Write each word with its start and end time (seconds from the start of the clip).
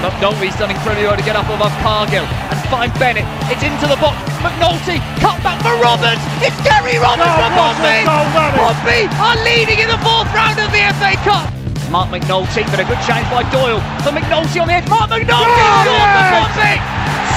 McNulty's 0.00 0.56
done 0.56 0.72
incredibly 0.72 1.04
well 1.04 1.16
to 1.16 1.26
get 1.28 1.36
up 1.36 1.44
above 1.52 1.72
Cargill 1.84 2.24
and 2.24 2.56
find 2.72 2.88
Bennett. 2.96 3.28
It's 3.52 3.60
into 3.60 3.84
the 3.84 4.00
box. 4.00 4.16
McNulty 4.40 4.96
cut 5.20 5.36
back 5.44 5.60
for 5.60 5.76
Roberts. 5.76 6.24
It's 6.40 6.56
Gary 6.64 6.96
Roberts 6.96 7.28
for 7.36 7.52
Pompey. 7.52 8.08
Pompey 8.08 9.04
are 9.20 9.36
leading 9.44 9.76
in 9.84 9.92
the 9.92 10.00
fourth 10.00 10.32
round 10.32 10.56
of 10.56 10.72
the 10.72 10.80
FA 10.96 11.12
Cup. 11.20 11.52
Mark 11.92 12.08
McNulty, 12.08 12.64
but 12.72 12.80
a 12.80 12.86
good 12.88 13.02
chance 13.04 13.28
by 13.28 13.44
Doyle. 13.52 13.84
For 14.00 14.08
McNulty 14.16 14.56
on 14.64 14.72
the 14.72 14.80
edge. 14.80 14.88
Mark 14.88 15.12
McNulty 15.12 15.36
oh, 15.36 15.84
scores 15.84 16.08
for. 16.32 16.80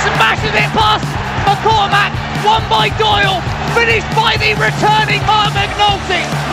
Smashes 0.07 0.55
it 0.55 0.71
past 0.71 1.04
McCormack. 1.43 2.16
Won 2.48 2.64
by 2.71 2.88
Doyle. 2.95 3.43
Finished 3.75 4.07
by 4.16 4.39
the 4.39 4.55
returning 4.55 5.20
Mark 5.27 5.52
McNulty. 5.52 6.53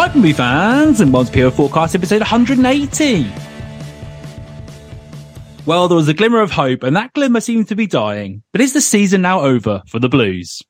Hi, 0.00 0.08
Pompey 0.08 0.32
fans, 0.32 1.02
and 1.02 1.12
welcome 1.12 1.30
to 1.34 1.40
PO 1.40 1.50
Forecast 1.50 1.94
episode 1.94 2.22
180. 2.22 3.30
Well, 5.66 5.88
there 5.88 5.96
was 5.96 6.08
a 6.08 6.14
glimmer 6.14 6.40
of 6.40 6.50
hope, 6.50 6.84
and 6.84 6.96
that 6.96 7.12
glimmer 7.12 7.42
seems 7.42 7.66
to 7.66 7.76
be 7.76 7.86
dying. 7.86 8.42
But 8.52 8.62
is 8.62 8.72
the 8.72 8.80
season 8.80 9.20
now 9.20 9.40
over 9.40 9.82
for 9.86 9.98
the 9.98 10.08
Blues? 10.08 10.62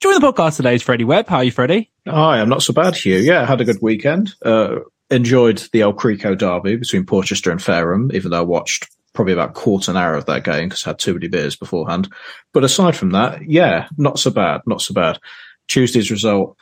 Joining 0.00 0.20
the 0.20 0.30
podcast 0.30 0.56
today 0.58 0.74
is 0.74 0.82
Freddie 0.82 1.04
Webb. 1.04 1.26
How 1.26 1.38
are 1.38 1.44
you, 1.44 1.52
Freddie? 1.52 1.90
Hi, 2.06 2.38
I'm 2.38 2.50
not 2.50 2.62
so 2.62 2.74
bad, 2.74 2.94
Hugh. 2.94 3.16
Yeah, 3.16 3.40
I 3.40 3.46
had 3.46 3.62
a 3.62 3.64
good 3.64 3.80
weekend. 3.80 4.34
Uh, 4.44 4.80
enjoyed 5.10 5.66
the 5.72 5.80
El 5.80 5.94
Crico 5.94 6.34
derby 6.34 6.76
between 6.76 7.06
Portchester 7.06 7.50
and 7.50 7.62
Fareham, 7.62 8.10
even 8.12 8.30
though 8.30 8.40
I 8.40 8.42
watched 8.42 8.94
probably 9.14 9.32
about 9.32 9.54
quarter 9.54 9.90
an 9.90 9.96
hour 9.96 10.16
of 10.16 10.26
that 10.26 10.44
game 10.44 10.68
because 10.68 10.86
I 10.86 10.90
had 10.90 10.98
too 10.98 11.14
many 11.14 11.28
beers 11.28 11.56
beforehand. 11.56 12.12
But 12.52 12.62
aside 12.62 12.94
from 12.94 13.12
that, 13.12 13.48
yeah, 13.48 13.88
not 13.96 14.18
so 14.18 14.30
bad, 14.30 14.60
not 14.66 14.82
so 14.82 14.92
bad. 14.92 15.18
Tuesday's 15.66 16.10
result 16.10 16.58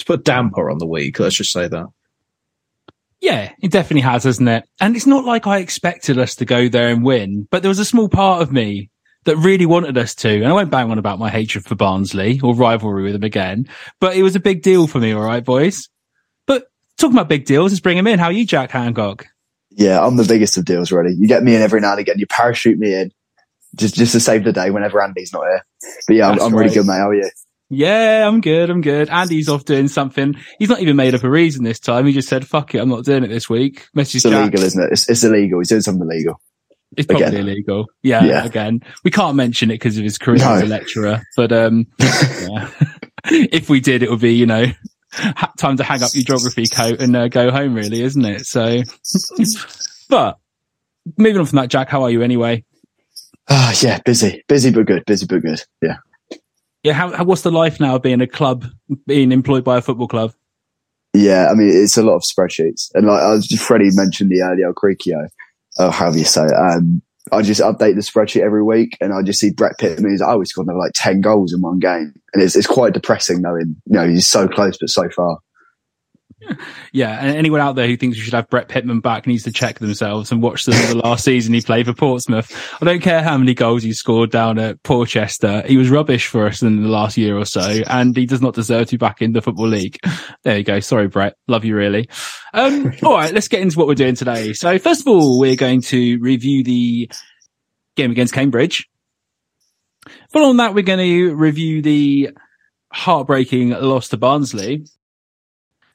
it's 0.00 0.06
put 0.06 0.24
damper 0.24 0.70
on 0.70 0.78
the 0.78 0.86
week. 0.86 1.20
Let's 1.20 1.36
just 1.36 1.52
say 1.52 1.68
that. 1.68 1.86
Yeah, 3.20 3.52
it 3.60 3.70
definitely 3.70 4.00
has, 4.00 4.24
hasn't 4.24 4.48
it? 4.48 4.64
And 4.80 4.96
it's 4.96 5.06
not 5.06 5.26
like 5.26 5.46
I 5.46 5.58
expected 5.58 6.18
us 6.18 6.36
to 6.36 6.46
go 6.46 6.68
there 6.68 6.88
and 6.88 7.04
win, 7.04 7.46
but 7.50 7.60
there 7.62 7.68
was 7.68 7.78
a 7.78 7.84
small 7.84 8.08
part 8.08 8.40
of 8.40 8.50
me 8.50 8.88
that 9.26 9.36
really 9.36 9.66
wanted 9.66 9.98
us 9.98 10.14
to. 10.14 10.34
And 10.34 10.46
I 10.46 10.54
won't 10.54 10.70
bang 10.70 10.90
on 10.90 10.98
about 10.98 11.18
my 11.18 11.28
hatred 11.28 11.66
for 11.66 11.74
Barnsley 11.74 12.40
or 12.42 12.54
rivalry 12.54 13.02
with 13.02 13.12
them 13.12 13.24
again, 13.24 13.68
but 14.00 14.16
it 14.16 14.22
was 14.22 14.36
a 14.36 14.40
big 14.40 14.62
deal 14.62 14.86
for 14.86 15.00
me. 15.00 15.12
All 15.12 15.20
right, 15.20 15.44
boys. 15.44 15.90
But 16.46 16.68
talking 16.96 17.14
about 17.14 17.28
big 17.28 17.44
deals, 17.44 17.72
let's 17.72 17.80
bring 17.80 17.98
him 17.98 18.06
in. 18.06 18.18
How 18.18 18.26
are 18.26 18.32
you, 18.32 18.46
Jack 18.46 18.70
Hancock? 18.70 19.26
Yeah, 19.68 20.02
I'm 20.02 20.16
the 20.16 20.24
biggest 20.24 20.56
of 20.56 20.64
deals, 20.64 20.90
really. 20.90 21.14
You 21.14 21.28
get 21.28 21.42
me 21.42 21.54
in 21.54 21.60
every 21.60 21.82
now 21.82 21.90
and 21.90 22.00
again. 22.00 22.18
You 22.18 22.26
parachute 22.26 22.78
me 22.78 22.94
in 22.94 23.12
just 23.76 23.96
just 23.96 24.12
to 24.12 24.20
save 24.20 24.44
the 24.44 24.52
day 24.52 24.70
whenever 24.70 25.02
Andy's 25.02 25.34
not 25.34 25.42
here. 25.42 25.66
But 26.06 26.16
yeah, 26.16 26.30
I'm, 26.30 26.40
I'm 26.40 26.54
really 26.54 26.74
good, 26.74 26.86
mate. 26.86 26.94
How 26.94 27.10
are 27.10 27.14
you? 27.14 27.30
Yeah, 27.72 28.26
I'm 28.26 28.40
good. 28.40 28.68
I'm 28.68 28.80
good. 28.80 29.08
Andy's 29.08 29.48
off 29.48 29.64
doing 29.64 29.86
something. 29.86 30.34
He's 30.58 30.68
not 30.68 30.80
even 30.80 30.96
made 30.96 31.14
up 31.14 31.22
a 31.22 31.30
reason 31.30 31.62
this 31.62 31.78
time. 31.78 32.04
He 32.04 32.12
just 32.12 32.28
said, 32.28 32.46
fuck 32.46 32.74
it. 32.74 32.78
I'm 32.78 32.88
not 32.88 33.04
doing 33.04 33.22
it 33.22 33.28
this 33.28 33.48
week. 33.48 33.86
Message 33.94 34.16
it's 34.16 34.24
illegal, 34.24 34.60
isn't 34.60 34.82
it? 34.82 34.92
It's, 34.92 35.08
it's, 35.08 35.22
illegal. 35.22 35.60
He's 35.60 35.68
doing 35.68 35.80
something 35.80 36.02
illegal. 36.02 36.40
It's 36.96 37.06
probably 37.06 37.26
again. 37.26 37.40
illegal. 37.40 37.86
Yeah, 38.02 38.24
yeah, 38.24 38.44
Again, 38.44 38.80
we 39.04 39.12
can't 39.12 39.36
mention 39.36 39.70
it 39.70 39.74
because 39.74 39.96
of 39.96 40.02
his 40.02 40.18
career 40.18 40.38
no. 40.38 40.54
as 40.54 40.62
a 40.62 40.66
lecturer, 40.66 41.22
but, 41.36 41.52
um, 41.52 41.86
if 43.24 43.70
we 43.70 43.78
did, 43.78 44.02
it 44.02 44.10
would 44.10 44.20
be, 44.20 44.34
you 44.34 44.46
know, 44.46 44.66
time 45.56 45.76
to 45.76 45.84
hang 45.84 46.02
up 46.02 46.10
your 46.12 46.24
geography 46.24 46.66
coat 46.66 47.00
and 47.00 47.14
uh, 47.14 47.28
go 47.28 47.52
home 47.52 47.74
really, 47.74 48.02
isn't 48.02 48.24
it? 48.24 48.46
So, 48.46 48.82
but 50.08 50.38
moving 51.16 51.38
on 51.38 51.46
from 51.46 51.58
that, 51.58 51.68
Jack, 51.68 51.88
how 51.88 52.02
are 52.02 52.10
you 52.10 52.22
anyway? 52.22 52.64
Oh, 53.48 53.72
yeah, 53.80 54.00
busy, 54.04 54.42
busy, 54.48 54.72
but 54.72 54.86
good. 54.86 55.04
Busy, 55.06 55.26
but 55.26 55.42
good. 55.42 55.62
Yeah. 55.82 55.98
Yeah, 56.82 56.94
how, 56.94 57.10
how, 57.14 57.24
what's 57.24 57.42
the 57.42 57.50
life 57.50 57.78
now 57.78 57.96
of 57.96 58.02
being 58.02 58.20
a 58.20 58.26
club, 58.26 58.64
being 59.06 59.32
employed 59.32 59.64
by 59.64 59.78
a 59.78 59.82
football 59.82 60.08
club? 60.08 60.32
Yeah, 61.12 61.48
I 61.50 61.54
mean 61.54 61.68
it's 61.68 61.96
a 61.96 62.02
lot 62.02 62.14
of 62.14 62.22
spreadsheets, 62.22 62.90
and 62.94 63.06
like 63.06 63.20
was 63.22 63.46
Freddie 63.60 63.90
mentioned 63.92 64.30
the 64.30 64.42
earlier 64.42 64.72
Cricchio, 64.72 65.28
or 65.78 65.90
however 65.90 66.18
you 66.18 66.24
say 66.24 66.44
it. 66.44 66.54
Um, 66.54 67.02
I 67.32 67.42
just 67.42 67.60
update 67.60 67.94
the 67.94 68.00
spreadsheet 68.00 68.42
every 68.42 68.62
week, 68.62 68.96
and 69.00 69.12
I 69.12 69.22
just 69.22 69.40
see 69.40 69.50
Brett 69.52 69.78
Pitman. 69.78 70.10
He's 70.10 70.22
oh, 70.22 70.38
he's 70.38 70.52
got 70.52 70.66
like 70.66 70.92
ten 70.94 71.20
goals 71.20 71.52
in 71.52 71.62
one 71.62 71.80
game, 71.80 72.12
and 72.32 72.42
it's 72.42 72.54
it's 72.54 72.66
quite 72.66 72.92
depressing 72.92 73.42
knowing 73.42 73.76
you 73.86 73.94
know 73.94 74.08
he's 74.08 74.26
so 74.26 74.46
close 74.46 74.78
but 74.78 74.88
so 74.88 75.08
far. 75.10 75.38
Yeah, 76.92 77.18
and 77.20 77.36
anyone 77.36 77.60
out 77.60 77.76
there 77.76 77.86
who 77.86 77.96
thinks 77.96 78.16
we 78.16 78.22
should 78.22 78.34
have 78.34 78.48
Brett 78.48 78.68
Pitman 78.68 79.00
back 79.00 79.26
needs 79.26 79.44
to 79.44 79.52
check 79.52 79.78
themselves 79.78 80.32
and 80.32 80.42
watch 80.42 80.64
the, 80.64 80.72
the 80.72 80.96
last 80.96 81.24
season 81.24 81.54
he 81.54 81.60
played 81.60 81.86
for 81.86 81.92
Portsmouth. 81.92 82.50
I 82.80 82.84
don't 82.84 83.02
care 83.02 83.22
how 83.22 83.36
many 83.38 83.54
goals 83.54 83.82
he 83.82 83.92
scored 83.92 84.30
down 84.30 84.58
at 84.58 84.82
Portchester. 84.82 85.62
He 85.66 85.76
was 85.76 85.90
rubbish 85.90 86.26
for 86.26 86.46
us 86.46 86.62
in 86.62 86.82
the 86.82 86.88
last 86.88 87.16
year 87.16 87.36
or 87.36 87.44
so, 87.44 87.60
and 87.60 88.16
he 88.16 88.26
does 88.26 88.42
not 88.42 88.54
deserve 88.54 88.86
to 88.88 88.92
be 88.92 88.96
back 88.96 89.22
in 89.22 89.32
the 89.32 89.42
Football 89.42 89.68
League. 89.68 89.98
There 90.42 90.58
you 90.58 90.64
go. 90.64 90.80
Sorry, 90.80 91.08
Brett. 91.08 91.36
Love 91.46 91.64
you 91.64 91.76
really. 91.76 92.08
Um, 92.54 92.92
all 93.02 93.14
right, 93.14 93.32
let's 93.32 93.48
get 93.48 93.60
into 93.60 93.78
what 93.78 93.86
we're 93.86 93.94
doing 93.94 94.16
today. 94.16 94.52
So 94.52 94.78
first 94.78 95.02
of 95.02 95.08
all, 95.08 95.38
we're 95.38 95.56
going 95.56 95.82
to 95.82 96.18
review 96.18 96.64
the 96.64 97.10
game 97.96 98.10
against 98.10 98.34
Cambridge. 98.34 98.88
Following 100.32 100.56
that, 100.56 100.74
we're 100.74 100.82
going 100.82 100.98
to 100.98 101.34
review 101.34 101.82
the 101.82 102.30
heartbreaking 102.92 103.70
loss 103.70 104.08
to 104.08 104.16
Barnsley. 104.16 104.84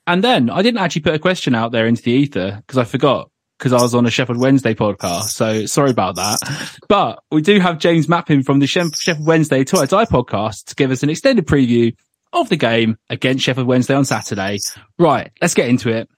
And 0.07 0.23
then 0.23 0.49
I 0.49 0.61
didn't 0.61 0.79
actually 0.79 1.01
put 1.01 1.15
a 1.15 1.19
question 1.19 1.55
out 1.55 1.71
there 1.71 1.87
into 1.87 2.01
the 2.03 2.11
ether 2.11 2.61
because 2.65 2.77
I 2.77 2.83
forgot 2.83 3.29
because 3.57 3.73
I 3.73 3.81
was 3.81 3.95
on 3.95 4.05
a 4.05 4.11
Sheffield 4.11 4.39
Wednesday 4.39 4.73
podcast. 4.73 5.29
So 5.29 5.65
sorry 5.65 5.89
about 5.89 6.15
that. 6.15 6.39
But 6.87 7.23
we 7.31 7.41
do 7.41 7.59
have 7.59 7.79
James 7.79 8.07
Mappin 8.07 8.43
from 8.43 8.59
the 8.59 8.67
Sheffield 8.67 9.25
Wednesday 9.25 9.63
Toy 9.63 9.85
Die 9.85 10.05
podcast 10.05 10.65
to 10.65 10.75
give 10.75 10.91
us 10.91 11.03
an 11.03 11.09
extended 11.09 11.47
preview 11.47 11.95
of 12.33 12.49
the 12.49 12.57
game 12.57 12.97
against 13.09 13.45
Sheffield 13.45 13.67
Wednesday 13.67 13.95
on 13.95 14.05
Saturday. 14.05 14.59
Right, 14.99 15.31
let's 15.41 15.53
get 15.53 15.69
into 15.69 15.89
it. 15.89 16.09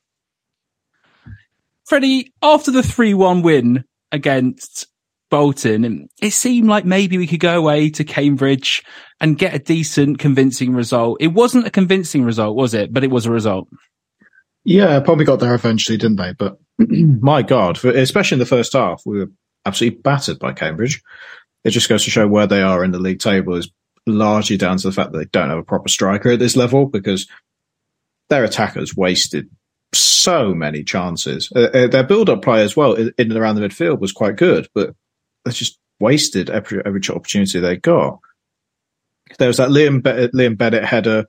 Freddie, 1.85 2.33
after 2.41 2.71
the 2.71 2.81
3-1 2.81 3.43
win 3.43 3.85
against 4.11 4.87
Bolton, 5.29 6.09
it 6.21 6.31
seemed 6.31 6.67
like 6.67 6.85
maybe 6.85 7.17
we 7.17 7.27
could 7.27 7.39
go 7.39 7.57
away 7.57 7.89
to 7.91 8.03
Cambridge 8.03 8.83
and 9.19 9.37
get 9.37 9.53
a 9.53 9.59
decent, 9.59 10.19
convincing 10.19 10.73
result. 10.73 11.17
It 11.19 11.27
wasn't 11.27 11.67
a 11.67 11.71
convincing 11.71 12.23
result, 12.23 12.55
was 12.55 12.73
it? 12.73 12.93
But 12.93 13.03
it 13.03 13.11
was 13.11 13.25
a 13.25 13.31
result. 13.31 13.67
Yeah, 14.63 14.99
probably 14.99 15.25
got 15.25 15.39
there 15.39 15.55
eventually, 15.55 15.97
didn't 15.97 16.17
they? 16.17 16.33
But 16.33 16.57
my 16.77 17.41
God, 17.41 17.83
especially 17.83 18.35
in 18.35 18.39
the 18.39 18.45
first 18.45 18.73
half, 18.73 19.01
we 19.05 19.19
were 19.19 19.31
absolutely 19.65 19.99
battered 19.99 20.39
by 20.39 20.53
Cambridge. 20.53 21.01
It 21.63 21.71
just 21.71 21.89
goes 21.89 22.03
to 22.05 22.11
show 22.11 22.27
where 22.27 22.47
they 22.47 22.61
are 22.61 22.83
in 22.83 22.91
the 22.91 22.99
league 22.99 23.19
table 23.19 23.55
is 23.55 23.69
largely 24.05 24.57
down 24.57 24.77
to 24.77 24.87
the 24.87 24.93
fact 24.93 25.11
that 25.11 25.17
they 25.17 25.25
don't 25.25 25.49
have 25.49 25.57
a 25.57 25.63
proper 25.63 25.89
striker 25.89 26.31
at 26.31 26.39
this 26.39 26.55
level 26.55 26.85
because 26.85 27.27
their 28.29 28.43
attackers 28.43 28.95
wasted 28.95 29.49
so 29.93 30.53
many 30.53 30.83
chances. 30.83 31.51
Uh, 31.55 31.69
uh 31.73 31.87
their 31.87 32.03
build-up 32.03 32.41
play 32.41 32.63
as 32.63 32.75
well 32.75 32.93
in 32.93 33.13
and 33.17 33.37
around 33.37 33.55
the 33.55 33.61
midfield 33.61 33.99
was 33.99 34.11
quite 34.11 34.35
good, 34.35 34.67
but 34.73 34.95
they 35.47 35.53
just 35.53 35.79
wasted 35.99 36.49
every 36.49 36.81
every 36.85 37.01
opportunity 37.09 37.59
they 37.59 37.77
got. 37.77 38.19
There 39.39 39.47
was 39.47 39.57
that 39.57 39.69
Liam 39.69 40.01
Liam 40.01 40.57
Bennett 40.57 40.85
header 40.85 41.25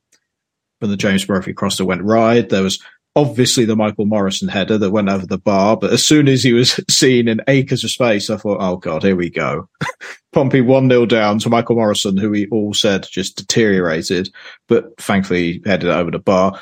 when 0.79 0.91
the 0.91 0.97
James 0.97 1.29
Murphy 1.29 1.53
crosser 1.53 1.85
went 1.85 2.03
right. 2.03 2.49
There 2.49 2.63
was 2.63 2.83
obviously 3.17 3.65
the 3.65 3.75
Michael 3.75 4.07
Morrison 4.07 4.49
header 4.49 4.79
that 4.79 4.91
went 4.91 5.09
over 5.09 5.27
the 5.27 5.39
bar, 5.39 5.77
but 5.77 5.93
as 5.93 6.07
soon 6.07 6.29
as 6.29 6.43
he 6.43 6.53
was 6.53 6.81
seen 6.91 7.27
in 7.29 7.41
acres 7.49 7.83
of 7.83 7.91
space, 7.91 8.31
I 8.31 8.37
thought, 8.37 8.59
oh 8.61 8.77
God, 8.77 9.03
here 9.03 9.17
we 9.17 9.31
go. 9.31 9.69
Pompey 10.33 10.61
1 10.61 10.89
0 10.89 11.07
down 11.07 11.39
to 11.41 11.49
Michael 11.49 11.77
Morrison, 11.77 12.17
who 12.17 12.31
we 12.31 12.49
all 12.51 12.75
said 12.75 13.07
just 13.11 13.37
deteriorated, 13.37 14.31
but 14.69 14.97
thankfully 14.99 15.63
headed 15.65 15.91
over 15.91 16.11
the 16.11 16.19
bar. 16.19 16.61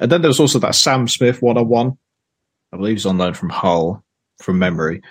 And 0.00 0.10
then 0.10 0.22
there 0.22 0.28
was 0.28 0.40
also 0.40 0.58
that 0.60 0.74
Sam 0.74 1.06
Smith 1.06 1.40
one 1.40 1.58
on 1.58 1.68
one. 1.68 1.98
I 2.72 2.76
believe 2.76 2.96
he's 2.96 3.06
on 3.06 3.18
loan 3.18 3.34
from 3.34 3.50
Hull 3.50 4.02
from 4.42 4.58
memory. 4.58 5.02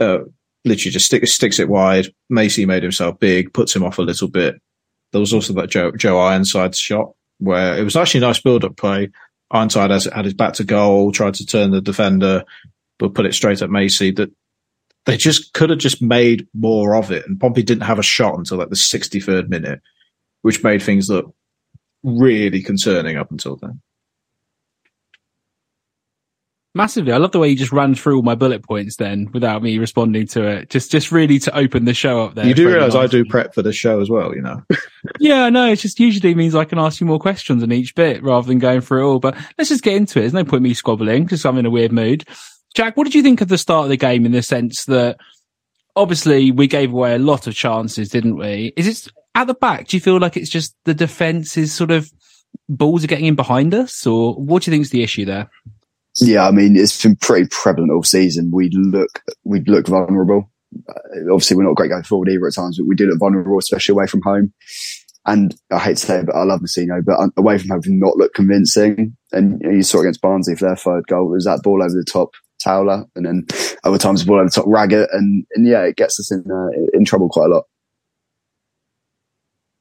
Uh, 0.00 0.20
literally 0.64 0.92
just 0.92 1.06
stick, 1.06 1.26
sticks 1.26 1.58
it 1.58 1.68
wide. 1.68 2.06
Macey 2.30 2.66
made 2.66 2.82
himself 2.82 3.18
big, 3.18 3.52
puts 3.52 3.74
him 3.74 3.84
off 3.84 3.98
a 3.98 4.02
little 4.02 4.28
bit. 4.28 4.60
There 5.12 5.20
was 5.20 5.34
also 5.34 5.52
that 5.54 5.70
Joe, 5.70 5.92
Joe 5.92 6.18
Ironside 6.18 6.74
shot 6.74 7.12
where 7.38 7.76
it 7.76 7.82
was 7.82 7.96
actually 7.96 8.18
a 8.18 8.28
nice 8.28 8.40
build 8.40 8.64
up 8.64 8.76
play. 8.76 9.10
Ironside 9.50 9.90
has, 9.90 10.04
had 10.04 10.24
his 10.24 10.34
back 10.34 10.54
to 10.54 10.64
goal, 10.64 11.12
tried 11.12 11.34
to 11.34 11.46
turn 11.46 11.72
the 11.72 11.80
defender, 11.80 12.44
but 12.98 13.14
put 13.14 13.26
it 13.26 13.34
straight 13.34 13.60
at 13.60 13.70
Macey. 13.70 14.12
That 14.12 14.30
they 15.04 15.16
just 15.16 15.52
could 15.52 15.70
have 15.70 15.80
just 15.80 16.00
made 16.00 16.46
more 16.54 16.94
of 16.94 17.10
it. 17.10 17.26
And 17.26 17.40
Pompey 17.40 17.62
didn't 17.62 17.82
have 17.82 17.98
a 17.98 18.04
shot 18.04 18.38
until 18.38 18.58
like 18.58 18.70
the 18.70 18.76
63rd 18.76 19.48
minute, 19.48 19.80
which 20.42 20.62
made 20.62 20.82
things 20.82 21.10
look 21.10 21.34
really 22.02 22.62
concerning 22.62 23.16
up 23.16 23.30
until 23.30 23.56
then. 23.56 23.80
Massively. 26.74 27.12
I 27.12 27.18
love 27.18 27.32
the 27.32 27.38
way 27.38 27.50
you 27.50 27.56
just 27.56 27.72
ran 27.72 27.94
through 27.94 28.16
all 28.16 28.22
my 28.22 28.34
bullet 28.34 28.62
points 28.62 28.96
then 28.96 29.28
without 29.34 29.62
me 29.62 29.76
responding 29.76 30.26
to 30.28 30.46
it. 30.46 30.70
Just 30.70 30.90
just 30.90 31.12
really 31.12 31.38
to 31.40 31.54
open 31.54 31.84
the 31.84 31.92
show 31.92 32.22
up 32.22 32.34
there. 32.34 32.46
You 32.46 32.54
do 32.54 32.66
realise 32.66 32.94
I 32.94 33.06
do 33.06 33.26
prep 33.26 33.54
for 33.54 33.60
the 33.60 33.74
show 33.74 34.00
as 34.00 34.08
well, 34.08 34.34
you 34.34 34.40
know. 34.40 34.62
yeah, 35.20 35.44
I 35.44 35.50
know. 35.50 35.70
It 35.70 35.76
just 35.76 36.00
usually 36.00 36.34
means 36.34 36.54
I 36.54 36.64
can 36.64 36.78
ask 36.78 36.98
you 36.98 37.06
more 37.06 37.18
questions 37.18 37.62
on 37.62 37.72
each 37.72 37.94
bit 37.94 38.22
rather 38.22 38.46
than 38.46 38.58
going 38.58 38.80
through 38.80 39.02
it 39.02 39.10
all. 39.10 39.18
But 39.18 39.36
let's 39.58 39.68
just 39.68 39.84
get 39.84 39.96
into 39.96 40.18
it. 40.18 40.22
There's 40.22 40.32
no 40.32 40.44
point 40.44 40.62
me 40.62 40.72
squabbling 40.72 41.24
because 41.24 41.44
I'm 41.44 41.58
in 41.58 41.66
a 41.66 41.70
weird 41.70 41.92
mood. 41.92 42.24
Jack, 42.74 42.96
what 42.96 43.04
did 43.04 43.14
you 43.14 43.22
think 43.22 43.42
of 43.42 43.48
the 43.48 43.58
start 43.58 43.84
of 43.84 43.90
the 43.90 43.98
game 43.98 44.24
in 44.24 44.32
the 44.32 44.42
sense 44.42 44.86
that 44.86 45.18
obviously 45.94 46.50
we 46.52 46.66
gave 46.66 46.90
away 46.90 47.14
a 47.14 47.18
lot 47.18 47.46
of 47.46 47.54
chances, 47.54 48.08
didn't 48.08 48.38
we? 48.38 48.72
Is 48.78 48.88
it 48.88 49.12
at 49.34 49.46
the 49.46 49.54
back? 49.54 49.88
Do 49.88 49.96
you 49.98 50.00
feel 50.00 50.18
like 50.18 50.38
it's 50.38 50.48
just 50.48 50.74
the 50.84 50.94
defence 50.94 51.58
is 51.58 51.74
sort 51.74 51.90
of 51.90 52.10
balls 52.70 53.04
are 53.04 53.08
getting 53.08 53.26
in 53.26 53.34
behind 53.34 53.74
us, 53.74 54.06
or 54.06 54.34
what 54.34 54.62
do 54.62 54.70
you 54.70 54.74
think 54.74 54.86
is 54.86 54.90
the 54.90 55.02
issue 55.02 55.26
there? 55.26 55.50
Yeah, 56.16 56.46
I 56.46 56.50
mean, 56.50 56.76
it's 56.76 57.02
been 57.02 57.16
pretty 57.16 57.48
prevalent 57.50 57.90
all 57.90 58.02
season. 58.02 58.50
We 58.52 58.70
look, 58.70 59.22
we 59.44 59.60
look 59.60 59.86
vulnerable. 59.86 60.50
Uh, 60.88 61.32
obviously, 61.32 61.56
we're 61.56 61.64
not 61.64 61.76
great 61.76 61.90
going 61.90 62.02
forward 62.02 62.28
either 62.28 62.46
at 62.46 62.54
times, 62.54 62.78
but 62.78 62.86
we 62.86 62.94
do 62.94 63.06
look 63.06 63.18
vulnerable, 63.18 63.58
especially 63.58 63.94
away 63.94 64.06
from 64.06 64.22
home. 64.22 64.52
And 65.24 65.54
I 65.70 65.78
hate 65.78 65.96
to 65.98 66.06
say 66.06 66.18
it, 66.18 66.26
but 66.26 66.34
I 66.34 66.42
love 66.42 66.60
Mousinho, 66.60 67.04
but 67.04 67.30
away 67.36 67.56
from 67.56 67.70
home, 67.70 67.80
did 67.80 67.92
not 67.92 68.16
look 68.16 68.34
convincing. 68.34 69.16
And 69.30 69.60
you, 69.62 69.68
know, 69.68 69.74
you 69.76 69.82
saw 69.82 70.00
against 70.00 70.20
Barnsley 70.20 70.56
for 70.56 70.66
their 70.66 70.76
third 70.76 71.06
goal. 71.06 71.30
It 71.30 71.34
was 71.34 71.44
that 71.44 71.62
ball 71.62 71.82
over 71.82 71.94
the 71.94 72.04
top, 72.04 72.34
Towler, 72.62 73.04
and 73.14 73.24
then 73.24 73.46
other 73.84 73.98
times 73.98 74.22
the 74.22 74.26
ball 74.26 74.40
over 74.40 74.46
the 74.46 74.50
top, 74.50 74.64
Raggett. 74.66 75.08
And, 75.12 75.46
and 75.54 75.66
yeah, 75.66 75.82
it 75.82 75.96
gets 75.96 76.18
us 76.18 76.32
in, 76.32 76.44
uh, 76.50 76.68
in 76.92 77.04
trouble 77.04 77.28
quite 77.28 77.46
a 77.46 77.54
lot. 77.54 77.64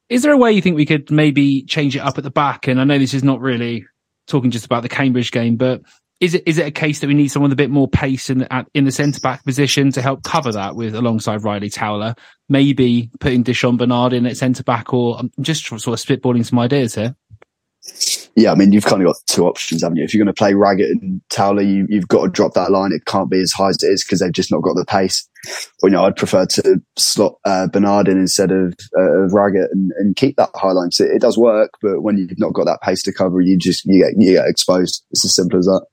Is 0.09 0.21
there 0.21 0.33
a 0.33 0.37
way 0.37 0.51
you 0.51 0.61
think 0.61 0.75
we 0.75 0.85
could 0.85 1.09
maybe 1.09 1.63
change 1.63 1.95
it 1.95 2.01
up 2.01 2.17
at 2.17 2.23
the 2.23 2.29
back? 2.29 2.67
And 2.67 2.79
I 2.79 2.83
know 2.83 2.99
this 2.99 3.13
is 3.13 3.23
not 3.23 3.41
really 3.41 3.85
talking 4.27 4.51
just 4.51 4.65
about 4.65 4.83
the 4.83 4.89
Cambridge 4.89 5.31
game, 5.31 5.55
but 5.55 5.81
is 6.21 6.35
it 6.35 6.43
is 6.45 6.59
it 6.59 6.67
a 6.67 6.71
case 6.71 6.99
that 6.99 7.07
we 7.07 7.15
need 7.15 7.29
someone 7.29 7.49
with 7.49 7.59
a 7.59 7.63
bit 7.63 7.71
more 7.71 7.87
pace 7.87 8.29
in 8.29 8.43
at, 8.43 8.67
in 8.75 8.85
the 8.85 8.91
centre 8.91 9.19
back 9.19 9.43
position 9.43 9.91
to 9.91 10.01
help 10.01 10.23
cover 10.23 10.51
that 10.51 10.75
with 10.75 10.95
alongside 10.95 11.43
Ryley 11.43 11.73
Towler? 11.73 12.15
Maybe 12.47 13.09
putting 13.19 13.43
Di'Shon 13.43 13.77
Bernard 13.77 14.13
in 14.13 14.27
at 14.27 14.37
centre 14.37 14.63
back, 14.63 14.93
or 14.93 15.17
I'm 15.17 15.31
just 15.41 15.65
sort 15.65 15.87
of 15.87 15.95
spitballing 15.95 16.45
some 16.45 16.59
ideas 16.59 16.95
here. 16.95 17.15
Yeah, 18.35 18.51
I 18.51 18.55
mean, 18.55 18.71
you've 18.71 18.85
kind 18.85 19.01
of 19.01 19.07
got 19.07 19.15
two 19.25 19.45
options, 19.45 19.81
haven't 19.81 19.97
you? 19.97 20.03
If 20.03 20.13
you're 20.13 20.23
going 20.23 20.33
to 20.33 20.37
play 20.37 20.53
Raggett 20.53 20.91
and 20.91 21.19
Towler, 21.29 21.63
you, 21.63 21.87
have 21.93 22.07
got 22.07 22.25
to 22.25 22.29
drop 22.29 22.53
that 22.53 22.71
line. 22.71 22.91
It 22.93 23.05
can't 23.05 23.29
be 23.29 23.41
as 23.41 23.51
high 23.51 23.69
as 23.69 23.81
it 23.81 23.87
is 23.87 24.03
because 24.03 24.19
they've 24.19 24.31
just 24.31 24.51
not 24.51 24.61
got 24.61 24.75
the 24.75 24.85
pace. 24.85 25.27
Or, 25.81 25.89
you 25.89 25.93
know, 25.93 26.05
I'd 26.05 26.15
prefer 26.15 26.45
to 26.45 26.79
slot 26.97 27.35
uh, 27.43 27.67
Bernard 27.67 28.07
in 28.07 28.19
instead 28.19 28.51
of, 28.51 28.75
uh, 28.97 29.27
Raggett 29.29 29.71
and, 29.71 29.91
and, 29.97 30.15
keep 30.15 30.37
that 30.37 30.51
high 30.53 30.71
line. 30.71 30.91
So 30.91 31.03
it 31.03 31.21
does 31.21 31.37
work, 31.37 31.71
but 31.81 32.03
when 32.03 32.17
you've 32.17 32.37
not 32.37 32.53
got 32.53 32.65
that 32.65 32.81
pace 32.81 33.01
to 33.03 33.11
cover, 33.11 33.41
you 33.41 33.57
just 33.57 33.83
you 33.85 34.03
get 34.03 34.13
you 34.15 34.33
get 34.33 34.47
exposed. 34.47 35.03
It's 35.09 35.25
as 35.25 35.35
simple 35.35 35.57
as 35.57 35.65
that. 35.65 35.85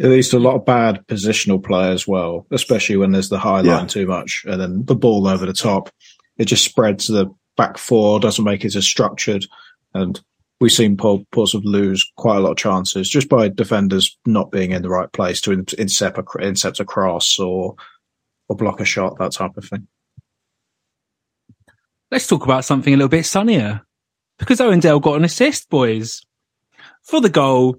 At 0.00 0.10
least 0.10 0.32
a 0.32 0.38
lot 0.38 0.54
of 0.54 0.64
bad 0.64 1.04
positional 1.06 1.62
play 1.62 1.90
as 1.90 2.06
well, 2.06 2.46
especially 2.52 2.96
when 2.96 3.10
there's 3.10 3.30
the 3.30 3.38
high 3.38 3.62
line 3.62 3.64
yeah. 3.64 3.86
too 3.86 4.06
much 4.06 4.44
and 4.46 4.60
then 4.60 4.84
the 4.84 4.94
ball 4.94 5.26
over 5.26 5.44
the 5.44 5.52
top. 5.52 5.90
It 6.36 6.44
just 6.44 6.64
spreads 6.64 7.08
the 7.08 7.26
back 7.56 7.78
four, 7.78 8.20
doesn't 8.20 8.44
make 8.44 8.64
it 8.64 8.76
as 8.76 8.86
structured. 8.86 9.44
And 9.94 10.20
we've 10.60 10.70
seen 10.70 10.96
Paul, 10.96 11.26
sort 11.34 11.54
of 11.54 11.64
lose 11.64 12.08
quite 12.16 12.36
a 12.36 12.40
lot 12.40 12.52
of 12.52 12.56
chances 12.56 13.08
just 13.08 13.28
by 13.28 13.48
defenders 13.48 14.16
not 14.24 14.52
being 14.52 14.70
in 14.70 14.82
the 14.82 14.88
right 14.88 15.12
place 15.12 15.40
to 15.42 15.52
intercept 15.52 16.18
a, 16.18 16.24
intercept 16.40 16.78
a 16.78 16.84
cross 16.84 17.38
or, 17.40 17.74
or 18.48 18.56
block 18.56 18.80
a 18.80 18.84
shot, 18.84 19.18
that 19.18 19.32
type 19.32 19.56
of 19.56 19.64
thing. 19.64 19.88
Let's 22.10 22.26
talk 22.26 22.44
about 22.44 22.64
something 22.64 22.94
a 22.94 22.96
little 22.96 23.08
bit 23.08 23.26
sunnier 23.26 23.82
because 24.38 24.60
Owen 24.60 24.80
Dale 24.80 25.00
got 25.00 25.16
an 25.16 25.24
assist, 25.24 25.68
boys. 25.68 26.22
For 27.02 27.20
the 27.20 27.28
goal, 27.28 27.76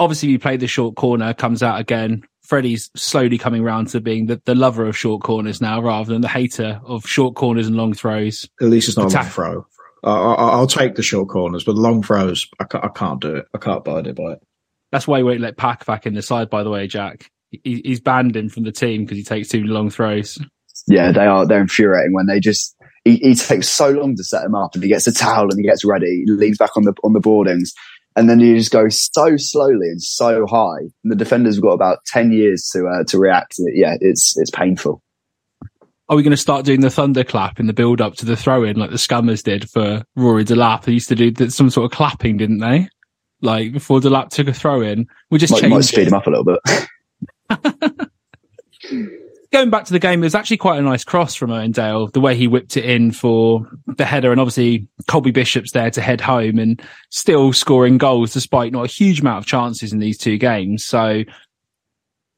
obviously, 0.00 0.30
you 0.30 0.38
play 0.38 0.56
the 0.56 0.66
short 0.66 0.96
corner, 0.96 1.32
comes 1.34 1.62
out 1.62 1.78
again. 1.78 2.22
Freddie's 2.42 2.90
slowly 2.96 3.38
coming 3.38 3.62
around 3.62 3.86
to 3.88 4.00
being 4.00 4.26
the, 4.26 4.42
the 4.44 4.56
lover 4.56 4.86
of 4.86 4.96
short 4.96 5.22
corners 5.22 5.60
now, 5.60 5.80
rather 5.80 6.12
than 6.12 6.22
the 6.22 6.28
hater 6.28 6.80
of 6.84 7.06
short 7.06 7.36
corners 7.36 7.68
and 7.68 7.76
long 7.76 7.94
throws. 7.94 8.48
At 8.60 8.68
least 8.68 8.88
it's 8.88 8.96
not 8.96 9.12
a 9.12 9.16
long 9.16 9.26
throw. 9.26 9.66
I, 10.02 10.58
will 10.58 10.66
take 10.66 10.94
the 10.94 11.02
short 11.02 11.28
corners, 11.28 11.62
but 11.62 11.76
long 11.76 12.02
throws, 12.02 12.48
I 12.58 12.64
can't, 12.64 12.84
I 12.84 12.88
can't, 12.88 13.20
do 13.20 13.36
it. 13.36 13.46
I 13.54 13.58
can't 13.58 13.84
bide 13.84 14.06
it 14.06 14.16
by 14.16 14.32
it. 14.32 14.42
That's 14.90 15.06
why 15.06 15.18
he 15.18 15.22
won't 15.22 15.40
let 15.40 15.58
Pack 15.58 15.84
back 15.86 16.06
in 16.06 16.14
the 16.14 16.22
side, 16.22 16.50
by 16.50 16.64
the 16.64 16.70
way, 16.70 16.86
Jack. 16.86 17.30
He, 17.50 17.82
he's 17.84 18.00
banned 18.00 18.34
him 18.34 18.48
from 18.48 18.64
the 18.64 18.72
team 18.72 19.04
because 19.04 19.18
he 19.18 19.24
takes 19.24 19.48
too 19.48 19.62
long 19.62 19.90
throws. 19.90 20.38
Yeah, 20.88 21.12
they 21.12 21.26
are. 21.26 21.46
They're 21.46 21.60
infuriating 21.60 22.14
when 22.14 22.26
they 22.26 22.40
just. 22.40 22.74
He, 23.04 23.16
he, 23.16 23.34
takes 23.34 23.68
so 23.68 23.90
long 23.90 24.16
to 24.16 24.24
set 24.24 24.44
him 24.44 24.54
up, 24.54 24.74
and 24.74 24.82
he 24.82 24.88
gets 24.88 25.06
a 25.06 25.12
towel 25.12 25.50
and 25.50 25.58
he 25.58 25.62
gets 25.62 25.84
ready. 25.84 26.24
He 26.24 26.32
leans 26.32 26.58
back 26.58 26.76
on 26.76 26.84
the 26.84 26.94
on 27.02 27.12
the 27.12 27.20
boardings, 27.20 27.72
and 28.20 28.28
then 28.28 28.38
you 28.38 28.54
just 28.54 28.70
go 28.70 28.90
so 28.90 29.38
slowly 29.38 29.88
and 29.88 30.02
so 30.02 30.46
high. 30.46 30.80
And 31.02 31.10
the 31.10 31.16
defenders 31.16 31.54
have 31.54 31.62
got 31.62 31.72
about 31.72 32.04
ten 32.04 32.32
years 32.32 32.68
to 32.74 32.86
uh, 32.86 33.04
to 33.04 33.18
react. 33.18 33.54
Yeah, 33.58 33.96
it's 33.98 34.36
it's 34.36 34.50
painful. 34.50 35.02
Are 36.10 36.16
we 36.16 36.22
going 36.22 36.32
to 36.32 36.36
start 36.36 36.66
doing 36.66 36.82
the 36.82 36.90
thunderclap 36.90 37.58
in 37.58 37.66
the 37.66 37.72
build 37.72 38.02
up 38.02 38.16
to 38.16 38.26
the 38.26 38.36
throw 38.36 38.62
in 38.64 38.76
like 38.76 38.90
the 38.90 38.96
scammers 38.96 39.42
did 39.42 39.70
for 39.70 40.04
Rory 40.16 40.44
Delap? 40.44 40.82
They 40.82 40.92
used 40.92 41.08
to 41.08 41.14
do 41.14 41.48
some 41.48 41.70
sort 41.70 41.90
of 41.90 41.96
clapping, 41.96 42.36
didn't 42.36 42.58
they? 42.58 42.90
Like 43.40 43.72
before 43.72 44.00
Delap 44.00 44.28
took 44.28 44.48
a 44.48 44.52
throw 44.52 44.82
in, 44.82 45.06
we 45.30 45.38
just 45.38 45.52
might, 45.52 45.66
might 45.70 45.80
speed 45.80 46.08
him 46.08 46.14
up 46.14 46.26
a 46.26 46.30
little 46.30 46.44
bit. 46.44 46.60
going 49.52 49.70
back 49.70 49.84
to 49.84 49.92
the 49.92 49.98
game, 49.98 50.22
it 50.22 50.26
was 50.26 50.34
actually 50.34 50.56
quite 50.56 50.78
a 50.78 50.82
nice 50.82 51.04
cross 51.04 51.34
from 51.34 51.50
Owen 51.50 51.72
Dale, 51.72 52.08
the 52.08 52.20
way 52.20 52.36
he 52.36 52.46
whipped 52.46 52.76
it 52.76 52.84
in 52.84 53.12
for 53.12 53.68
the 53.86 54.04
header. 54.04 54.30
And 54.30 54.40
obviously, 54.40 54.86
Colby 55.08 55.30
Bishop's 55.30 55.72
there 55.72 55.90
to 55.90 56.00
head 56.00 56.20
home 56.20 56.58
and 56.58 56.80
still 57.10 57.52
scoring 57.52 57.98
goals 57.98 58.32
despite 58.32 58.72
not 58.72 58.84
a 58.84 58.92
huge 58.92 59.20
amount 59.20 59.38
of 59.38 59.46
chances 59.46 59.92
in 59.92 59.98
these 59.98 60.18
two 60.18 60.38
games. 60.38 60.84
So 60.84 61.24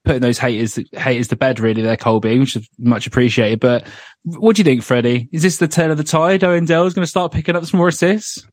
putting 0.04 0.22
those 0.22 0.38
haters 0.38 0.78
haters 0.92 1.28
to 1.28 1.36
bed 1.36 1.60
really 1.60 1.82
there, 1.82 1.96
Colby, 1.96 2.38
which 2.38 2.56
is 2.56 2.68
much 2.78 3.06
appreciated. 3.06 3.60
But 3.60 3.86
what 4.24 4.56
do 4.56 4.60
you 4.60 4.64
think, 4.64 4.82
Freddie? 4.82 5.28
Is 5.32 5.42
this 5.42 5.58
the 5.58 5.68
turn 5.68 5.90
of 5.90 5.98
the 5.98 6.04
tide? 6.04 6.44
Owen 6.44 6.64
Dale 6.64 6.86
is 6.86 6.94
going 6.94 7.04
to 7.04 7.10
start 7.10 7.32
picking 7.32 7.56
up 7.56 7.64
some 7.64 7.78
more 7.78 7.88
assists? 7.88 8.46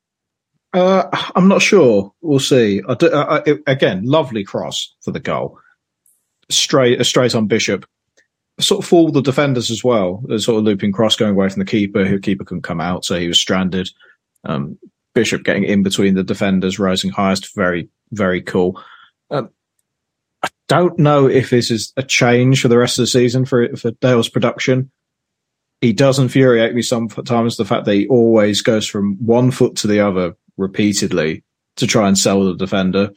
Uh, 0.74 1.06
I'm 1.36 1.48
not 1.48 1.62
sure. 1.64 2.14
We'll 2.22 2.40
see. 2.40 2.82
I 2.88 2.94
do, 2.94 3.08
uh, 3.08 3.10
uh, 3.10 3.42
I, 3.48 3.52
I, 3.52 3.72
again, 3.72 4.04
lovely 4.04 4.44
cross 4.44 4.94
for 5.02 5.12
the 5.12 5.20
goal. 5.20 5.58
Straight, 6.52 7.00
uh, 7.00 7.04
straight 7.04 7.34
on 7.34 7.48
Bishop 7.48 7.86
sort 8.60 8.84
of 8.84 8.90
fooled 8.90 9.14
the 9.14 9.22
defenders 9.22 9.72
as 9.72 9.84
well. 9.84 10.24
The 10.28 10.40
sort 10.40 10.60
of 10.60 10.64
looping 10.64 10.92
cross 10.92 11.16
going 11.16 11.32
away 11.32 11.50
from 11.50 11.60
the 11.60 11.66
keeper, 11.66 12.06
who 12.06 12.20
keeper 12.20 12.44
couldn't 12.44 12.64
come 12.64 12.82
out, 12.82 13.06
so 13.06 13.18
he 13.18 13.28
was 13.28 13.40
stranded. 13.40 13.90
Um, 14.44 14.78
Bishop 15.16 15.44
getting 15.44 15.64
in 15.64 15.84
between 15.84 16.16
the 16.16 16.24
defenders, 16.24 16.80
rising 16.80 17.12
highest, 17.12 17.56
very 17.56 17.90
very 18.12 18.42
cool. 18.42 18.82
Um, 19.30 19.50
I 20.44 20.50
don't 20.68 20.98
know 21.00 21.28
if 21.28 21.50
this 21.50 21.72
is 21.72 21.94
a 21.98 22.04
change 22.04 22.62
for 22.62 22.68
the 22.68 22.78
rest 22.78 22.98
of 22.98 23.04
the 23.04 23.08
season 23.08 23.46
for 23.46 23.76
for 23.76 23.92
Dale's 23.92 24.30
production. 24.30 24.92
He 25.82 25.94
does 25.94 26.20
infuriate 26.20 26.76
me 26.76 26.82
sometimes 26.82 27.56
the 27.56 27.66
fact 27.66 27.86
that 27.86 27.94
he 27.94 28.08
always 28.08 28.62
goes 28.62 28.86
from 28.86 29.16
one 29.26 29.50
foot 29.52 29.78
to 29.78 29.88
the 29.88 30.02
other 30.02 30.36
repeatedly 30.58 31.44
to 31.78 31.88
try 31.88 32.08
and 32.08 32.18
sell 32.18 32.44
the 32.44 32.56
defender, 32.56 33.12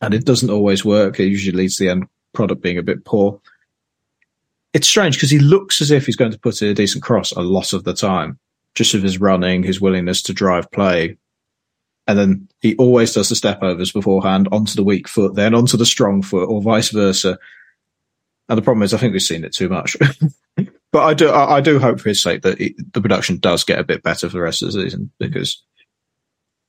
and 0.00 0.14
it 0.14 0.24
doesn't 0.24 0.50
always 0.50 0.84
work. 0.84 1.20
It 1.20 1.26
usually 1.26 1.56
leads 1.56 1.76
to 1.76 1.84
the 1.84 1.90
end 1.90 2.06
product 2.32 2.62
being 2.62 2.78
a 2.78 2.82
bit 2.82 3.04
poor 3.04 3.40
it's 4.72 4.88
strange 4.88 5.16
because 5.16 5.30
he 5.30 5.38
looks 5.38 5.80
as 5.80 5.90
if 5.90 6.06
he's 6.06 6.16
going 6.16 6.32
to 6.32 6.38
put 6.38 6.60
in 6.62 6.68
a 6.68 6.74
decent 6.74 7.02
cross 7.02 7.32
a 7.32 7.40
lot 7.40 7.72
of 7.72 7.84
the 7.84 7.94
time, 7.94 8.38
just 8.74 8.94
with 8.94 9.02
his 9.02 9.20
running, 9.20 9.62
his 9.62 9.80
willingness 9.80 10.22
to 10.22 10.32
drive 10.32 10.70
play. 10.70 11.16
And 12.06 12.18
then 12.18 12.48
he 12.60 12.74
always 12.76 13.12
does 13.12 13.28
the 13.28 13.34
step 13.34 13.62
overs 13.62 13.92
beforehand 13.92 14.48
onto 14.50 14.74
the 14.74 14.84
weak 14.84 15.08
foot, 15.08 15.34
then 15.34 15.54
onto 15.54 15.76
the 15.76 15.86
strong 15.86 16.22
foot, 16.22 16.48
or 16.48 16.62
vice 16.62 16.90
versa. 16.90 17.38
And 18.48 18.56
the 18.56 18.62
problem 18.62 18.82
is, 18.82 18.94
I 18.94 18.98
think 18.98 19.12
we've 19.12 19.22
seen 19.22 19.44
it 19.44 19.52
too 19.52 19.68
much. 19.68 19.96
but 20.92 21.02
I 21.02 21.12
do, 21.12 21.28
I, 21.28 21.56
I, 21.56 21.60
do 21.60 21.78
hope 21.78 22.00
for 22.00 22.08
his 22.08 22.22
sake 22.22 22.42
that 22.42 22.58
he, 22.58 22.74
the 22.92 23.02
production 23.02 23.36
does 23.38 23.62
get 23.62 23.78
a 23.78 23.84
bit 23.84 24.02
better 24.02 24.28
for 24.28 24.36
the 24.36 24.42
rest 24.42 24.62
of 24.62 24.72
the 24.72 24.80
season 24.80 25.10
because 25.18 25.62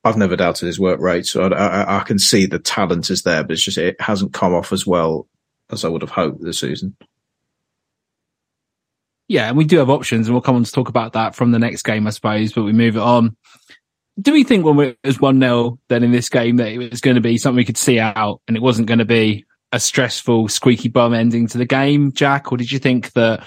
I've 0.03 0.17
never 0.17 0.35
doubted 0.35 0.65
his 0.65 0.79
work 0.79 0.99
rate. 0.99 1.25
So 1.25 1.43
I, 1.43 1.53
I, 1.53 1.99
I 1.99 2.03
can 2.03 2.19
see 2.19 2.45
the 2.45 2.59
talent 2.59 3.09
is 3.09 3.23
there, 3.23 3.43
but 3.43 3.53
it's 3.53 3.63
just 3.63 3.77
it 3.77 3.99
hasn't 4.01 4.33
come 4.33 4.53
off 4.53 4.73
as 4.73 4.85
well 4.85 5.27
as 5.71 5.85
I 5.85 5.89
would 5.89 6.01
have 6.01 6.11
hoped 6.11 6.43
this 6.43 6.59
season. 6.59 6.97
Yeah, 9.29 9.47
and 9.47 9.55
we 9.55 9.63
do 9.63 9.77
have 9.77 9.91
options, 9.91 10.27
and 10.27 10.33
we'll 10.33 10.41
come 10.41 10.55
on 10.55 10.63
to 10.63 10.71
talk 10.71 10.89
about 10.89 11.13
that 11.13 11.35
from 11.35 11.51
the 11.51 11.59
next 11.59 11.83
game, 11.83 12.07
I 12.07 12.09
suppose. 12.09 12.51
But 12.51 12.63
we 12.63 12.73
move 12.73 12.97
it 12.97 13.01
on. 13.01 13.37
Do 14.19 14.33
we 14.33 14.43
think 14.43 14.65
when 14.65 14.79
it 14.79 14.97
was 15.03 15.21
one 15.21 15.39
0 15.39 15.79
then 15.87 16.03
in 16.03 16.11
this 16.11 16.27
game 16.27 16.57
that 16.57 16.67
it 16.67 16.77
was 16.79 16.99
going 16.99 17.15
to 17.15 17.21
be 17.21 17.37
something 17.37 17.55
we 17.55 17.63
could 17.63 17.77
see 17.77 17.99
out, 17.99 18.41
and 18.47 18.57
it 18.57 18.63
wasn't 18.63 18.87
going 18.87 18.97
to 18.97 19.05
be 19.05 19.45
a 19.71 19.79
stressful, 19.79 20.47
squeaky 20.47 20.89
bum 20.89 21.13
ending 21.13 21.47
to 21.47 21.59
the 21.59 21.65
game, 21.65 22.11
Jack? 22.11 22.51
Or 22.51 22.57
did 22.57 22.71
you 22.71 22.79
think 22.79 23.11
that 23.13 23.45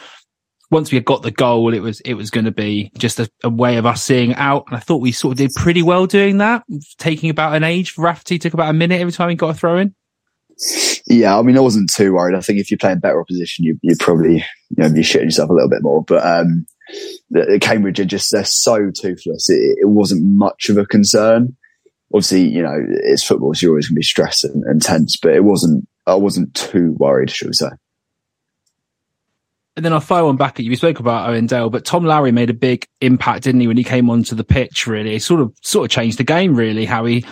once 0.70 0.92
we 0.92 0.96
had 0.96 1.04
got 1.04 1.22
the 1.22 1.32
goal, 1.32 1.74
it 1.74 1.80
was 1.80 2.00
it 2.02 2.14
was 2.14 2.30
going 2.30 2.46
to 2.46 2.52
be 2.52 2.92
just 2.96 3.18
a, 3.18 3.28
a, 3.42 3.50
way 3.50 3.76
of 3.76 3.84
us 3.84 4.02
seeing 4.02 4.34
out. 4.36 4.64
And 4.68 4.76
I 4.76 4.80
thought 4.80 5.02
we 5.02 5.12
sort 5.12 5.32
of 5.32 5.38
did 5.38 5.50
pretty 5.56 5.82
well 5.82 6.06
doing 6.06 6.38
that, 6.38 6.62
taking 6.98 7.28
about 7.28 7.54
an 7.56 7.64
age 7.64 7.98
Rafferty, 7.98 8.38
took 8.38 8.54
about 8.54 8.70
a 8.70 8.72
minute 8.72 9.00
every 9.00 9.12
time 9.12 9.30
he 9.30 9.34
got 9.34 9.50
a 9.50 9.54
throw 9.54 9.78
in. 9.78 9.94
Yeah, 11.06 11.38
I 11.38 11.42
mean, 11.42 11.56
I 11.56 11.60
wasn't 11.60 11.92
too 11.92 12.14
worried. 12.14 12.36
I 12.36 12.40
think 12.40 12.58
if 12.58 12.70
you're 12.70 12.78
playing 12.78 13.00
better 13.00 13.20
opposition, 13.20 13.64
you, 13.64 13.78
you'd 13.82 13.98
probably 13.98 14.36
you 14.36 14.76
know 14.76 14.92
be 14.92 15.00
shitting 15.00 15.24
yourself 15.24 15.50
a 15.50 15.52
little 15.52 15.68
bit 15.68 15.82
more. 15.82 16.02
But 16.02 16.24
um, 16.24 16.66
the, 17.30 17.58
Cambridge 17.60 18.00
are 18.00 18.04
just 18.04 18.30
they're 18.30 18.44
so 18.44 18.90
toothless. 18.90 19.50
It, 19.50 19.78
it, 19.80 19.88
wasn't 19.88 20.24
much 20.24 20.68
of 20.68 20.78
a 20.78 20.86
concern. 20.86 21.56
obviously, 22.12 22.48
you 22.48 22.62
know, 22.62 22.76
it's 22.88 23.24
football, 23.24 23.54
so 23.54 23.66
you're 23.66 23.72
always 23.72 23.88
going 23.88 23.96
to 23.96 24.00
be 24.00 24.04
stressed 24.04 24.44
and, 24.44 24.64
and 24.64 24.82
tense, 24.82 25.16
but 25.16 25.34
it 25.34 25.44
wasn't, 25.44 25.88
I 26.06 26.14
wasn't 26.14 26.54
too 26.54 26.92
worried, 26.98 27.30
should 27.30 27.48
we 27.48 27.54
say. 27.54 27.70
And 29.74 29.84
then 29.84 29.94
I'll 29.94 30.00
fire 30.00 30.24
one 30.24 30.36
back 30.36 30.58
at 30.58 30.64
you. 30.64 30.70
We 30.70 30.76
spoke 30.76 31.00
about 31.00 31.30
Owen 31.30 31.46
Dale, 31.46 31.70
but 31.70 31.86
Tom 31.86 32.04
Lowery 32.04 32.30
made 32.30 32.50
a 32.50 32.54
big 32.54 32.86
impact, 33.00 33.44
didn't 33.44 33.62
he, 33.62 33.66
when 33.66 33.78
he 33.78 33.84
came 33.84 34.10
onto 34.10 34.34
the 34.34 34.44
pitch, 34.44 34.86
really? 34.86 35.12
He 35.12 35.18
sort 35.18 35.40
of 35.40 35.54
sort 35.62 35.86
of 35.86 35.90
changed 35.90 36.18
the 36.18 36.24
game, 36.24 36.54
really, 36.54 36.84
how 36.84 37.06
he 37.06 37.24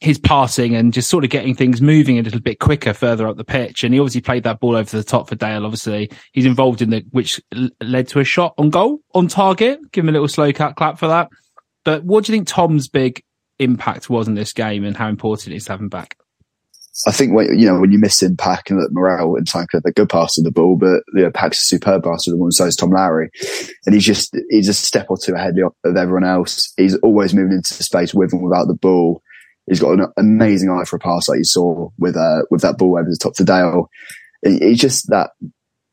his 0.00 0.18
passing 0.18 0.74
and 0.74 0.92
just 0.92 1.08
sort 1.08 1.24
of 1.24 1.30
getting 1.30 1.54
things 1.54 1.80
moving 1.80 2.18
a 2.18 2.22
little 2.22 2.40
bit 2.40 2.58
quicker 2.58 2.92
further 2.92 3.26
up 3.26 3.36
the 3.36 3.44
pitch. 3.44 3.84
And 3.84 3.94
he 3.94 4.00
obviously 4.00 4.20
played 4.20 4.42
that 4.44 4.60
ball 4.60 4.76
over 4.76 4.96
the 4.96 5.04
top 5.04 5.28
for 5.28 5.34
Dale. 5.34 5.64
Obviously, 5.64 6.10
he's 6.32 6.46
involved 6.46 6.82
in 6.82 6.90
the 6.90 7.04
which 7.10 7.40
led 7.80 8.08
to 8.08 8.20
a 8.20 8.24
shot 8.24 8.54
on 8.58 8.70
goal 8.70 9.00
on 9.14 9.28
target. 9.28 9.80
Give 9.92 10.04
him 10.04 10.08
a 10.08 10.12
little 10.12 10.28
slow 10.28 10.52
cat 10.52 10.76
clap 10.76 10.98
for 10.98 11.08
that. 11.08 11.28
But 11.84 12.04
what 12.04 12.24
do 12.24 12.32
you 12.32 12.38
think 12.38 12.48
Tom's 12.48 12.88
big 12.88 13.22
impact 13.58 14.10
was 14.10 14.28
in 14.28 14.34
this 14.34 14.52
game 14.52 14.84
and 14.84 14.96
how 14.96 15.08
important 15.08 15.52
it 15.52 15.56
is 15.56 15.66
to 15.66 15.72
have 15.72 15.80
him 15.80 15.88
back? 15.88 16.16
I 17.06 17.12
think 17.12 17.34
when 17.34 17.58
you 17.58 17.66
know 17.66 17.78
when 17.78 17.92
you 17.92 17.98
miss 17.98 18.22
in 18.22 18.36
Pack 18.36 18.70
and 18.70 18.80
Morrell 18.92 19.36
and 19.36 19.46
Tanker, 19.46 19.80
they're 19.82 19.92
good 19.92 20.08
passer 20.08 20.40
of 20.40 20.44
the 20.44 20.50
ball, 20.50 20.76
but 20.76 21.02
you 21.12 21.22
know, 21.22 21.30
Pack's 21.30 21.60
a 21.60 21.66
superb 21.66 22.04
passer 22.04 22.32
of 22.32 22.38
the 22.38 22.42
and 22.42 22.54
so 22.54 22.64
is 22.64 22.74
Tom 22.74 22.90
Lowery. 22.90 23.28
And 23.84 23.94
he's 23.94 24.04
just 24.04 24.34
he's 24.48 24.68
a 24.68 24.74
step 24.74 25.06
or 25.10 25.18
two 25.18 25.34
ahead 25.34 25.56
of 25.58 25.96
everyone 25.96 26.24
else. 26.24 26.72
He's 26.78 26.96
always 26.98 27.34
moving 27.34 27.52
into 27.52 27.74
space 27.74 28.14
with 28.14 28.32
and 28.32 28.42
without 28.42 28.68
the 28.68 28.74
ball. 28.74 29.20
He's 29.66 29.80
got 29.80 29.98
an 29.98 30.06
amazing 30.16 30.70
eye 30.70 30.84
for 30.84 30.96
a 30.96 31.00
pass, 31.00 31.28
like 31.28 31.38
you 31.38 31.44
saw 31.44 31.88
with 31.98 32.16
uh, 32.16 32.42
with 32.50 32.62
that 32.62 32.78
ball 32.78 32.98
over 32.98 33.08
the 33.08 33.18
top 33.20 33.34
to 33.34 33.44
Dale. 33.44 33.90
He's 34.42 34.80
just 34.80 35.08
that 35.10 35.30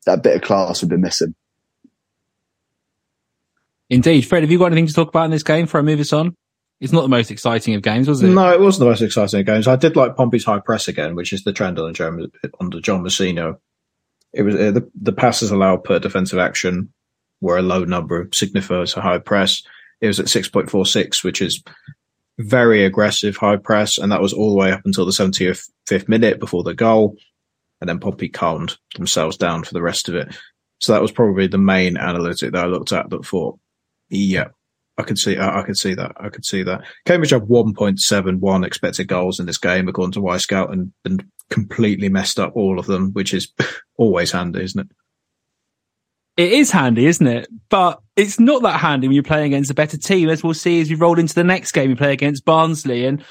that 0.06 0.24
bit 0.24 0.36
of 0.36 0.42
class 0.42 0.82
we've 0.82 0.90
been 0.90 1.02
missing. 1.02 1.34
Indeed, 3.90 4.22
Fred. 4.22 4.44
Have 4.44 4.52
you 4.52 4.60
got 4.60 4.68
anything 4.68 4.88
to 4.88 4.94
talk 4.94 5.10
about 5.10 5.26
in 5.26 5.32
this 5.32 5.44
game 5.44 5.66
before 5.66 5.80
I 5.80 5.84
move 5.84 6.00
us 6.00 6.14
on? 6.14 6.36
It's 6.80 6.94
not 6.94 7.02
the 7.02 7.10
most 7.10 7.32
exciting 7.32 7.76
of 7.76 7.82
games, 7.82 8.08
was 8.08 8.22
it? 8.22 8.28
No, 8.28 8.52
it 8.52 8.60
wasn't 8.60 8.82
the 8.82 8.90
most 8.90 9.02
exciting 9.02 9.40
of 9.40 9.46
games. 9.46 9.68
I 9.68 9.76
did 9.76 9.96
like 9.96 10.16
Pompey's 10.16 10.44
high 10.44 10.60
press 10.60 10.88
again, 10.88 11.16
which 11.16 11.32
is 11.32 11.44
the 11.44 11.54
trend 11.54 11.80
under 11.80 11.94
John, 11.94 12.32
under 12.60 12.82
John 12.82 13.04
Mousinho. 13.04 13.58
It 14.34 14.42
was 14.42 14.56
uh, 14.56 14.72
the, 14.72 14.90
the 15.00 15.14
passes 15.14 15.52
allowed 15.52 15.84
per 15.84 16.00
defensive 16.00 16.40
action 16.40 16.92
were 17.40 17.58
a 17.58 17.62
low 17.62 17.86
number, 17.86 18.28
signifies 18.34 18.98
a 18.98 19.02
high 19.02 19.20
press. 19.20 19.64
It 20.02 20.08
was 20.08 20.20
at 20.20 20.26
6.46, 20.26 21.24
which 21.24 21.42
is 21.42 21.64
very 22.40 22.86
aggressive 22.86 23.38
high 23.38 23.58
press, 23.58 23.98
and 23.98 24.12
that 24.12 24.22
was 24.22 24.34
all 24.34 24.52
the 24.52 24.58
way 24.58 24.72
up 24.72 24.82
until 24.86 25.06
the 25.06 25.12
75th 25.12 26.08
minute 26.08 26.40
before 26.40 26.64
the 26.64 26.74
goal. 26.74 27.16
And 27.82 27.90
then 27.90 28.00
Pompey 28.00 28.30
calmed 28.30 28.78
themselves 28.96 29.38
down 29.38 29.64
for 29.64 29.74
the 29.74 29.82
rest 29.82 30.08
of 30.08 30.16
it. 30.16 30.36
So 30.80 30.94
that 30.94 31.02
was 31.02 31.12
probably 31.12 31.48
the 31.48 31.58
main 31.58 31.98
analytic 31.98 32.54
that 32.54 32.66
I 32.66 32.68
looked 32.68 32.92
at 32.92 33.10
that 33.10 33.26
thought, 33.26 33.60
yeah, 34.10 34.48
I 34.98 35.04
could 35.04 35.18
see, 35.18 35.38
I, 35.38 35.62
I 35.62 35.64
could 35.64 35.78
see 35.78 35.94
that. 35.96 36.12
I 36.18 36.30
could 36.30 36.46
see 36.46 36.64
that. 36.64 36.82
Cambridge 37.06 37.32
have 37.32 37.44
1.71 37.44 38.66
expected 38.66 39.08
goals 39.08 39.40
in 39.40 39.46
this 39.46 39.58
game, 39.58 39.88
according 39.88 40.14
to 40.14 40.22
Wyscout, 40.22 40.72
and, 40.72 40.94
and 41.04 41.26
completely 41.50 42.10
messed 42.10 42.40
up 42.40 42.54
all 42.56 42.80
of 42.80 42.86
them, 42.86 43.12
which 43.14 43.34
is 43.34 43.52
always 43.98 44.32
handy, 44.32 44.64
isn't 44.64 44.82
it? 44.82 44.88
It 46.36 46.52
is 46.52 46.72
handy, 46.72 47.06
isn't 47.06 47.28
it? 47.28 47.48
But 47.70 48.02
it's 48.16 48.40
not 48.40 48.62
that 48.64 48.80
handy 48.80 49.08
when 49.08 49.16
you're 49.16 49.24
playing 49.24 49.48
against 49.48 49.72
a 49.72 49.76
better 49.76 49.98
team, 49.98 50.30
as 50.30 50.44
we'll 50.44 50.54
see 50.54 50.82
as 50.82 50.90
we 50.90 50.96
roll 50.96 51.20
into 51.20 51.34
the 51.34 51.44
next 51.44 51.72
game. 51.72 51.90
We 51.90 51.96
play 51.96 52.14
against 52.14 52.46
Barnsley, 52.46 53.06
and 53.06 53.24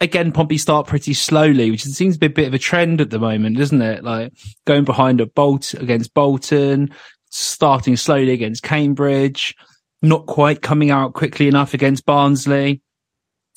again, 0.00 0.32
Pompey 0.32 0.58
start 0.58 0.86
pretty 0.86 1.14
slowly, 1.14 1.70
which 1.70 1.84
seems 1.84 2.16
to 2.16 2.20
be 2.20 2.26
a 2.26 2.30
bit 2.30 2.48
of 2.48 2.54
a 2.54 2.58
trend 2.58 3.00
at 3.00 3.10
the 3.10 3.18
moment, 3.18 3.56
doesn't 3.56 3.82
it? 3.82 4.04
Like 4.04 4.32
going 4.66 4.84
behind 4.84 5.20
a 5.20 5.26
Bolt 5.26 5.74
against 5.74 6.14
Bolton, 6.14 6.90
starting 7.30 7.96
slowly 7.96 8.32
against 8.32 8.62
Cambridge, 8.62 9.54
not 10.02 10.26
quite 10.26 10.62
coming 10.62 10.90
out 10.90 11.14
quickly 11.14 11.48
enough 11.48 11.74
against 11.74 12.06
Barnsley. 12.06 12.82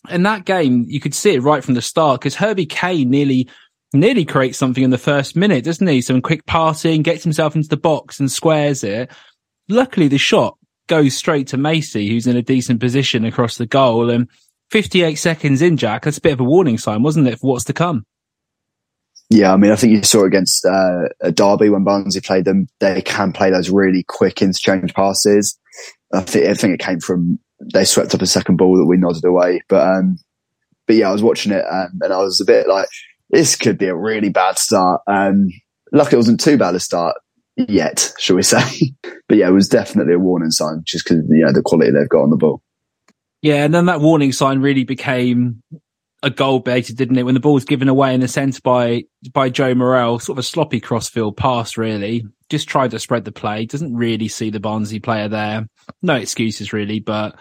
And 0.10 0.26
that 0.26 0.46
game, 0.46 0.86
you 0.88 1.00
could 1.00 1.14
see 1.14 1.36
it 1.36 1.44
right 1.44 1.64
from 1.64 1.76
the 1.76 1.82
start 1.82 2.22
because 2.22 2.36
Herbie 2.36 2.66
Kane 2.66 3.10
nearly 3.10 3.48
nearly 3.94 4.24
creates 4.24 4.58
something 4.58 4.84
in 4.84 4.90
the 4.90 4.98
first 4.98 5.36
minute, 5.36 5.66
doesn't 5.66 5.86
he? 5.86 6.02
Some 6.02 6.22
quick 6.22 6.46
passing, 6.46 7.02
gets 7.02 7.24
himself 7.24 7.56
into 7.56 7.68
the 7.68 7.78
box 7.78 8.20
and 8.20 8.32
squares 8.32 8.84
it. 8.84 9.12
Luckily, 9.72 10.08
the 10.08 10.18
shot 10.18 10.58
goes 10.88 11.16
straight 11.16 11.48
to 11.48 11.58
Macey, 11.58 12.10
who's 12.10 12.28
in 12.28 12.36
a 12.36 12.42
decent 12.42 12.80
position 12.80 13.24
across 13.24 13.58
the 13.58 13.66
goal. 13.66 14.10
And 14.10 14.28
58 14.70 15.16
seconds 15.16 15.62
in, 15.62 15.78
Jack, 15.78 16.04
that's 16.04 16.18
a 16.18 16.22
bit 16.22 16.34
of 16.34 16.42
a 16.42 16.44
warning 16.44 16.78
sign, 16.78 17.04
wasn't 17.04 17.28
it, 17.28 17.40
for 17.40 17.52
what's 17.52 17.66
to 17.66 17.74
come? 17.74 18.06
Yeah, 19.30 19.54
I 19.54 19.58
mean, 19.58 19.72
I 19.72 19.78
think 19.78 19.94
you 19.94 20.04
saw 20.04 20.26
against 20.26 20.66
uh, 20.66 21.08
Derby 21.34 21.70
when 21.70 21.86
Barnsley 21.86 22.20
played 22.20 22.44
them. 22.44 22.68
They 22.80 23.02
can 23.02 23.32
play 23.32 23.50
those 23.50 23.70
really 23.70 24.04
quick 24.04 24.42
interchange 24.42 24.94
passes. 24.94 25.58
I 26.14 26.20
think, 26.20 26.48
I 26.48 26.54
think 26.54 26.74
it 26.74 26.86
came 26.86 27.00
from 27.00 27.40
they 27.74 27.86
swept 27.86 28.14
up 28.14 28.22
a 28.22 28.28
second 28.28 28.58
ball 28.58 28.78
that 28.78 28.86
we 28.86 28.98
nodded 28.98 29.24
away. 29.24 29.62
But 29.70 29.88
um, 29.88 30.18
but 30.86 30.98
yeah, 30.98 31.08
I 31.08 31.14
was 31.14 31.24
watching 31.24 31.54
it 31.54 31.64
and, 31.70 32.02
and 32.02 32.14
I 32.14 32.18
was 32.18 32.42
a 32.42 32.46
bit 32.46 32.68
like, 32.68 32.90
this 33.30 33.56
could 33.56 33.78
be 33.78 33.86
a 33.86 33.96
really 33.96 34.30
bad 34.30 34.58
start. 34.58 35.02
Um, 35.08 35.48
luckily, 35.94 36.18
it 36.18 36.18
wasn't 36.18 36.42
too 36.42 36.58
bad 36.58 36.76
a 36.76 36.80
start 36.82 37.16
yet, 37.68 38.14
shall 38.18 38.36
we 38.36 38.44
say? 38.44 38.94
but 39.28 39.38
yeah, 39.38 39.48
it 39.48 39.54
was 39.54 39.68
definitely 39.68 40.14
a 40.14 40.20
warning 40.20 40.52
sign 40.52 40.82
just 40.86 41.06
because 41.06 41.24
you 41.30 41.46
know 41.46 41.52
the 41.52 41.62
quality 41.62 41.92
they've 41.92 42.10
got 42.10 42.24
on 42.24 42.30
the 42.30 42.38
ball. 42.38 42.62
Yeah, 43.42 43.64
and 43.64 43.74
then 43.74 43.86
that 43.88 44.02
warning 44.02 44.32
sign 44.32 44.60
really 44.60 44.84
became 44.84 45.64
a 46.24 46.30
goal 46.30 46.60
baited, 46.60 46.98
didn't 46.98 47.18
it? 47.18 47.24
When 47.24 47.34
the 47.34 47.40
ball 47.40 47.56
was 47.56 47.66
given 47.66 47.88
away 47.88 48.14
in 48.14 48.20
the 48.20 48.28
centre 48.28 48.62
by 48.64 49.04
by 49.34 49.50
Joe 49.50 49.74
Morrell, 49.74 50.20
sort 50.20 50.38
of 50.38 50.40
a 50.40 50.48
sloppy 50.48 50.80
crossfield 50.80 51.38
pass, 51.38 51.78
really. 51.78 52.24
Just 52.50 52.68
tried 52.68 52.92
to 52.92 53.00
spread 53.00 53.26
the 53.26 53.32
play. 53.32 53.66
Doesn't 53.66 53.96
really 53.96 54.28
see 54.28 54.50
the 54.50 54.60
Barnsley 54.60 55.00
player 55.00 55.28
there. 55.28 55.68
No 56.02 56.16
excuses 56.16 56.74
really, 56.74 57.00
but 57.00 57.36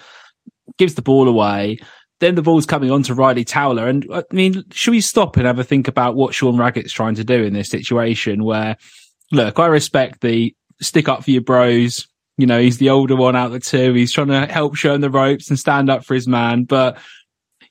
gives 0.79 0.95
the 0.95 1.03
ball 1.03 1.29
away. 1.29 1.79
Then 2.21 2.35
the 2.35 2.43
ball's 2.43 2.67
coming 2.67 2.91
on 2.91 3.03
to 3.05 3.15
Ryley 3.15 3.45
Towler. 3.47 3.89
And 3.89 4.07
I 4.13 4.23
mean, 4.31 4.65
should 4.73 4.93
we 4.93 5.01
stop 5.01 5.37
and 5.37 5.47
have 5.47 5.59
a 5.59 5.65
think 5.65 5.89
about 5.89 6.15
what 6.15 6.35
Sean 6.35 6.57
Raggett's 6.57 6.93
trying 6.93 7.15
to 7.17 7.25
do 7.25 7.43
in 7.43 7.55
this 7.55 7.71
situation 7.71 8.45
where, 8.45 8.77
look, 9.31 9.59
I 9.59 9.67
respect 9.67 10.21
the 10.21 10.55
stick 10.81 11.09
up 11.09 11.25
for 11.25 11.31
your 11.31 11.43
bros. 11.43 12.07
You 12.37 12.47
know, 12.47 12.61
he's 12.61 12.79
the 12.79 12.91
older 12.91 13.17
one 13.17 13.37
out 13.37 13.53
the 13.53 13.61
two. 13.61 13.93
He's 13.93 14.13
trying 14.13 14.29
to 14.29 14.47
help 14.47 14.75
show 14.75 14.95
him 14.95 15.03
the 15.03 15.11
ropes 15.11 15.51
and 15.51 15.59
stand 15.59 15.91
up 15.91 16.05
for 16.05 16.15
his 16.15 16.27
man. 16.27 16.65
But 16.65 16.99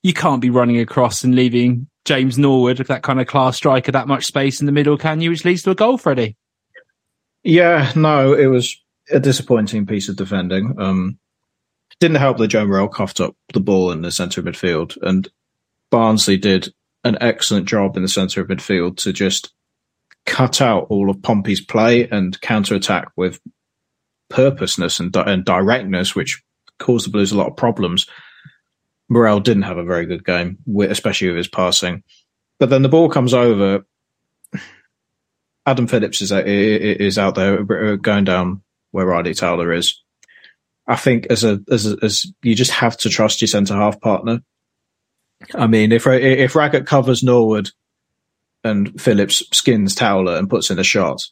you 0.04 0.13
can't 0.13 0.42
be 0.42 0.50
running 0.50 0.80
across 0.80 1.24
and 1.24 1.36
leaving 1.36 1.88
James 2.06 2.38
Norwood, 2.38 2.78
that 2.78 3.04
kind 3.04 3.20
of 3.20 3.28
class 3.28 3.58
striker, 3.58 3.92
that 3.92 4.08
much 4.08 4.25
space 4.25 4.60
in 4.60 4.66
the 4.66 4.72
middle, 4.72 4.98
can 4.98 5.22
you? 5.22 5.30
Which 5.30 5.46
leads 5.46 5.63
to 5.63 5.72
a 5.72 5.75
goal, 5.75 5.98
Freddie. 5.98 6.38
Yeah, 7.44 7.92
no, 7.96 8.34
it 8.34 8.48
was 8.48 8.75
a 9.12 9.20
disappointing 9.20 9.86
piece 9.86 10.10
of 10.10 10.16
defending. 10.16 10.75
Um, 10.80 11.20
didn't 12.00 12.18
help 12.18 12.38
that 12.38 12.48
Joe 12.50 12.66
Morrell 12.66 12.88
coughed 12.88 13.20
up 13.20 13.36
the 13.54 13.60
ball 13.60 13.92
in 13.92 14.01
the 14.01 14.12
centre 14.12 14.42
of 14.42 14.46
midfield, 14.46 14.98
and 15.01 15.30
Barnsley 15.89 16.38
did 16.38 16.74
an 17.04 17.18
excellent 17.22 17.68
job 17.68 17.96
in 17.96 18.04
the 18.04 18.10
centre 18.10 18.42
of 18.42 18.48
midfield 18.48 18.98
to 18.98 19.13
just 19.13 19.54
cut 20.30 20.62
out 20.62 20.88
all 20.90 21.10
of 21.10 21.22
Pompey's 21.22 21.60
play 21.60 22.08
and 22.08 22.40
counter 22.40 22.76
attack 22.76 23.10
with 23.18 23.42
purposeness 24.30 25.00
and, 25.00 25.14
and 25.16 25.44
directness, 25.44 26.16
which 26.16 26.42
caused 26.78 27.08
the 27.08 27.12
Blues 27.12 27.32
a 27.32 27.38
lot 27.38 27.48
of 27.48 27.58
problems. 27.58 28.08
Morrell 29.10 29.40
didn't 29.40 29.64
have 29.64 29.78
a 29.78 29.84
very 29.84 30.06
good 30.06 30.24
game, 30.24 30.60
especially 30.82 31.30
with 31.30 31.38
his 31.38 31.48
passing. 31.48 32.04
But 32.60 32.70
then 32.70 32.84
the 32.84 32.90
ball 32.90 33.10
comes 33.10 33.34
over. 33.34 33.86
Adam 35.66 35.88
Phillips 35.88 36.22
is 36.22 36.32
is 36.32 37.18
out 37.18 37.36
there 37.36 37.60
uh, 37.60 37.96
going 37.96 38.24
down 38.24 38.62
where 38.92 39.06
Ryley 39.06 39.34
Towler 39.34 39.74
is. 39.74 40.02
I 40.88 40.96
think 40.96 41.28
as 41.28 41.44
a 41.44 41.60
as 41.70 41.92
a, 41.92 41.98
as 42.02 42.26
you 42.44 42.56
just 42.56 42.72
have 42.72 42.98
to 42.98 43.10
trust 43.10 43.42
your 43.42 43.48
centre 43.48 43.76
half 43.76 44.00
partner. 44.00 44.42
I 45.56 45.68
mean, 45.68 45.92
if 45.92 46.06
if 46.08 46.56
Raggett 46.56 46.86
covers 46.86 47.24
Norwood 47.24 47.72
and 48.63 49.00
Phillips 49.00 49.44
skins 49.51 49.96
Towler 49.96 50.36
and 50.36 50.50
puts 50.50 50.70
in 50.70 50.80
a 50.80 50.84
shot, 50.84 51.24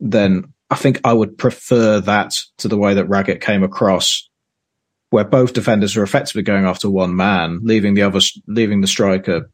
then 0.00 0.52
I 0.70 0.76
think 0.76 1.00
I 1.04 1.12
would 1.12 1.38
prefer 1.38 2.00
that 2.00 2.38
to 2.58 2.68
the 2.68 2.78
way 2.78 2.94
that 2.94 3.08
Raggett 3.08 3.40
came 3.40 3.62
across, 3.62 4.28
where 5.10 5.24
both 5.24 5.52
defenders 5.52 5.96
are 5.96 6.02
effectively 6.02 6.42
going 6.42 6.64
after 6.64 6.90
one 6.90 7.14
man, 7.14 7.60
leaving 7.62 7.94
the 7.94 8.02
other 8.02 8.20
leaving 8.46 8.80
the 8.80 8.86
striker 8.86 9.50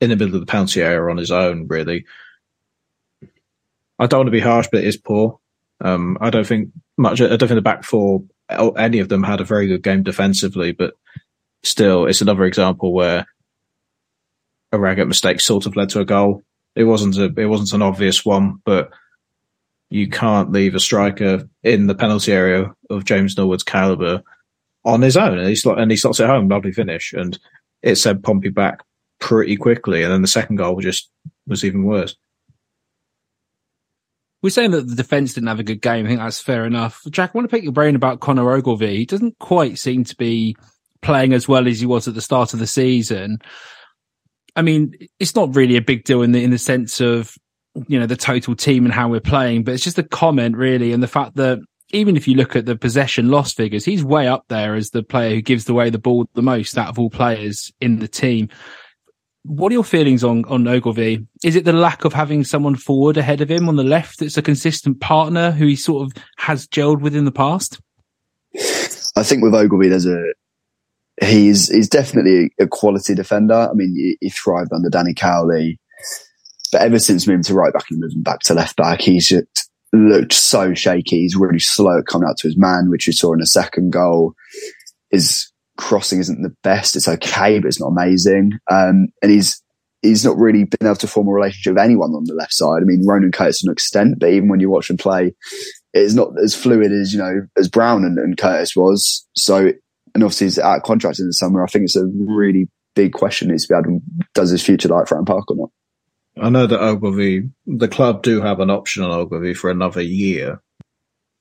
in 0.00 0.10
the 0.10 0.16
middle 0.16 0.34
of 0.34 0.40
the 0.40 0.46
penalty 0.46 0.82
area 0.82 1.10
on 1.10 1.16
his 1.16 1.30
own. 1.30 1.66
Really, 1.68 2.06
I 3.98 4.06
don't 4.06 4.20
want 4.20 4.26
to 4.28 4.32
be 4.32 4.40
harsh, 4.40 4.68
but 4.70 4.82
it 4.82 4.86
is 4.86 4.96
poor. 4.96 5.38
Um, 5.80 6.18
I 6.20 6.30
don't 6.30 6.46
think 6.46 6.70
much. 6.96 7.20
I 7.20 7.28
don't 7.28 7.38
think 7.38 7.50
the 7.50 7.62
back 7.62 7.84
four 7.84 8.24
any 8.50 8.98
of 8.98 9.08
them 9.08 9.22
had 9.22 9.40
a 9.40 9.44
very 9.44 9.66
good 9.66 9.82
game 9.82 10.02
defensively, 10.02 10.72
but 10.72 10.94
still, 11.62 12.06
it's 12.06 12.20
another 12.20 12.44
example 12.44 12.92
where 12.92 13.26
a 14.72 14.78
Raggett 14.78 15.08
mistake 15.08 15.40
sort 15.40 15.66
of 15.66 15.76
led 15.76 15.90
to 15.90 16.00
a 16.00 16.04
goal. 16.04 16.42
It 16.74 16.84
wasn't 16.84 17.16
a, 17.16 17.32
it 17.36 17.46
wasn't 17.46 17.72
an 17.72 17.82
obvious 17.82 18.24
one, 18.24 18.60
but 18.64 18.90
you 19.90 20.08
can't 20.08 20.52
leave 20.52 20.74
a 20.74 20.80
striker 20.80 21.48
in 21.62 21.86
the 21.86 21.94
penalty 21.94 22.32
area 22.32 22.74
of 22.90 23.04
James 23.04 23.36
Norwood's 23.36 23.62
caliber 23.62 24.22
on 24.84 25.02
his 25.02 25.16
own, 25.16 25.38
and 25.38 25.48
he 25.48 25.56
slot, 25.56 25.78
and 25.78 25.90
he 25.90 25.96
slots 25.96 26.20
it 26.20 26.26
home. 26.26 26.48
Lovely 26.48 26.72
finish, 26.72 27.12
and 27.12 27.38
it 27.82 27.96
sent 27.96 28.22
Pompey 28.22 28.50
back 28.50 28.80
pretty 29.20 29.56
quickly, 29.56 30.02
and 30.02 30.12
then 30.12 30.22
the 30.22 30.28
second 30.28 30.56
goal 30.56 30.80
just 30.80 31.10
was 31.46 31.64
even 31.64 31.84
worse. 31.84 32.16
We're 34.40 34.50
saying 34.50 34.70
that 34.70 34.86
the 34.86 34.94
defence 34.94 35.34
didn't 35.34 35.48
have 35.48 35.58
a 35.58 35.64
good 35.64 35.82
game. 35.82 36.04
I 36.06 36.08
think 36.08 36.20
that's 36.20 36.40
fair 36.40 36.64
enough. 36.64 37.02
Jack, 37.10 37.30
I 37.30 37.38
want 37.38 37.50
to 37.50 37.54
pick 37.54 37.64
your 37.64 37.72
brain 37.72 37.96
about 37.96 38.20
Conor 38.20 38.52
Ogilvie. 38.52 38.98
He 38.98 39.04
doesn't 39.04 39.38
quite 39.40 39.78
seem 39.78 40.04
to 40.04 40.16
be 40.16 40.56
playing 41.02 41.32
as 41.32 41.48
well 41.48 41.66
as 41.66 41.80
he 41.80 41.86
was 41.86 42.06
at 42.06 42.14
the 42.14 42.20
start 42.20 42.52
of 42.52 42.60
the 42.60 42.66
season. 42.66 43.40
I 44.58 44.62
mean, 44.62 44.92
it's 45.20 45.36
not 45.36 45.54
really 45.54 45.76
a 45.76 45.80
big 45.80 46.02
deal 46.02 46.20
in 46.22 46.32
the 46.32 46.42
in 46.42 46.50
the 46.50 46.58
sense 46.58 47.00
of 47.00 47.32
you 47.86 47.98
know 47.98 48.06
the 48.06 48.16
total 48.16 48.56
team 48.56 48.84
and 48.84 48.92
how 48.92 49.08
we're 49.08 49.20
playing, 49.20 49.62
but 49.62 49.72
it's 49.72 49.84
just 49.84 49.98
a 49.98 50.02
comment 50.02 50.56
really, 50.56 50.92
and 50.92 51.00
the 51.00 51.06
fact 51.06 51.36
that 51.36 51.60
even 51.92 52.16
if 52.16 52.26
you 52.26 52.34
look 52.34 52.56
at 52.56 52.66
the 52.66 52.74
possession 52.74 53.30
loss 53.30 53.54
figures, 53.54 53.84
he's 53.84 54.02
way 54.02 54.26
up 54.26 54.44
there 54.48 54.74
as 54.74 54.90
the 54.90 55.04
player 55.04 55.36
who 55.36 55.40
gives 55.40 55.68
away 55.68 55.90
the 55.90 55.98
ball 55.98 56.28
the 56.34 56.42
most 56.42 56.76
out 56.76 56.88
of 56.88 56.98
all 56.98 57.08
players 57.08 57.72
in 57.80 58.00
the 58.00 58.08
team. 58.08 58.48
What 59.44 59.70
are 59.70 59.74
your 59.74 59.84
feelings 59.84 60.24
on 60.24 60.44
on 60.46 60.66
Ogilvie? 60.66 61.24
Is 61.44 61.54
it 61.54 61.64
the 61.64 61.72
lack 61.72 62.04
of 62.04 62.12
having 62.12 62.42
someone 62.42 62.74
forward 62.74 63.16
ahead 63.16 63.40
of 63.40 63.48
him 63.48 63.68
on 63.68 63.76
the 63.76 63.84
left 63.84 64.18
that's 64.18 64.36
a 64.36 64.42
consistent 64.42 65.00
partner 65.00 65.52
who 65.52 65.68
he 65.68 65.76
sort 65.76 66.04
of 66.04 66.22
has 66.38 66.66
gelled 66.66 67.00
with 67.00 67.14
in 67.14 67.26
the 67.26 67.30
past? 67.30 67.80
I 69.14 69.22
think 69.22 69.44
with 69.44 69.54
Ogilvie, 69.54 69.88
there's 69.88 70.06
a 70.06 70.20
he's 71.22 71.68
he's 71.68 71.88
definitely 71.88 72.50
a 72.58 72.66
quality 72.66 73.14
defender. 73.14 73.68
I 73.70 73.72
mean, 73.74 73.94
he, 73.96 74.16
he 74.20 74.30
thrived 74.30 74.72
under 74.72 74.90
Danny 74.90 75.14
Cowley, 75.14 75.78
but 76.72 76.82
ever 76.82 76.98
since 76.98 77.26
moving 77.26 77.42
to 77.44 77.54
right 77.54 77.72
back 77.72 77.86
and 77.90 78.00
moving 78.00 78.22
back 78.22 78.40
to 78.40 78.54
left 78.54 78.76
back, 78.76 79.00
he's 79.00 79.28
just 79.28 79.70
looked 79.92 80.32
so 80.32 80.74
shaky. 80.74 81.20
He's 81.20 81.36
really 81.36 81.58
slow 81.58 81.98
at 81.98 82.06
coming 82.06 82.28
out 82.28 82.36
to 82.38 82.48
his 82.48 82.58
man, 82.58 82.90
which 82.90 83.06
we 83.06 83.12
saw 83.12 83.32
in 83.32 83.40
the 83.40 83.46
second 83.46 83.90
goal. 83.90 84.34
His 85.10 85.50
crossing 85.78 86.18
isn't 86.18 86.42
the 86.42 86.54
best. 86.62 86.96
It's 86.96 87.08
okay, 87.08 87.58
but 87.58 87.68
it's 87.68 87.80
not 87.80 87.88
amazing. 87.88 88.58
Um, 88.70 89.08
and 89.22 89.30
he's 89.30 89.62
he's 90.02 90.24
not 90.24 90.36
really 90.36 90.64
been 90.64 90.86
able 90.86 90.96
to 90.96 91.08
form 91.08 91.28
a 91.28 91.32
relationship 91.32 91.74
with 91.74 91.82
anyone 91.82 92.12
on 92.12 92.24
the 92.24 92.34
left 92.34 92.52
side. 92.52 92.82
I 92.82 92.84
mean, 92.84 93.06
Ronan 93.06 93.32
Curtis 93.32 93.60
to 93.60 93.68
an 93.68 93.72
extent, 93.72 94.18
but 94.18 94.30
even 94.30 94.48
when 94.48 94.60
you 94.60 94.70
watch 94.70 94.90
him 94.90 94.96
play, 94.96 95.34
it's 95.92 96.14
not 96.14 96.28
as 96.42 96.54
fluid 96.54 96.92
as 96.92 97.12
you 97.12 97.18
know 97.18 97.46
as 97.56 97.68
Brown 97.68 98.04
and, 98.04 98.18
and 98.18 98.36
Curtis 98.36 98.76
was. 98.76 99.26
So, 99.36 99.72
and 100.14 100.24
obviously 100.24 100.46
he's 100.46 100.58
out 100.58 100.78
of 100.78 100.82
contract 100.82 101.18
in 101.18 101.26
the 101.26 101.32
summer. 101.32 101.62
I 101.62 101.66
think 101.66 101.84
it's 101.84 101.96
a 101.96 102.06
really 102.06 102.68
big 102.94 103.12
question 103.12 103.48
needs 103.48 103.66
to 103.66 103.74
be 103.74 103.74
had. 103.74 104.00
Does 104.34 104.50
his 104.50 104.64
future 104.64 104.88
like 104.88 105.06
Fratton 105.06 105.26
Park 105.26 105.50
or 105.50 105.56
not? 105.56 105.70
I 106.40 106.50
know 106.50 106.66
that 106.66 106.80
Ogilvie, 106.80 107.50
the 107.66 107.88
club 107.88 108.22
do 108.22 108.40
have 108.40 108.60
an 108.60 108.70
option 108.70 109.02
on 109.02 109.10
Ogilvie 109.10 109.54
for 109.54 109.70
another 109.70 110.02
year. 110.02 110.62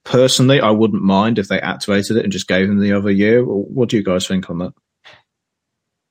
Personally, 0.04 0.62
I 0.62 0.72
wouldn't 0.72 1.04
mind 1.04 1.38
if 1.38 1.48
they 1.48 1.60
activated 1.60 2.18
it 2.18 2.24
and 2.24 2.32
just 2.32 2.48
gave 2.48 2.70
him 2.70 2.80
the 2.80 2.94
other 2.94 3.12
year. 3.12 3.44
What 3.44 3.90
do 3.90 3.98
you 3.98 4.04
guys 4.04 4.28
think 4.28 4.50
on 4.50 4.60
that? 4.60 4.74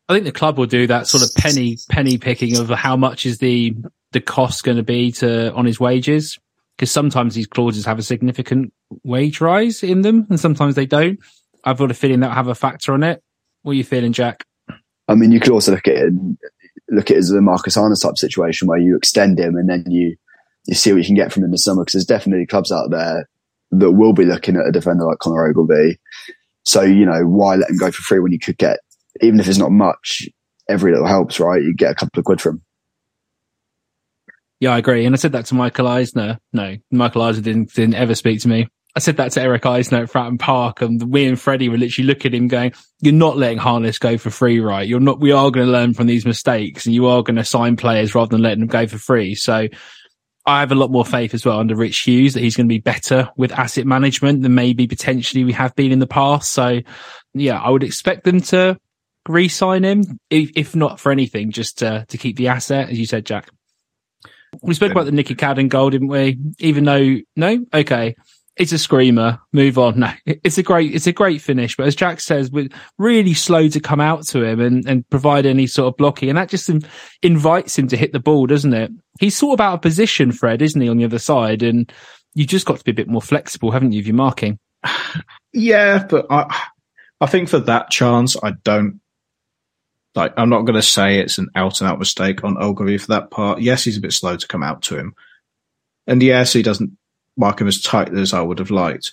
I 0.08 0.14
think 0.14 0.24
the 0.24 0.32
club 0.32 0.58
will 0.58 0.66
do 0.66 0.86
that 0.86 1.08
sort 1.08 1.24
of 1.24 1.34
penny 1.34 1.78
penny 1.90 2.18
picking 2.18 2.58
of 2.58 2.68
how 2.68 2.96
much 2.96 3.26
is 3.26 3.38
the 3.38 3.74
the 4.12 4.20
cost 4.20 4.62
going 4.62 4.76
to 4.76 4.84
be 4.84 5.10
to 5.12 5.52
on 5.52 5.64
his 5.64 5.80
wages 5.80 6.38
because 6.76 6.92
sometimes 6.92 7.34
these 7.34 7.46
clauses 7.46 7.86
have 7.86 7.98
a 7.98 8.02
significant 8.02 8.72
wage 9.02 9.40
rise 9.40 9.82
in 9.82 10.02
them 10.02 10.26
and 10.28 10.38
sometimes 10.38 10.74
they 10.74 10.86
don't. 10.86 11.18
I've 11.66 11.78
got 11.78 11.90
a 11.90 11.94
feeling 11.94 12.20
that 12.20 12.28
will 12.28 12.34
have 12.34 12.48
a 12.48 12.54
factor 12.54 12.94
on 12.94 13.02
it. 13.02 13.22
What 13.62 13.72
are 13.72 13.74
you 13.74 13.84
feeling, 13.84 14.12
Jack? 14.12 14.44
I 15.08 15.14
mean, 15.14 15.32
you 15.32 15.40
could 15.40 15.52
also 15.52 15.72
look 15.72 15.86
at 15.88 15.96
it 15.96 16.12
look 16.88 17.10
at 17.10 17.16
it 17.16 17.18
as 17.18 17.30
a 17.32 17.40
Marcus 17.40 17.74
Harness 17.74 18.00
type 18.00 18.16
situation 18.16 18.68
where 18.68 18.78
you 18.78 18.96
extend 18.96 19.40
him 19.40 19.56
and 19.56 19.68
then 19.68 19.84
you 19.88 20.16
you 20.66 20.74
see 20.74 20.92
what 20.92 20.98
you 20.98 21.04
can 21.04 21.16
get 21.16 21.32
from 21.32 21.42
him 21.42 21.46
in 21.46 21.50
the 21.50 21.58
summer 21.58 21.82
because 21.82 21.94
there's 21.94 22.06
definitely 22.06 22.46
clubs 22.46 22.72
out 22.72 22.90
there 22.90 23.28
that 23.72 23.92
will 23.92 24.12
be 24.12 24.24
looking 24.24 24.56
at 24.56 24.66
a 24.66 24.72
defender 24.72 25.04
like 25.04 25.18
Conor 25.18 25.46
Ogilvie. 25.46 25.98
So 26.64 26.82
you 26.82 27.04
know 27.04 27.22
why 27.24 27.56
let 27.56 27.70
him 27.70 27.76
go 27.76 27.90
for 27.90 28.02
free 28.02 28.20
when 28.20 28.32
you 28.32 28.38
could 28.38 28.56
get 28.56 28.78
even 29.20 29.40
if 29.40 29.48
it's 29.48 29.58
not 29.58 29.70
much, 29.70 30.28
every 30.68 30.92
little 30.92 31.06
helps, 31.06 31.40
right? 31.40 31.62
You 31.62 31.74
get 31.74 31.92
a 31.92 31.94
couple 31.94 32.20
of 32.20 32.24
quid 32.24 32.40
from. 32.40 32.62
Yeah, 34.60 34.74
I 34.74 34.78
agree. 34.78 35.04
And 35.04 35.14
I 35.14 35.18
said 35.18 35.32
that 35.32 35.46
to 35.46 35.54
Michael 35.54 35.86
Eisner. 35.86 36.38
No, 36.52 36.76
Michael 36.90 37.22
Eisner 37.22 37.42
didn't, 37.42 37.72
didn't 37.74 37.94
ever 37.94 38.14
speak 38.14 38.40
to 38.40 38.48
me. 38.48 38.68
I 38.96 38.98
said 38.98 39.18
that 39.18 39.32
to 39.32 39.42
Eric 39.42 39.66
Eisner 39.66 40.04
at 40.04 40.10
Fratton 40.10 40.38
Park, 40.38 40.80
and 40.80 41.12
we 41.12 41.26
and 41.26 41.38
Freddie 41.38 41.68
were 41.68 41.76
literally 41.76 42.06
looking 42.06 42.32
at 42.32 42.34
him 42.34 42.48
going, 42.48 42.72
"You're 43.02 43.12
not 43.12 43.36
letting 43.36 43.58
Harness 43.58 43.98
go 43.98 44.16
for 44.16 44.30
free, 44.30 44.58
right? 44.58 44.88
You're 44.88 45.00
not. 45.00 45.20
We 45.20 45.32
are 45.32 45.50
going 45.50 45.66
to 45.66 45.72
learn 45.72 45.92
from 45.92 46.06
these 46.06 46.24
mistakes, 46.24 46.86
and 46.86 46.94
you 46.94 47.06
are 47.06 47.22
going 47.22 47.36
to 47.36 47.44
sign 47.44 47.76
players 47.76 48.14
rather 48.14 48.30
than 48.30 48.42
letting 48.42 48.60
them 48.60 48.68
go 48.68 48.86
for 48.86 48.96
free." 48.96 49.34
So, 49.34 49.68
I 50.46 50.60
have 50.60 50.72
a 50.72 50.76
lot 50.76 50.90
more 50.90 51.04
faith 51.04 51.34
as 51.34 51.44
well 51.44 51.58
under 51.58 51.76
Rich 51.76 52.00
Hughes 52.00 52.34
that 52.34 52.42
he's 52.42 52.56
going 52.56 52.68
to 52.68 52.72
be 52.72 52.78
better 52.78 53.28
with 53.36 53.52
asset 53.52 53.84
management 53.84 54.42
than 54.42 54.54
maybe 54.54 54.86
potentially 54.86 55.44
we 55.44 55.52
have 55.52 55.74
been 55.74 55.92
in 55.92 55.98
the 55.98 56.06
past. 56.06 56.52
So, 56.52 56.80
yeah, 57.34 57.60
I 57.60 57.68
would 57.68 57.82
expect 57.82 58.24
them 58.24 58.40
to 58.42 58.78
re-sign 59.28 59.84
him, 59.84 60.20
if, 60.30 60.52
if 60.54 60.76
not 60.76 61.00
for 61.00 61.10
anything, 61.10 61.50
just 61.50 61.78
to, 61.78 62.06
to 62.08 62.16
keep 62.16 62.36
the 62.36 62.48
asset, 62.48 62.90
as 62.90 62.98
you 62.98 63.06
said, 63.06 63.26
Jack. 63.26 63.50
We 64.62 64.72
spoke 64.74 64.92
about 64.92 65.04
the 65.06 65.12
Nicky 65.12 65.34
Cadden 65.34 65.68
goal, 65.68 65.90
didn't 65.90 66.08
we? 66.08 66.38
Even 66.60 66.84
though, 66.84 67.16
no, 67.34 67.66
okay, 67.74 68.14
it's 68.56 68.72
a 68.72 68.78
screamer. 68.78 69.40
Move 69.52 69.78
on. 69.78 70.00
No, 70.00 70.12
it's 70.26 70.58
a 70.58 70.62
great, 70.62 70.94
it's 70.94 71.06
a 71.06 71.12
great 71.12 71.40
finish. 71.40 71.76
But 71.76 71.86
as 71.86 71.94
Jack 71.94 72.20
says, 72.20 72.50
we're 72.50 72.68
really 72.98 73.34
slow 73.34 73.68
to 73.68 73.80
come 73.80 74.00
out 74.00 74.26
to 74.28 74.42
him 74.44 74.60
and, 74.60 74.86
and 74.86 75.08
provide 75.08 75.46
any 75.46 75.66
sort 75.66 75.88
of 75.88 75.96
blocking, 75.96 76.28
and 76.28 76.38
that 76.38 76.48
just 76.48 76.70
invites 77.22 77.78
him 77.78 77.88
to 77.88 77.96
hit 77.96 78.12
the 78.12 78.20
ball, 78.20 78.46
doesn't 78.46 78.74
it? 78.74 78.90
He's 79.20 79.36
sort 79.36 79.54
of 79.54 79.64
out 79.64 79.74
of 79.74 79.82
position, 79.82 80.32
Fred, 80.32 80.60
isn't 80.62 80.80
he, 80.80 80.88
on 80.88 80.98
the 80.98 81.04
other 81.04 81.18
side? 81.18 81.62
And 81.62 81.90
you 82.34 82.44
just 82.44 82.66
got 82.66 82.78
to 82.78 82.84
be 82.84 82.90
a 82.90 82.94
bit 82.94 83.08
more 83.08 83.22
flexible, 83.22 83.70
haven't 83.70 83.92
you, 83.92 84.00
if 84.00 84.06
you're 84.06 84.16
marking? 84.16 84.58
Yeah, 85.52 86.04
but 86.04 86.26
I, 86.28 86.54
I 87.18 87.24
think 87.24 87.48
for 87.48 87.60
that 87.60 87.88
chance, 87.88 88.36
I 88.42 88.50
don't 88.62 89.00
like 90.14 90.34
I'm 90.36 90.50
not 90.50 90.62
going 90.62 90.74
to 90.74 90.82
say 90.82 91.18
it's 91.18 91.38
an 91.38 91.48
out 91.54 91.80
and 91.80 91.88
out 91.88 91.98
mistake 91.98 92.44
on 92.44 92.62
Ogilvie 92.62 92.98
for 92.98 93.06
that 93.08 93.30
part. 93.30 93.62
Yes, 93.62 93.84
he's 93.84 93.96
a 93.96 94.02
bit 94.02 94.12
slow 94.12 94.36
to 94.36 94.46
come 94.46 94.62
out 94.62 94.82
to 94.82 94.98
him, 94.98 95.14
and 96.06 96.22
yes, 96.22 96.52
he 96.52 96.62
doesn't 96.62 96.98
mark 97.36 97.60
him 97.60 97.68
as 97.68 97.80
tightly 97.80 98.20
as 98.22 98.32
I 98.32 98.42
would 98.42 98.58
have 98.58 98.70
liked. 98.70 99.12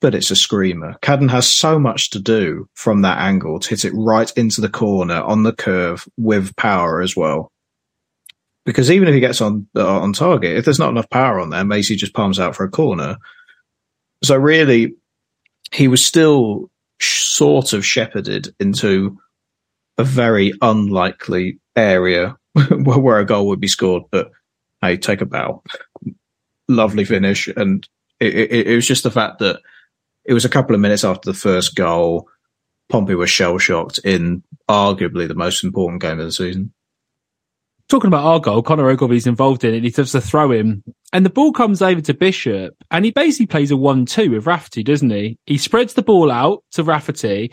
But 0.00 0.14
it's 0.14 0.30
a 0.30 0.36
screamer. 0.36 0.96
Cadden 1.02 1.30
has 1.30 1.46
so 1.46 1.78
much 1.78 2.10
to 2.10 2.18
do 2.18 2.68
from 2.74 3.02
that 3.02 3.18
angle 3.18 3.60
to 3.60 3.68
hit 3.68 3.84
it 3.84 3.92
right 3.94 4.32
into 4.36 4.60
the 4.60 4.68
corner 4.68 5.20
on 5.20 5.42
the 5.42 5.52
curve 5.52 6.08
with 6.16 6.56
power 6.56 7.02
as 7.02 7.14
well. 7.14 7.52
Because 8.64 8.90
even 8.90 9.08
if 9.08 9.14
he 9.14 9.20
gets 9.20 9.40
on 9.40 9.66
uh, 9.76 10.00
on 10.00 10.12
target, 10.12 10.56
if 10.56 10.64
there's 10.64 10.78
not 10.78 10.90
enough 10.90 11.10
power 11.10 11.40
on 11.40 11.50
there, 11.50 11.64
Macey 11.64 11.96
just 11.96 12.14
palms 12.14 12.38
out 12.38 12.56
for 12.56 12.64
a 12.64 12.70
corner. 12.70 13.16
So 14.22 14.36
really, 14.36 14.94
he 15.72 15.88
was 15.88 16.04
still 16.04 16.70
sort 17.00 17.72
of 17.72 17.84
shepherded 17.84 18.54
into 18.60 19.18
a 19.98 20.04
very 20.04 20.52
unlikely 20.62 21.58
area 21.76 22.36
where 22.84 23.18
a 23.18 23.24
goal 23.24 23.46
would 23.48 23.60
be 23.60 23.68
scored, 23.68 24.04
but 24.10 24.30
hey, 24.82 24.96
take 24.96 25.20
a 25.20 25.26
bow. 25.26 25.62
Lovely 26.70 27.04
finish. 27.04 27.48
And 27.48 27.86
it, 28.20 28.34
it, 28.34 28.66
it, 28.68 28.74
was 28.76 28.86
just 28.86 29.02
the 29.02 29.10
fact 29.10 29.40
that 29.40 29.60
it 30.24 30.34
was 30.34 30.44
a 30.44 30.48
couple 30.48 30.74
of 30.74 30.80
minutes 30.80 31.02
after 31.02 31.28
the 31.28 31.36
first 31.36 31.74
goal. 31.74 32.28
Pompey 32.88 33.16
was 33.16 33.28
shell 33.28 33.58
shocked 33.58 33.98
in 34.04 34.44
arguably 34.68 35.26
the 35.26 35.34
most 35.34 35.64
important 35.64 36.00
game 36.00 36.20
of 36.20 36.26
the 36.26 36.32
season. 36.32 36.72
Talking 37.88 38.06
about 38.06 38.24
our 38.24 38.38
goal, 38.38 38.62
Conor 38.62 38.88
Ogilvie's 38.88 39.26
involved 39.26 39.64
in 39.64 39.74
it. 39.74 39.82
He 39.82 39.90
does 39.90 40.12
the 40.12 40.20
throw 40.20 40.52
in, 40.52 40.84
and 41.12 41.26
the 41.26 41.30
ball 41.30 41.52
comes 41.52 41.82
over 41.82 42.00
to 42.02 42.14
Bishop, 42.14 42.76
and 42.92 43.04
he 43.04 43.10
basically 43.10 43.46
plays 43.46 43.72
a 43.72 43.76
one-two 43.76 44.30
with 44.30 44.46
Rafferty, 44.46 44.84
doesn't 44.84 45.10
he? 45.10 45.38
He 45.46 45.58
spreads 45.58 45.94
the 45.94 46.02
ball 46.02 46.30
out 46.30 46.62
to 46.72 46.84
Rafferty, 46.84 47.52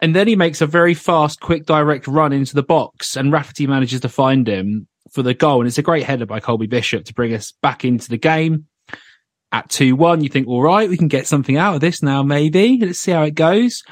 and 0.00 0.14
then 0.14 0.28
he 0.28 0.36
makes 0.36 0.60
a 0.60 0.68
very 0.68 0.94
fast, 0.94 1.40
quick, 1.40 1.66
direct 1.66 2.06
run 2.06 2.32
into 2.32 2.54
the 2.54 2.62
box, 2.62 3.16
and 3.16 3.32
Rafferty 3.32 3.66
manages 3.66 4.00
to 4.02 4.08
find 4.08 4.46
him 4.46 4.86
for 5.12 5.22
the 5.22 5.34
goal. 5.34 5.60
And 5.60 5.68
it's 5.68 5.78
a 5.78 5.82
great 5.82 6.04
header 6.04 6.26
by 6.26 6.40
Colby 6.40 6.66
Bishop 6.66 7.04
to 7.04 7.14
bring 7.14 7.32
us 7.34 7.52
back 7.62 7.84
into 7.84 8.08
the 8.08 8.18
game. 8.18 8.66
At 9.52 9.68
2 9.68 9.94
1, 9.96 10.22
you 10.22 10.30
think, 10.30 10.48
all 10.48 10.62
right, 10.62 10.88
we 10.88 10.96
can 10.96 11.08
get 11.08 11.26
something 11.26 11.58
out 11.58 11.74
of 11.74 11.82
this 11.82 12.02
now, 12.02 12.22
maybe. 12.22 12.78
Let's 12.80 12.98
see 12.98 13.12
how 13.12 13.22
it 13.22 13.34
goes. 13.34 13.82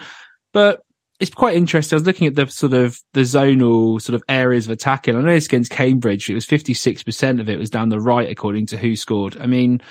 But 0.55 0.81
it's 1.21 1.31
quite 1.31 1.55
interesting. 1.55 1.97
I 1.97 1.99
was 1.99 2.07
looking 2.07 2.27
at 2.27 2.35
the 2.35 2.47
sort 2.47 2.73
of 2.73 2.99
the 3.13 3.21
zonal 3.21 4.01
sort 4.01 4.15
of 4.15 4.23
areas 4.27 4.65
of 4.65 4.73
attacking. 4.73 5.15
I 5.15 5.21
know 5.21 5.29
it's 5.29 5.47
against 5.47 5.71
Cambridge. 5.71 6.31
It 6.31 6.35
was 6.35 6.47
56% 6.47 7.41
of 7.41 7.49
it 7.51 7.59
was 7.59 7.69
down 7.69 7.91
the 7.91 8.01
right, 8.01 8.31
according 8.31 8.67
to 8.69 8.79
WhoScored. 8.79 9.39
I 9.39 9.47
mean, 9.47 9.83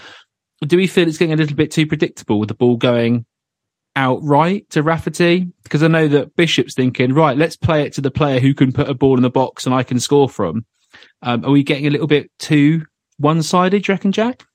do 0.66 0.76
we 0.76 0.88
feel 0.88 1.08
it's 1.08 1.20
getting 1.20 1.34
a 1.34 1.38
little 1.38 1.56
bit 1.56 1.70
too 1.70 1.86
predictable 1.86 2.40
with 2.40 2.50
the 2.50 2.56
ball 2.56 2.76
going 2.76 3.28
outright 3.96 4.68
to 4.72 4.82
Rafferty? 4.82 5.52
Because 5.62 5.84
I 5.84 5.88
know 5.88 6.08
that 6.08 6.36
Bishop's 6.36 6.74
thinking, 6.74 7.14
right, 7.14 7.38
let's 7.38 7.56
play 7.56 7.84
it 7.84 7.94
to 7.94 8.02
the 8.02 8.10
player 8.10 8.40
who 8.40 8.56
can 8.56 8.72
put 8.72 8.90
a 8.90 8.96
ball 8.96 9.16
in 9.16 9.24
the 9.24 9.30
box 9.30 9.68
and 9.68 9.76
I 9.76 9.84
can 9.84 10.00
score 10.00 10.30
from. 10.30 10.66
Um, 11.22 11.44
are 11.46 11.52
we 11.52 11.64
getting 11.64 11.88
a 11.88 11.90
little 11.90 12.08
bit 12.08 12.32
too 12.40 12.86
one 13.18 13.44
sided, 13.44 13.84
do 13.84 13.92
you 13.92 13.96
reckon, 13.96 14.12
Jack? 14.12 14.46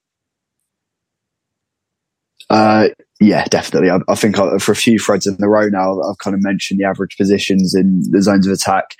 Uh, 2.51 2.89
yeah, 3.21 3.45
definitely. 3.47 3.91
I, 3.91 3.99
I 4.09 4.15
think 4.15 4.39
I, 4.39 4.59
for 4.59 4.73
a 4.73 4.77
few 4.77 4.99
threads 4.99 5.27
in 5.27 5.37
the 5.39 5.49
row 5.49 5.69
now, 5.69 6.01
I've 6.03 6.19
kind 6.19 6.35
of 6.35 6.43
mentioned 6.43 6.81
the 6.81 6.85
average 6.85 7.17
positions 7.17 7.75
in 7.75 8.03
the 8.11 8.23
zones 8.23 8.47
of 8.47 8.53
attack. 8.53 8.95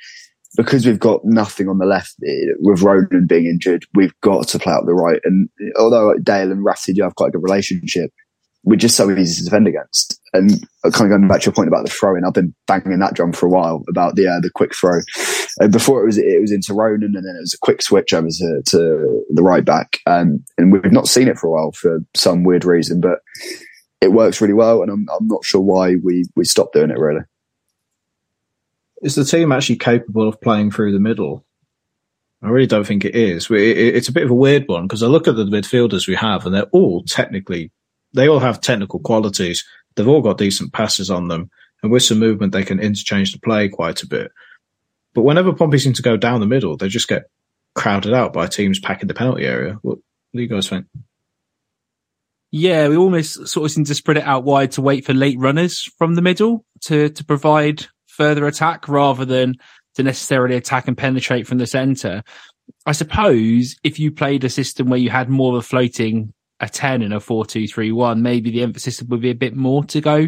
Because 0.57 0.87
we've 0.87 1.01
got 1.01 1.25
nothing 1.25 1.69
on 1.69 1.79
the 1.79 1.85
left 1.85 2.15
eh, 2.25 2.53
with 2.61 2.81
Ronan 2.81 3.27
being 3.27 3.47
injured, 3.47 3.87
we've 3.93 4.15
got 4.21 4.47
to 4.49 4.59
play 4.61 4.73
out 4.73 4.87
the 4.87 4.95
right. 4.95 5.21
And 5.25 5.49
although 5.77 6.15
Dale 6.23 6.53
and 6.53 6.65
Rafferty 6.65 6.93
do 6.93 7.03
have 7.03 7.17
quite 7.17 7.29
a 7.29 7.31
good 7.33 7.43
relationship, 7.43 8.13
we're 8.65 8.77
just 8.77 8.97
so 8.97 9.11
easy 9.11 9.39
to 9.39 9.45
defend 9.45 9.69
against. 9.69 10.21
And 10.33 10.67
kind 10.83 11.13
of 11.13 11.19
going 11.19 11.29
back 11.29 11.43
to 11.43 11.47
your 11.47 11.53
point 11.53 11.69
about 11.69 11.85
the 11.85 11.91
throwing, 11.91 12.25
I've 12.25 12.33
been 12.33 12.55
banging 12.67 12.99
that 12.99 13.15
drum 13.15 13.33
for 13.33 13.47
a 13.47 13.51
while 13.51 13.85
about 13.89 14.17
the 14.17 14.27
uh, 14.27 14.41
the 14.41 14.51
quick 14.51 14.75
throw. 14.75 15.01
And 15.61 15.71
before 15.71 16.03
it 16.03 16.07
was 16.07 16.19
it 16.19 16.41
was 16.41 16.51
into 16.51 16.75
Ronan, 16.75 17.15
and 17.15 17.25
then 17.25 17.37
it 17.37 17.41
was 17.41 17.55
a 17.55 17.59
quick 17.59 17.83
switch 17.83 18.13
over 18.13 18.29
to, 18.29 18.63
to 18.67 19.25
the 19.33 19.43
right 19.43 19.65
back. 19.65 20.01
Um, 20.07 20.45
and 20.59 20.73
we've 20.73 20.91
not 20.91 21.07
seen 21.07 21.29
it 21.29 21.39
for 21.39 21.47
a 21.47 21.51
while 21.51 21.73
for 21.73 22.01
some 22.17 22.43
weird 22.43 22.65
reason, 22.65 23.01
but 23.01 23.21
it 24.01 24.13
works 24.13 24.41
really 24.41 24.55
well. 24.55 24.83
And 24.83 24.91
I'm 24.91 25.07
I'm 25.19 25.29
not 25.29 25.45
sure 25.45 25.61
why 25.61 25.97
we 26.03 26.25
we 26.35 26.45
stopped 26.45 26.75
doing 26.75 26.91
it 26.91 26.99
really. 26.99 27.23
is 29.05 29.15
the 29.15 29.25
team 29.25 29.53
actually 29.53 29.77
capable 29.77 30.27
of 30.27 30.41
playing 30.41 30.71
through 30.71 30.93
the 30.93 30.99
middle? 30.99 31.45
I 32.43 32.49
really 32.49 32.67
don't 32.67 32.87
think 32.87 33.05
it 33.05 33.15
is. 33.15 33.49
It's 33.51 34.09
a 34.09 34.13
bit 34.13 34.25
of 34.25 34.31
a 34.31 34.35
weird 34.35 34.65
one 34.67 34.87
because 34.87 35.03
I 35.03 35.07
look 35.07 35.29
at 35.29 35.37
the 35.37 35.45
midfielders 35.45 36.09
we 36.09 36.15
have 36.15 36.45
and 36.45 36.55
they're 36.55 36.65
all 36.73 37.03
technically, 37.05 37.71
they 38.15 38.29
all 38.29 38.41
have 38.41 38.61
technical 38.61 39.01
qualities. 39.01 39.65
They've 39.95 40.09
all 40.09 40.23
got 40.23 40.39
decent 40.39 40.73
passes 40.73 41.11
on 41.11 41.29
them. 41.29 41.51
And 41.83 41.93
with 41.93 42.03
some 42.03 42.19
movement, 42.19 42.53
they 42.53 42.65
can 42.65 42.81
interchange 42.81 43.33
the 43.33 43.39
play 43.39 43.69
quite 43.69 44.03
a 44.03 44.07
bit. 44.07 44.33
But 45.15 45.23
whenever 45.23 45.53
Pompey 45.53 45.79
seem 45.79 45.93
to 45.93 46.03
go 46.03 46.17
down 46.17 46.41
the 46.41 46.47
middle, 46.47 46.77
they 46.77 46.89
just 46.89 47.09
get 47.09 47.25
crowded 47.75 48.15
out 48.15 48.33
by 48.33 48.47
teams 48.47 48.81
packing 48.81 49.09
the 49.09 49.15
penalty 49.15 49.45
area. 49.45 49.79
What, 49.83 49.99
what 49.99 50.03
do 50.35 50.43
you 50.43 50.49
guys 50.49 50.69
think? 50.69 50.87
Yeah, 52.51 52.89
we 52.89 52.97
almost 52.97 53.49
sort 53.49 53.67
of 53.67 53.73
seem 53.73 53.85
to 53.85 53.95
spread 53.95 54.17
it 54.17 54.25
out 54.25 54.45
wide 54.45 54.73
to 54.73 54.83
wait 54.83 55.05
for 55.05 55.13
late 55.13 55.39
runners 55.39 55.83
from 55.99 56.15
the 56.15 56.23
middle 56.23 56.65
to, 56.83 57.09
to 57.09 57.25
provide 57.25 57.87
further 58.07 58.47
attack 58.47 58.89
rather 58.89 59.25
than 59.25 59.57
to 59.97 60.03
necessarily 60.03 60.57
attack 60.57 60.87
and 60.87 60.97
penetrate 60.97 61.47
from 61.47 61.59
the 61.59 61.67
center. 61.67 62.23
I 62.87 62.93
suppose 62.93 63.77
if 63.83 63.99
you 63.99 64.13
played 64.13 64.45
a 64.45 64.49
system 64.49 64.89
where 64.89 64.99
you 64.99 65.11
had 65.11 65.29
more 65.29 65.53
of 65.53 65.59
a 65.59 65.67
floating 65.67 66.33
a 66.65 66.69
10 66.69 67.03
and 67.03 67.15
a 67.15 67.21
4 67.21 67.47
2 67.47 67.67
3 67.67 67.93
1, 67.93 68.23
maybe 68.23 68.51
the 68.51 68.63
emphasis 68.63 69.03
would 69.03 69.21
be 69.21 69.31
a 69.31 69.35
bit 69.35 69.55
more 69.55 69.85
to 69.85 70.01
go 70.01 70.27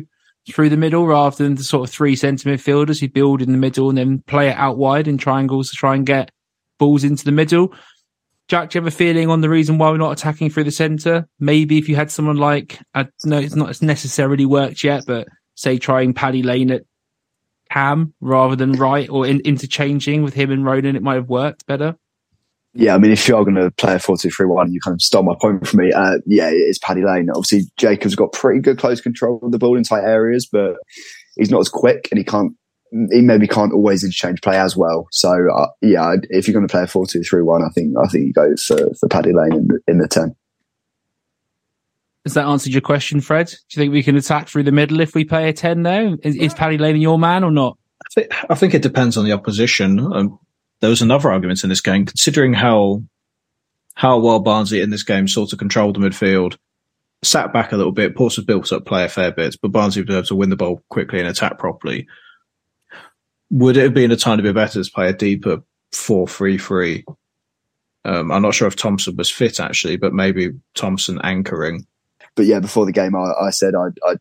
through 0.53 0.69
the 0.69 0.77
middle 0.77 1.07
rather 1.07 1.43
than 1.43 1.57
the 1.57 1.65
sort 1.65 1.89
of 1.89 1.93
three 1.93 2.15
centre 2.15 2.49
midfielders 2.49 3.01
who 3.01 3.09
build 3.09 3.43
in 3.43 3.51
the 3.51 3.59
middle 3.59 3.89
and 3.89 3.99
then 3.99 4.23
play 4.27 4.49
it 4.49 4.57
out 4.57 4.79
wide 4.79 5.09
in 5.09 5.19
triangles 5.19 5.71
to 5.71 5.77
try 5.77 5.95
and 5.95 6.07
get 6.07 6.31
balls 6.79 7.03
into 7.03 7.25
the 7.25 7.33
middle. 7.33 7.75
Jack, 8.49 8.71
do 8.71 8.79
you 8.79 8.85
have 8.85 8.93
a 8.93 8.97
feeling 8.97 9.29
on 9.29 9.41
the 9.41 9.49
reason 9.49 9.77
why 9.77 9.91
we're 9.91 9.97
not 9.97 10.13
attacking 10.13 10.51
through 10.51 10.65
the 10.65 10.71
centre? 10.71 11.29
Maybe 11.41 11.79
if 11.79 11.89
you 11.89 11.97
had 11.97 12.13
someone 12.13 12.37
like, 12.37 12.79
I 12.95 13.09
know 13.25 13.39
it's 13.39 13.57
not 13.57 13.83
necessarily 13.83 14.47
worked 14.47 14.85
yet, 14.85 15.03
but 15.05 15.27
say 15.57 15.79
trying 15.79 16.15
Paddy 16.15 16.45
Lane 16.45 16.71
at 16.71 16.83
Cam 17.73 18.15
rather 18.21 18.55
than 18.55 18.73
right 18.73 19.09
or 19.09 19.27
in, 19.27 19.41
interchanging 19.41 20.23
with 20.23 20.35
him 20.35 20.53
and 20.53 20.65
Ronan, 20.65 20.95
it 20.95 21.03
might 21.03 21.17
have 21.17 21.29
worked 21.29 21.67
better. 21.67 21.97
Yeah, 22.79 22.95
I 22.95 22.99
mean, 22.99 23.11
if 23.11 23.27
you 23.27 23.37
are 23.37 23.43
going 23.43 23.57
to 23.57 23.71
play 23.71 23.95
a 23.95 23.99
4 23.99 24.19
2 24.19 24.31
3 24.31 24.47
1, 24.47 24.73
you 24.73 24.81
kind 24.81 24.95
of 24.95 25.01
stole 25.01 25.23
my 25.23 25.35
point 25.41 25.67
for 25.67 25.79
me. 25.79 25.93
Uh, 25.93 26.19
yeah, 26.27 26.51
it's 26.53 26.79
Paddy 26.79 27.03
Lane. 27.03 27.29
Obviously, 27.31 27.63
Jacobs 27.79 28.15
got 28.15 28.33
pretty 28.33 28.61
good 28.61 28.79
close 28.79 29.01
control 29.01 29.41
of 29.43 29.51
the 29.51 29.59
ball 29.59 29.79
in 29.79 29.83
tight 29.83 30.05
areas, 30.05 30.47
but 30.47 30.77
he's 31.37 31.51
not 31.51 31.61
as 31.61 31.71
quick 31.71 32.09
and 32.11 32.19
he 32.19 32.25
can't, 32.25 32.53
he 33.11 33.23
maybe 33.23 33.49
can't 33.49 33.73
always 33.73 34.05
interchange 34.05 34.43
play 34.43 34.59
as 34.59 34.77
well. 34.77 35.07
So, 35.11 35.31
uh, 35.55 35.69
yeah, 35.81 36.17
if 36.29 36.47
you're 36.47 36.53
going 36.53 36.67
to 36.67 36.71
play 36.71 36.83
a 36.83 36.87
4 36.87 37.07
2 37.07 37.23
3 37.23 37.43
1, 37.43 37.63
I 37.63 37.69
think, 37.71 37.95
I 37.97 38.09
think 38.09 38.27
you 38.27 38.33
go 38.35 38.55
for, 38.57 38.95
for 39.01 39.09
Paddy 39.09 39.33
Lane 39.33 39.55
in 39.55 39.69
the, 39.69 39.81
in 39.89 39.99
the 39.99 40.09
10. 40.09 40.37
Has 42.27 42.35
that 42.35 42.47
answered 42.47 42.73
your 42.73 42.83
question, 42.83 43.21
Fred? 43.21 43.47
Do 43.47 43.55
you 43.71 43.81
think 43.81 43.93
we 43.93 44.03
can 44.03 44.17
attack 44.17 44.49
through 44.49 44.65
the 44.65 44.73
middle 44.73 45.01
if 45.01 45.15
we 45.15 45.25
play 45.25 45.49
a 45.49 45.53
10 45.53 45.81
now? 45.81 46.17
Is, 46.23 46.37
is 46.37 46.53
Paddy 46.53 46.77
Lane 46.77 46.97
your 46.97 47.19
man 47.19 47.43
or 47.45 47.53
not? 47.53 47.79
I 48.05 48.09
think, 48.15 48.51
I 48.51 48.55
think 48.55 48.75
it 48.75 48.83
depends 48.83 49.17
on 49.17 49.25
the 49.25 49.33
opposition. 49.33 50.01
Um, 50.01 50.39
there 50.81 50.91
was 50.91 51.03
another 51.03 51.31
argument 51.31 51.63
in 51.63 51.71
this 51.71 51.81
game, 51.81 52.07
considering 52.07 52.53
how 52.53 53.03
how 53.95 54.19
well 54.19 54.41
Barnsley 54.41 54.83
in 54.83 54.91
this 54.91 55.03
game 55.03 55.27
sort 55.27 55.53
of 55.53 55.59
controlled 55.59 55.97
the 55.97 56.01
midfield, 56.01 56.57
sat 57.23 57.53
back 57.53 57.73
a 57.73 57.77
little 57.77 57.93
bit. 57.93 58.15
Portsmouth 58.15 58.47
built 58.47 58.73
up 58.73 58.85
play 58.85 59.05
a 59.05 59.09
fair 59.09 59.33
bit, 59.33 59.57
but 59.61 59.73
Barnsley 59.73 60.03
was 60.03 60.15
able 60.15 60.27
to 60.27 60.35
win 60.35 60.51
the 60.51 60.57
ball 60.57 60.83
quickly 60.91 61.19
and 61.19 61.29
attack 61.29 61.59
properly. 61.59 62.07
Would 63.51 63.77
it 63.77 63.85
have 63.85 63.95
been 63.95 64.11
a 64.11 64.17
tiny 64.17 64.43
bit 64.43 64.55
better 64.55 64.83
to 64.83 64.91
play 64.91 65.09
a 65.09 65.13
deeper 65.13 65.63
4 65.93 66.29
3 66.29 66.59
3? 66.59 67.05
Um, 68.05 68.31
I'm 68.31 68.43
not 68.43 68.55
sure 68.55 68.69
if 68.69 68.77
Thompson 68.77 69.17
was 69.17 69.31
fit 69.31 69.59
actually, 69.59 69.97
but 69.97 70.13
maybe 70.13 70.51
Thompson 70.75 71.19
anchoring. 71.25 71.87
But 72.35 72.45
yeah, 72.45 72.61
before 72.61 72.85
the 72.85 72.93
game, 72.93 73.17
I, 73.17 73.33
I 73.41 73.51
said 73.51 73.75
I'd, 73.75 73.99
I'd, 74.07 74.19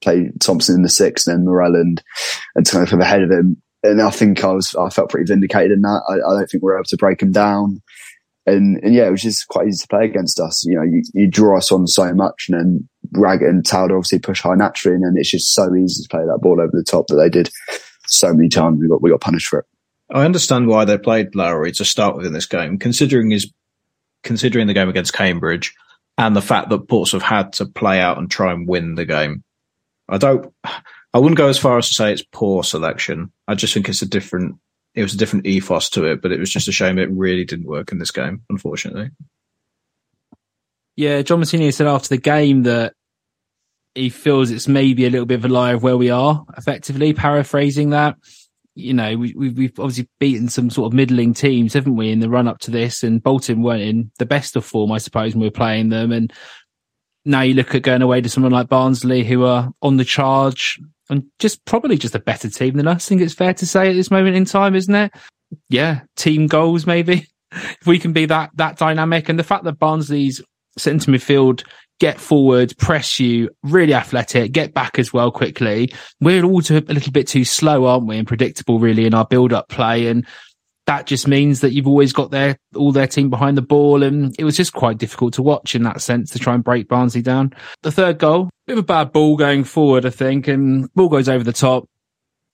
play 0.00 0.30
Thompson 0.40 0.76
in 0.76 0.82
the 0.82 0.88
six, 0.88 1.26
and 1.26 1.36
then 1.36 1.44
Morrell 1.44 1.76
and, 1.76 2.02
and 2.54 2.66
of 2.74 3.00
ahead 3.00 3.22
of 3.22 3.30
him 3.30 3.60
and 3.82 4.00
I 4.00 4.10
think 4.10 4.44
I 4.44 4.52
was 4.52 4.74
I 4.74 4.88
felt 4.90 5.10
pretty 5.10 5.26
vindicated 5.26 5.72
in 5.72 5.82
that. 5.82 6.02
I, 6.08 6.14
I, 6.14 6.38
don't 6.38 6.50
think 6.50 6.62
we 6.62 6.66
were 6.66 6.76
able 6.76 6.84
to 6.84 6.96
break 6.96 7.18
them 7.20 7.32
down, 7.32 7.82
and 8.46 8.82
and 8.82 8.94
yeah, 8.94 9.06
it 9.06 9.10
was 9.10 9.22
just 9.22 9.48
quite 9.48 9.68
easy 9.68 9.82
to 9.82 9.88
play 9.88 10.04
against 10.04 10.40
us. 10.40 10.64
You 10.64 10.76
know, 10.76 10.82
you, 10.82 11.02
you 11.14 11.26
draw 11.26 11.58
us 11.58 11.72
on 11.72 11.86
so 11.86 12.12
much, 12.14 12.46
and 12.48 12.58
then 12.58 12.88
Raggett 13.12 13.48
and 13.48 13.64
Towler 13.64 13.96
obviously 13.96 14.18
push 14.18 14.40
high 14.40 14.54
naturally, 14.54 14.96
and 14.96 15.04
then 15.04 15.14
it's 15.16 15.30
just 15.30 15.54
so 15.54 15.74
easy 15.74 16.02
to 16.02 16.08
play 16.08 16.24
that 16.24 16.40
ball 16.42 16.60
over 16.60 16.72
the 16.72 16.84
top 16.84 17.06
that 17.08 17.16
they 17.16 17.30
did 17.30 17.50
so 18.06 18.32
many 18.34 18.48
times. 18.48 18.80
We 18.80 18.88
got 18.88 19.02
we 19.02 19.10
got 19.10 19.20
punished 19.20 19.48
for 19.48 19.60
it. 19.60 19.66
I 20.12 20.24
understand 20.24 20.66
why 20.66 20.84
they 20.84 20.98
played 20.98 21.34
Lowery 21.34 21.72
to 21.72 21.84
start 21.84 22.16
with 22.16 22.26
in 22.26 22.32
this 22.32 22.46
game, 22.46 22.78
considering 22.78 23.30
his 23.30 23.52
considering 24.22 24.66
the 24.66 24.74
game 24.74 24.88
against 24.88 25.14
Cambridge 25.14 25.74
and 26.18 26.36
the 26.36 26.42
fact 26.42 26.68
that 26.68 26.88
Portsmouth 26.88 27.22
had 27.22 27.54
to 27.54 27.66
play 27.66 28.00
out 28.00 28.18
and 28.18 28.30
try 28.30 28.52
and 28.52 28.68
win 28.68 28.94
the 28.94 29.06
game. 29.06 29.42
I 30.08 30.18
don't. 30.18 30.52
I 31.12 31.18
wouldn't 31.18 31.38
go 31.38 31.48
as 31.48 31.58
far 31.58 31.78
as 31.78 31.88
to 31.88 31.94
say 31.94 32.12
it's 32.12 32.22
poor 32.22 32.62
selection. 32.62 33.32
I 33.48 33.54
just 33.54 33.74
think 33.74 33.88
it's 33.88 34.02
a 34.02 34.06
different. 34.06 34.56
It 34.94 35.02
was 35.02 35.14
a 35.14 35.18
different 35.18 35.46
ethos 35.46 35.88
to 35.90 36.04
it, 36.04 36.20
but 36.20 36.32
it 36.32 36.40
was 36.40 36.50
just 36.50 36.66
a 36.66 36.72
shame 36.72 36.98
it 36.98 37.10
really 37.12 37.44
didn't 37.44 37.66
work 37.66 37.92
in 37.92 37.98
this 37.98 38.10
game, 38.10 38.42
unfortunately. 38.50 39.10
Yeah, 40.96 41.22
John 41.22 41.40
Mousinho 41.40 41.72
said 41.72 41.86
after 41.86 42.08
the 42.08 42.18
game 42.20 42.64
that 42.64 42.94
he 43.94 44.08
feels 44.08 44.50
it's 44.50 44.68
maybe 44.68 45.06
a 45.06 45.10
little 45.10 45.26
bit 45.26 45.36
of 45.36 45.44
a 45.44 45.48
lie 45.48 45.72
of 45.72 45.82
where 45.82 45.96
we 45.96 46.10
are. 46.10 46.44
Effectively, 46.56 47.12
paraphrasing 47.12 47.90
that, 47.90 48.16
you 48.74 48.94
know, 48.94 49.16
we, 49.16 49.34
we, 49.34 49.50
we've 49.50 49.78
obviously 49.78 50.08
beaten 50.18 50.48
some 50.48 50.70
sort 50.70 50.86
of 50.86 50.92
middling 50.92 51.34
teams, 51.34 51.74
haven't 51.74 51.96
we, 51.96 52.10
in 52.10 52.20
the 52.20 52.28
run 52.28 52.48
up 52.48 52.58
to 52.60 52.70
this? 52.70 53.02
And 53.02 53.22
Bolton 53.22 53.62
weren't 53.62 53.82
in 53.82 54.10
the 54.18 54.26
best 54.26 54.56
of 54.56 54.64
form, 54.64 54.92
I 54.92 54.98
suppose, 54.98 55.34
when 55.34 55.40
we 55.40 55.46
were 55.48 55.52
playing 55.52 55.88
them. 55.88 56.12
And 56.12 56.32
now 57.24 57.42
you 57.42 57.54
look 57.54 57.74
at 57.74 57.82
going 57.82 58.02
away 58.02 58.20
to 58.20 58.28
someone 58.28 58.52
like 58.52 58.68
Barnsley, 58.68 59.24
who 59.24 59.44
are 59.44 59.72
on 59.82 59.96
the 59.96 60.04
charge, 60.04 60.80
and 61.10 61.24
just 61.38 61.64
probably 61.64 61.98
just 61.98 62.14
a 62.14 62.20
better 62.20 62.48
team 62.48 62.76
than 62.76 62.88
us. 62.88 63.06
I 63.06 63.08
think 63.08 63.20
it's 63.20 63.34
fair 63.34 63.54
to 63.54 63.66
say 63.66 63.90
at 63.90 63.94
this 63.94 64.10
moment 64.10 64.36
in 64.36 64.44
time, 64.44 64.74
isn't 64.74 64.94
it? 64.94 65.12
Yeah, 65.68 66.00
team 66.16 66.46
goals 66.46 66.86
maybe. 66.86 67.26
if 67.52 67.86
we 67.86 67.98
can 67.98 68.12
be 68.12 68.26
that 68.26 68.50
that 68.54 68.78
dynamic, 68.78 69.28
and 69.28 69.38
the 69.38 69.44
fact 69.44 69.64
that 69.64 69.78
Barnsley's 69.78 70.40
centre 70.78 71.10
midfield 71.10 71.64
get 71.98 72.18
forward, 72.18 72.76
press 72.78 73.20
you, 73.20 73.50
really 73.62 73.92
athletic, 73.92 74.52
get 74.52 74.72
back 74.72 74.98
as 74.98 75.12
well 75.12 75.30
quickly. 75.30 75.92
We're 76.20 76.44
all 76.44 76.60
a 76.60 76.80
little 76.80 77.12
bit 77.12 77.28
too 77.28 77.44
slow, 77.44 77.84
aren't 77.84 78.06
we, 78.06 78.16
and 78.16 78.26
predictable 78.26 78.78
really 78.78 79.04
in 79.04 79.14
our 79.14 79.26
build 79.26 79.52
up 79.52 79.68
play. 79.68 80.06
And 80.06 80.26
that 80.86 81.06
just 81.06 81.28
means 81.28 81.60
that 81.60 81.72
you've 81.72 81.86
always 81.86 82.12
got 82.12 82.30
their 82.30 82.56
all 82.74 82.92
their 82.92 83.06
team 83.06 83.30
behind 83.30 83.56
the 83.56 83.62
ball, 83.62 84.02
and 84.02 84.34
it 84.38 84.44
was 84.44 84.56
just 84.56 84.72
quite 84.72 84.98
difficult 84.98 85.34
to 85.34 85.42
watch 85.42 85.74
in 85.74 85.82
that 85.84 86.00
sense 86.00 86.30
to 86.30 86.38
try 86.38 86.54
and 86.54 86.64
break 86.64 86.88
Barnsley 86.88 87.22
down. 87.22 87.52
The 87.82 87.92
third 87.92 88.18
goal, 88.18 88.50
bit 88.66 88.74
of 88.74 88.78
a 88.80 88.82
bad 88.82 89.12
ball 89.12 89.36
going 89.36 89.64
forward, 89.64 90.06
I 90.06 90.10
think, 90.10 90.48
and 90.48 90.92
ball 90.94 91.08
goes 91.08 91.28
over 91.28 91.44
the 91.44 91.52
top. 91.52 91.88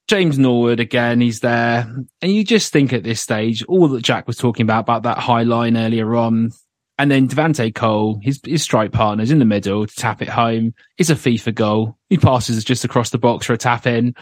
James 0.08 0.38
Norwood 0.38 0.78
again, 0.78 1.20
he's 1.20 1.40
there, 1.40 1.90
and 2.20 2.32
you 2.32 2.44
just 2.44 2.72
think 2.72 2.92
at 2.92 3.02
this 3.02 3.20
stage, 3.20 3.64
all 3.64 3.88
that 3.88 4.02
Jack 4.02 4.26
was 4.26 4.36
talking 4.36 4.64
about 4.64 4.80
about 4.80 5.02
that 5.04 5.18
high 5.18 5.42
line 5.42 5.76
earlier 5.76 6.14
on, 6.14 6.50
and 6.98 7.10
then 7.10 7.28
Devante 7.28 7.74
Cole, 7.74 8.20
his 8.22 8.40
his 8.44 8.62
strike 8.62 8.92
partners 8.92 9.30
in 9.30 9.38
the 9.38 9.44
middle 9.44 9.86
to 9.86 9.94
tap 9.94 10.22
it 10.22 10.28
home. 10.28 10.74
It's 10.98 11.10
a 11.10 11.14
FIFA 11.14 11.54
goal. 11.54 11.98
He 12.10 12.18
passes 12.18 12.62
just 12.64 12.84
across 12.84 13.10
the 13.10 13.18
box 13.18 13.46
for 13.46 13.52
a 13.52 13.58
tap 13.58 13.86
in 13.86 14.14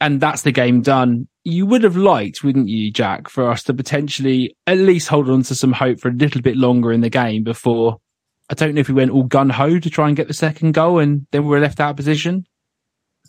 and 0.00 0.20
that's 0.20 0.42
the 0.42 0.52
game 0.52 0.82
done. 0.82 1.28
You 1.44 1.66
would 1.66 1.82
have 1.82 1.96
liked, 1.96 2.44
wouldn't 2.44 2.68
you, 2.68 2.92
Jack, 2.92 3.28
for 3.28 3.50
us 3.50 3.62
to 3.64 3.74
potentially 3.74 4.56
at 4.66 4.78
least 4.78 5.08
hold 5.08 5.28
on 5.28 5.42
to 5.44 5.54
some 5.54 5.72
hope 5.72 6.00
for 6.00 6.08
a 6.08 6.12
little 6.12 6.42
bit 6.42 6.56
longer 6.56 6.92
in 6.92 7.00
the 7.00 7.10
game 7.10 7.42
before. 7.42 7.98
I 8.50 8.54
don't 8.54 8.74
know 8.74 8.80
if 8.80 8.88
we 8.88 8.94
went 8.94 9.10
all 9.10 9.24
gun 9.24 9.50
ho 9.50 9.78
to 9.78 9.90
try 9.90 10.08
and 10.08 10.16
get 10.16 10.28
the 10.28 10.34
second 10.34 10.72
goal 10.72 10.98
and 10.98 11.26
then 11.32 11.42
we 11.44 11.50
were 11.50 11.60
left 11.60 11.80
out 11.80 11.90
of 11.90 11.96
position. 11.96 12.46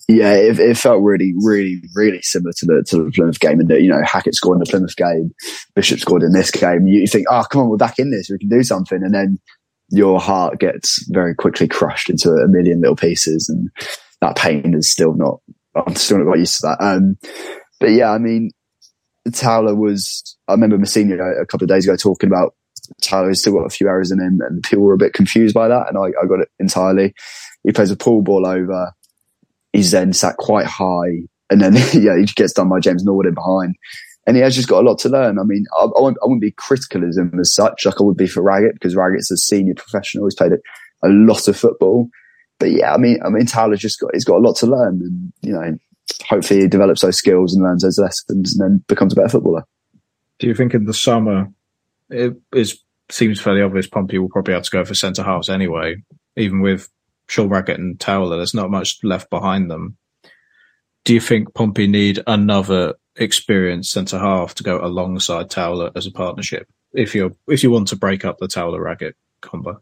Yeah, 0.07 0.33
it, 0.33 0.59
it, 0.59 0.77
felt 0.77 1.03
really, 1.03 1.33
really, 1.43 1.81
really 1.93 2.21
similar 2.21 2.53
to 2.53 2.65
the 2.65 2.83
to 2.87 3.03
the 3.03 3.11
Plymouth 3.11 3.39
game, 3.39 3.59
and 3.59 3.69
that 3.69 3.81
you 3.81 3.89
know 3.89 4.01
Hackett 4.03 4.33
scored 4.33 4.55
in 4.55 4.59
the 4.59 4.65
Plymouth 4.65 4.95
game, 4.95 5.31
Bishop 5.75 5.99
scored 5.99 6.23
in 6.23 6.31
this 6.31 6.49
game. 6.49 6.87
You 6.87 7.05
think, 7.05 7.27
oh, 7.29 7.43
come 7.51 7.61
on, 7.61 7.69
we're 7.69 7.77
back 7.77 7.99
in 7.99 8.09
this, 8.09 8.29
we 8.29 8.39
can 8.39 8.49
do 8.49 8.63
something, 8.63 9.03
and 9.03 9.13
then 9.13 9.37
your 9.89 10.19
heart 10.19 10.59
gets 10.59 11.05
very 11.11 11.35
quickly 11.35 11.67
crushed 11.67 12.09
into 12.09 12.31
a 12.31 12.47
million 12.47 12.81
little 12.81 12.95
pieces, 12.95 13.49
and 13.49 13.69
that 14.21 14.35
pain 14.35 14.73
is 14.73 14.89
still 14.89 15.13
not 15.13 15.41
I'm 15.87 15.95
still 15.95 16.23
not 16.23 16.37
used 16.37 16.61
to 16.61 16.67
that. 16.67 16.83
Um, 16.83 17.17
but 17.79 17.91
yeah, 17.91 18.11
I 18.11 18.17
mean, 18.17 18.51
Towler 19.33 19.75
was, 19.75 20.37
I 20.47 20.53
remember 20.53 20.77
Messina 20.77 21.15
a 21.15 21.45
couple 21.45 21.65
of 21.65 21.69
days 21.69 21.85
ago 21.85 21.95
talking 21.95 22.29
about 22.29 22.55
has 23.11 23.41
still 23.41 23.53
got 23.53 23.65
a 23.65 23.69
few 23.69 23.87
errors 23.87 24.11
in 24.11 24.19
him 24.19 24.39
and 24.41 24.63
people 24.63 24.83
were 24.83 24.93
a 24.93 24.97
bit 24.97 25.13
confused 25.13 25.53
by 25.53 25.67
that. 25.67 25.87
And 25.87 25.97
I, 25.97 26.07
I 26.21 26.25
got 26.25 26.39
it 26.39 26.49
entirely. 26.59 27.13
He 27.63 27.71
plays 27.71 27.91
a 27.91 27.95
pull 27.95 28.21
ball 28.21 28.47
over. 28.47 28.91
He's 29.73 29.91
then 29.91 30.13
sat 30.13 30.37
quite 30.37 30.65
high 30.65 31.27
and 31.49 31.61
then, 31.61 31.73
yeah, 31.93 32.17
he 32.17 32.25
gets 32.25 32.53
done 32.53 32.69
by 32.69 32.79
James 32.79 33.03
Norwood 33.03 33.27
in 33.27 33.33
behind. 33.33 33.75
And 34.27 34.35
he 34.35 34.43
has 34.43 34.55
just 34.55 34.67
got 34.67 34.83
a 34.83 34.87
lot 34.87 34.99
to 34.99 35.09
learn. 35.09 35.39
I 35.39 35.43
mean, 35.43 35.65
I, 35.73 35.85
I, 35.85 36.01
wouldn't, 36.01 36.17
I 36.21 36.25
wouldn't 36.25 36.41
be 36.41 36.51
critical 36.51 37.03
of 37.03 37.15
him 37.15 37.39
as 37.39 37.53
such, 37.53 37.85
like 37.85 37.99
I 37.99 38.03
would 38.03 38.17
be 38.17 38.27
for 38.27 38.43
Raggett, 38.43 38.73
because 38.73 38.95
Raggett's 38.95 39.31
a 39.31 39.37
senior 39.37 39.73
professional. 39.73 40.25
He's 40.25 40.35
played 40.35 40.51
a 40.51 41.09
lot 41.09 41.47
of 41.47 41.57
football 41.57 42.09
but 42.59 42.71
yeah, 42.71 42.93
I 42.93 42.97
mean, 42.97 43.19
I 43.25 43.29
mean, 43.29 43.45
Towler's 43.45 43.79
just 43.79 43.99
got, 43.99 44.11
he's 44.13 44.25
got 44.25 44.37
a 44.37 44.45
lot 44.45 44.55
to 44.57 44.67
learn 44.67 45.01
and, 45.01 45.33
you 45.41 45.53
know, 45.53 45.77
hopefully 46.27 46.61
he 46.61 46.67
develops 46.67 47.01
those 47.01 47.17
skills 47.17 47.53
and 47.53 47.63
learns 47.63 47.83
those 47.83 47.97
lessons 47.97 48.53
and 48.53 48.61
then 48.61 48.83
becomes 48.87 49.13
a 49.13 49.15
better 49.15 49.29
footballer. 49.29 49.63
Do 50.39 50.47
you 50.47 50.53
think 50.53 50.73
in 50.73 50.85
the 50.85 50.93
summer 50.93 51.49
it 52.09 52.35
is, 52.53 52.83
seems 53.09 53.39
fairly 53.39 53.61
obvious 53.61 53.87
Pompey 53.87 54.17
will 54.17 54.29
probably 54.29 54.53
have 54.53 54.63
to 54.63 54.71
go 54.71 54.85
for 54.85 54.93
centre 54.93 55.23
halves 55.23 55.49
anyway, 55.49 55.95
even 56.35 56.61
with 56.61 56.89
Shaw 57.27 57.47
Raggett 57.47 57.79
and 57.79 57.99
Towler, 57.99 58.37
there's 58.37 58.53
not 58.53 58.71
much 58.71 58.99
left 59.03 59.29
behind 59.29 59.69
them. 59.69 59.97
Do 61.05 61.13
you 61.13 61.21
think 61.21 61.53
Pompey 61.53 61.87
need 61.87 62.21
another 62.27 62.95
experienced 63.15 63.91
centre 63.91 64.19
half 64.19 64.55
to 64.55 64.63
go 64.63 64.83
alongside 64.83 65.49
Towler 65.49 65.91
as 65.95 66.05
a 66.05 66.11
partnership 66.11 66.67
if 66.93 67.13
you 67.13 67.35
if 67.47 67.63
you 67.63 67.71
want 67.71 67.87
to 67.89 67.95
break 67.95 68.25
up 68.25 68.37
the 68.39 68.47
Towler 68.47 68.81
Raggett 68.81 69.15
combo? 69.41 69.81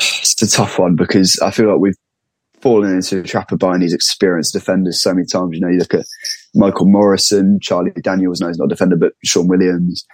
It's 0.00 0.42
a 0.42 0.48
tough 0.48 0.78
one 0.78 0.96
because 0.96 1.38
I 1.40 1.50
feel 1.50 1.70
like 1.70 1.80
we've 1.80 1.94
fallen 2.60 2.94
into 2.94 3.20
a 3.20 3.22
trap 3.22 3.52
of 3.52 3.58
buying 3.58 3.80
these 3.80 3.94
experienced 3.94 4.52
defenders 4.52 5.02
so 5.02 5.14
many 5.14 5.26
times. 5.26 5.50
You 5.54 5.60
know, 5.60 5.68
you 5.68 5.78
look 5.78 5.94
at 5.94 6.06
Michael 6.54 6.86
Morrison, 6.86 7.58
Charlie 7.60 7.92
Daniels, 8.02 8.40
no, 8.40 8.48
he's 8.48 8.58
not 8.58 8.66
a 8.66 8.68
defender, 8.68 8.96
but 8.96 9.12
Shaun 9.24 9.48
Williams. 9.48 10.04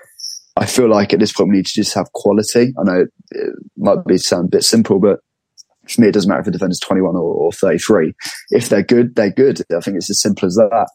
I 0.56 0.66
feel 0.66 0.88
like 0.88 1.12
at 1.12 1.20
this 1.20 1.32
point 1.32 1.50
we 1.50 1.56
need 1.56 1.66
to 1.66 1.74
just 1.74 1.94
have 1.94 2.12
quality. 2.12 2.72
I 2.78 2.82
know 2.82 3.06
it 3.30 3.50
might 3.76 4.04
be 4.06 4.18
sound 4.18 4.46
a 4.46 4.56
bit 4.56 4.64
simple, 4.64 4.98
but 4.98 5.20
for 5.88 6.00
me, 6.00 6.08
it 6.08 6.12
doesn't 6.12 6.28
matter 6.28 6.40
if 6.40 6.46
a 6.48 6.50
defender's 6.50 6.80
21 6.80 7.14
or, 7.14 7.20
or 7.20 7.52
33. 7.52 8.12
If 8.50 8.68
they're 8.68 8.82
good, 8.82 9.14
they're 9.14 9.30
good. 9.30 9.60
I 9.74 9.80
think 9.80 9.96
it's 9.96 10.10
as 10.10 10.20
simple 10.20 10.46
as 10.46 10.54
that. 10.54 10.88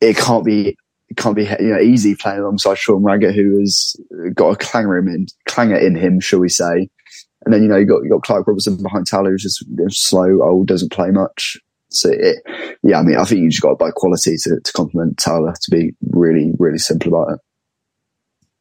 It 0.00 0.16
can't 0.16 0.44
be 0.44 0.76
it 1.08 1.16
can't 1.16 1.36
be 1.36 1.44
you 1.44 1.74
know 1.74 1.80
easy 1.80 2.14
playing 2.14 2.40
alongside 2.40 2.78
Sean 2.78 3.02
Raggett, 3.02 3.34
who 3.34 3.60
has 3.60 3.94
got 4.34 4.50
a 4.50 4.56
clanger 4.56 4.98
in 4.98 5.26
clanger 5.46 5.76
in 5.76 5.94
him, 5.94 6.20
shall 6.20 6.40
we 6.40 6.48
say? 6.48 6.88
And 7.44 7.52
then 7.52 7.62
you 7.62 7.68
know 7.68 7.76
you 7.76 7.86
got 7.86 8.02
you 8.02 8.10
got 8.10 8.22
Clarke 8.22 8.46
Robertson 8.46 8.82
behind 8.82 9.06
Towler, 9.06 9.30
who's 9.30 9.42
just 9.42 9.62
you 9.62 9.76
know, 9.76 9.88
slow, 9.88 10.42
old, 10.42 10.66
doesn't 10.66 10.92
play 10.92 11.10
much. 11.10 11.56
So 11.90 12.10
it, 12.10 12.42
yeah, 12.82 12.98
I 12.98 13.02
mean, 13.02 13.16
I 13.16 13.24
think 13.24 13.42
you 13.42 13.50
just 13.50 13.62
got 13.62 13.70
to 13.70 13.76
buy 13.76 13.90
quality 13.94 14.36
to, 14.44 14.60
to 14.60 14.72
complement 14.72 15.18
Towler. 15.18 15.52
To 15.52 15.70
be 15.70 15.92
really, 16.10 16.52
really 16.58 16.78
simple 16.78 17.08
about 17.08 17.34
it. 17.34 17.40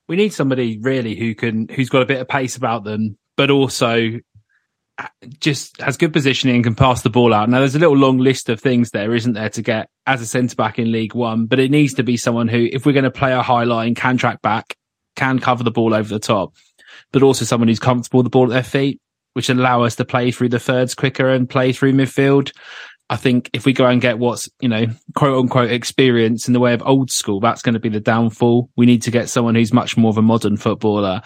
We 0.08 0.16
need 0.16 0.34
somebody 0.34 0.80
really 0.82 1.16
who 1.16 1.36
can 1.36 1.68
who's 1.70 1.90
got 1.90 2.02
a 2.02 2.06
bit 2.06 2.20
of 2.20 2.28
pace 2.28 2.58
about 2.58 2.84
them, 2.84 3.18
but 3.38 3.50
also 3.50 4.20
uh, 4.98 5.08
just 5.40 5.80
has 5.82 5.98
good 5.98 6.14
positioning 6.14 6.56
and 6.56 6.64
can 6.64 6.76
pass 6.76 7.02
the 7.02 7.10
ball 7.10 7.34
out. 7.34 7.50
Now, 7.50 7.60
there's 7.60 7.76
a 7.76 7.80
little 7.80 7.96
long 7.96 8.18
list 8.18 8.50
of 8.50 8.60
things 8.60 8.92
there, 8.92 9.16
isn't 9.16 9.34
there, 9.34 9.50
to 9.50 9.62
get 9.62 9.90
as 10.06 10.22
a 10.22 10.26
centre 10.26 10.56
back 10.56 10.78
in 10.78 10.92
League 10.92 11.16
One, 11.16 11.46
but 11.46 11.60
it 11.60 11.72
needs 11.72 11.94
to 11.96 12.04
be 12.04 12.18
someone 12.18 12.48
who, 12.48 12.68
if 12.72 12.86
we're 12.86 12.92
going 12.92 13.06
to 13.06 13.12
play 13.12 13.32
a 13.32 13.42
high 13.42 13.64
line, 13.64 13.96
can 13.96 14.18
track 14.18 14.42
back, 14.42 14.76
can 15.16 15.40
cover 15.40 15.64
the 15.64 15.72
ball 15.72 15.94
over 15.94 16.10
the 16.10 16.20
top, 16.20 16.54
but 17.12 17.24
also 17.24 17.46
someone 17.46 17.68
who's 17.68 17.80
comfortable 17.80 18.20
with 18.20 18.26
the 18.26 18.30
ball 18.30 18.46
at 18.46 18.50
their 18.50 18.64
feet, 18.64 19.00
which 19.34 19.50
allow 19.50 19.84
us 19.84 19.96
to 19.96 20.06
play 20.06 20.32
through 20.32 20.50
the 20.50 20.60
thirds 20.60 20.96
quicker 20.96 21.30
and 21.30 21.50
play 21.50 21.74
through 21.74 21.94
midfield. 21.94 22.52
I 23.10 23.18
think 23.18 23.50
if 23.54 23.66
we 23.66 23.74
go 23.74 23.88
and 23.88 24.00
get 24.00 24.20
what's, 24.20 24.50
you 24.62 24.70
know, 24.70 24.86
quote 25.16 25.38
unquote 25.38 25.72
experience 25.72 26.48
in 26.48 26.54
the 26.54 26.62
way 26.62 26.74
of 26.74 26.82
old 26.86 27.12
school, 27.12 27.42
that's 27.42 27.62
going 27.62 27.74
to 27.74 27.80
be 27.80 27.90
the 27.90 28.00
downfall. 28.00 28.70
We 28.78 28.86
need 28.86 29.02
to 29.04 29.12
get 29.12 29.30
someone 29.30 29.56
who's 29.56 29.74
much 29.74 29.98
more 29.98 30.10
of 30.10 30.18
a 30.18 30.22
modern 30.22 30.56
footballer. 30.56 31.22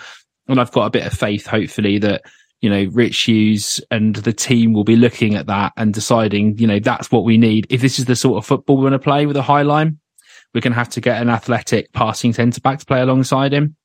And 0.47 0.59
I've 0.59 0.71
got 0.71 0.85
a 0.85 0.91
bit 0.91 1.05
of 1.05 1.13
faith, 1.13 1.45
hopefully, 1.45 1.99
that 1.99 2.23
you 2.61 2.69
know, 2.69 2.89
Rich 2.93 3.23
Hughes 3.23 3.79
and 3.91 4.15
the 4.15 4.33
team 4.33 4.73
will 4.73 4.83
be 4.83 4.95
looking 4.95 5.35
at 5.35 5.45
that 5.47 5.73
and 5.77 5.93
deciding, 5.93 6.57
you 6.57 6.65
know, 6.65 6.79
that's 6.79 7.11
what 7.11 7.23
we 7.23 7.37
need. 7.37 7.67
If 7.69 7.81
this 7.81 7.99
is 7.99 8.05
the 8.05 8.15
sort 8.15 8.37
of 8.37 8.45
football 8.47 8.77
we're 8.77 8.89
going 8.89 8.93
to 8.93 8.99
play 8.99 9.27
with 9.27 9.37
a 9.37 9.43
high 9.43 9.61
line, 9.61 9.99
we're 10.53 10.61
going 10.61 10.73
to 10.73 10.79
have 10.79 10.89
to 10.89 11.01
get 11.01 11.21
an 11.21 11.29
athletic 11.29 11.91
passing 11.93 12.33
centre 12.33 12.61
back 12.61 12.79
to 12.79 12.85
play 12.85 13.01
alongside 13.01 13.53
him. 13.53 13.75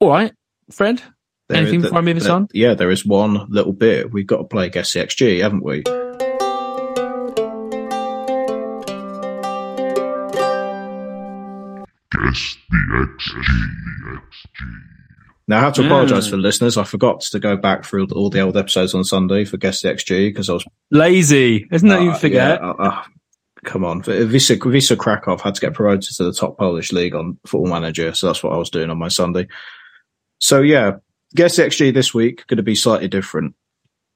All 0.00 0.08
right, 0.08 0.32
Fred. 0.70 1.02
There 1.48 1.58
anything 1.58 1.82
before 1.82 1.98
I 1.98 2.00
move 2.00 2.16
this 2.16 2.26
on? 2.26 2.48
Yeah, 2.52 2.74
there 2.74 2.90
is 2.90 3.06
one 3.06 3.46
little 3.48 3.72
bit. 3.72 4.10
We've 4.12 4.26
got 4.26 4.38
to 4.38 4.44
play 4.44 4.68
Guess 4.68 4.94
the 4.94 5.00
XG, 5.00 5.40
haven't 5.40 5.62
we? 5.62 5.82
Guess 12.10 12.56
the 12.68 13.06
XG. 13.06 14.22
Now, 15.48 15.58
I 15.58 15.60
have 15.60 15.74
to 15.74 15.86
apologise 15.86 16.26
for 16.26 16.34
the 16.34 16.42
listeners. 16.42 16.76
I 16.76 16.82
forgot 16.82 17.20
to 17.20 17.38
go 17.38 17.56
back 17.56 17.84
through 17.84 18.08
all 18.08 18.30
the 18.30 18.40
old 18.40 18.56
episodes 18.56 18.94
on 18.94 19.04
Sunday 19.04 19.44
for 19.44 19.56
Guess 19.56 19.82
the 19.82 19.88
XG 19.90 20.30
because 20.30 20.50
I 20.50 20.54
was 20.54 20.64
lazy. 20.90 21.68
Isn't 21.70 21.88
that 21.88 22.00
uh, 22.00 22.02
you 22.02 22.14
forget? 22.14 22.60
Yeah, 22.60 22.70
uh, 22.70 22.74
uh, 22.76 23.02
come 23.64 23.84
on. 23.84 24.02
Wisła, 24.02 24.58
Wisła 24.58 24.96
Krakow 24.96 25.40
had 25.40 25.54
to 25.54 25.60
get 25.60 25.74
promoted 25.74 26.02
to 26.16 26.24
the 26.24 26.32
top 26.32 26.58
Polish 26.58 26.90
league 26.90 27.14
on 27.14 27.38
Football 27.46 27.70
Manager. 27.70 28.12
So 28.14 28.26
that's 28.26 28.42
what 28.42 28.52
I 28.52 28.56
was 28.56 28.70
doing 28.70 28.90
on 28.90 28.98
my 28.98 29.06
Sunday. 29.06 29.46
So, 30.38 30.60
yeah, 30.60 30.96
Guess 31.34 31.58
XG 31.58 31.92
this 31.92 32.14
week 32.14 32.46
going 32.46 32.56
to 32.56 32.62
be 32.62 32.74
slightly 32.74 33.08
different. 33.08 33.54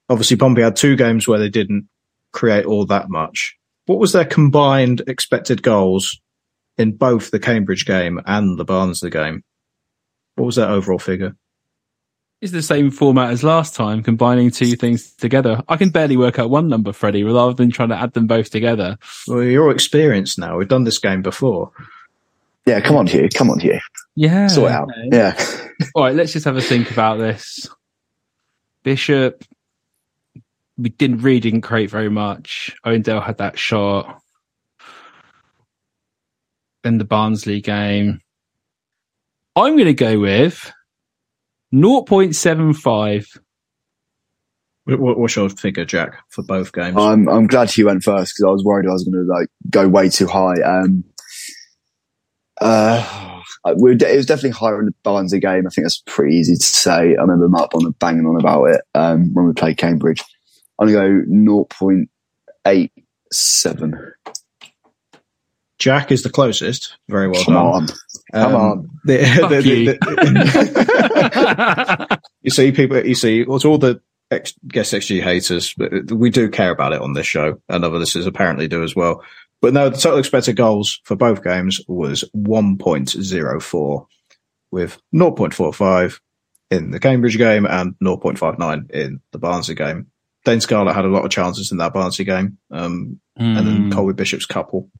Obviously, 0.08 0.36
Pompey 0.36 0.62
had 0.62 0.76
two 0.76 0.96
games 0.96 1.28
where 1.28 1.38
they 1.38 1.48
didn't 1.48 1.88
create 2.32 2.64
all 2.64 2.86
that 2.86 3.10
much. 3.10 3.56
What 3.86 3.98
was 3.98 4.12
their 4.12 4.24
combined 4.24 5.02
expected 5.06 5.62
goals 5.62 6.20
in 6.78 6.96
both 6.96 7.30
the 7.30 7.38
Cambridge 7.38 7.84
game 7.84 8.20
and 8.26 8.58
the 8.58 8.64
Barnsley 8.64 9.10
game? 9.10 9.44
What 10.36 10.46
was 10.46 10.56
their 10.56 10.68
overall 10.68 10.98
figure? 10.98 11.36
It's 12.40 12.52
the 12.52 12.62
same 12.62 12.90
format 12.90 13.30
as 13.30 13.44
last 13.44 13.74
time, 13.74 14.02
combining 14.02 14.50
two 14.50 14.74
things 14.74 15.12
together. 15.12 15.62
I 15.68 15.76
can 15.76 15.90
barely 15.90 16.16
work 16.16 16.38
out 16.38 16.48
one 16.48 16.68
number, 16.68 16.92
Freddie, 16.94 17.22
rather 17.22 17.52
than 17.52 17.70
trying 17.70 17.90
to 17.90 18.00
add 18.00 18.14
them 18.14 18.26
both 18.26 18.48
together. 18.48 18.96
Well, 19.28 19.42
you're 19.42 19.70
experienced 19.70 20.38
now. 20.38 20.56
We've 20.56 20.66
done 20.66 20.84
this 20.84 20.98
game 20.98 21.20
before. 21.20 21.70
Yeah, 22.66 22.80
come 22.80 22.96
on, 22.96 23.06
Hugh. 23.06 23.28
Come 23.34 23.50
on, 23.50 23.58
Hugh. 23.60 23.80
Yeah. 24.16 24.46
Sort 24.46 24.70
out. 24.70 24.88
Yeah. 25.10 25.34
All 25.94 26.04
right, 26.04 26.14
let's 26.14 26.32
just 26.32 26.44
have 26.44 26.56
a 26.56 26.62
think 26.62 26.90
about 26.90 27.18
this. 27.18 27.68
Bishop, 28.82 29.44
we 30.76 30.90
didn't 30.90 31.18
really 31.18 31.40
didn't 31.40 31.62
create 31.62 31.90
very 31.90 32.10
much. 32.10 32.74
Owen 32.84 33.04
had 33.04 33.38
that 33.38 33.58
shot. 33.58 34.20
in 36.84 36.98
the 36.98 37.04
Barnsley 37.04 37.60
game. 37.60 38.20
I'm 39.56 39.74
going 39.74 39.86
to 39.86 39.94
go 39.94 40.18
with 40.18 40.72
0.75. 41.74 43.38
What's 44.86 45.36
your 45.36 45.48
figure, 45.50 45.84
Jack, 45.84 46.14
for 46.30 46.42
both 46.42 46.72
games? 46.72 46.96
I'm 46.96 47.28
I'm 47.28 47.46
glad 47.46 47.70
he 47.70 47.84
went 47.84 48.02
first 48.02 48.34
because 48.34 48.48
I 48.48 48.50
was 48.50 48.64
worried 48.64 48.88
I 48.88 48.92
was 48.92 49.04
going 49.04 49.24
to 49.24 49.30
like 49.30 49.48
go 49.68 49.86
way 49.86 50.08
too 50.08 50.26
high. 50.26 50.60
Um, 50.62 51.04
uh, 52.60 53.40
it 53.66 53.76
was 53.78 54.26
definitely 54.26 54.50
higher 54.50 54.80
in 54.80 54.86
the 54.86 54.94
Barnsley 55.02 55.40
game. 55.40 55.66
I 55.66 55.70
think 55.70 55.84
that's 55.84 56.02
pretty 56.06 56.36
easy 56.36 56.54
to 56.54 56.62
say. 56.62 57.16
I 57.16 57.20
remember 57.20 57.48
Mark 57.48 57.74
on 57.74 57.90
banging 57.92 58.26
on 58.26 58.38
about 58.38 58.64
it 58.66 58.82
um, 58.94 59.32
when 59.34 59.46
we 59.46 59.52
played 59.52 59.78
Cambridge. 59.78 60.22
I'm 60.78 60.90
going 60.90 61.26
to 61.26 61.66
go 61.66 62.06
0.87. 63.32 64.12
Jack 65.78 66.12
is 66.12 66.22
the 66.22 66.30
closest. 66.30 66.96
Very 67.08 67.28
well 67.28 67.44
Come 67.44 67.54
done. 67.54 67.64
On. 67.64 67.86
Come 68.32 68.54
um, 68.54 68.60
on. 68.60 68.90
The, 69.04 69.16
the, 69.16 69.98
the, 72.08 72.20
you 72.42 72.50
see, 72.50 72.70
people, 72.72 73.04
you 73.04 73.14
see, 73.14 73.44
what's 73.44 73.64
all 73.64 73.78
the 73.78 74.00
X, 74.30 74.54
guess 74.68 74.92
XG 74.92 75.22
haters, 75.22 75.74
but 75.76 76.12
we 76.12 76.30
do 76.30 76.48
care 76.50 76.70
about 76.70 76.92
it 76.92 77.00
on 77.00 77.14
this 77.14 77.26
show, 77.26 77.60
and 77.68 77.84
other 77.84 77.98
listeners 77.98 78.26
apparently 78.26 78.68
do 78.68 78.84
as 78.84 78.94
well. 78.94 79.24
But 79.60 79.74
no, 79.74 79.90
the 79.90 79.98
total 79.98 80.18
expected 80.18 80.56
goals 80.56 81.00
for 81.04 81.16
both 81.16 81.44
games 81.44 81.80
was 81.86 82.24
1.04, 82.34 84.06
with 84.70 85.02
0.45 85.14 86.20
in 86.70 86.90
the 86.90 87.00
Cambridge 87.00 87.36
game 87.36 87.66
and 87.66 87.94
0.59 88.02 88.90
in 88.90 89.20
the 89.32 89.38
Barnsley 89.38 89.74
game. 89.74 90.06
Dane 90.44 90.60
Scarlett 90.60 90.94
had 90.94 91.04
a 91.04 91.08
lot 91.08 91.24
of 91.24 91.30
chances 91.30 91.70
in 91.70 91.78
that 91.78 91.92
Barnsley 91.92 92.24
game, 92.24 92.56
um, 92.70 93.20
mm. 93.38 93.58
and 93.58 93.66
then 93.66 93.82
hmm. 93.84 93.90
Colby 93.90 94.14
Bishop's 94.14 94.46
couple. 94.46 94.90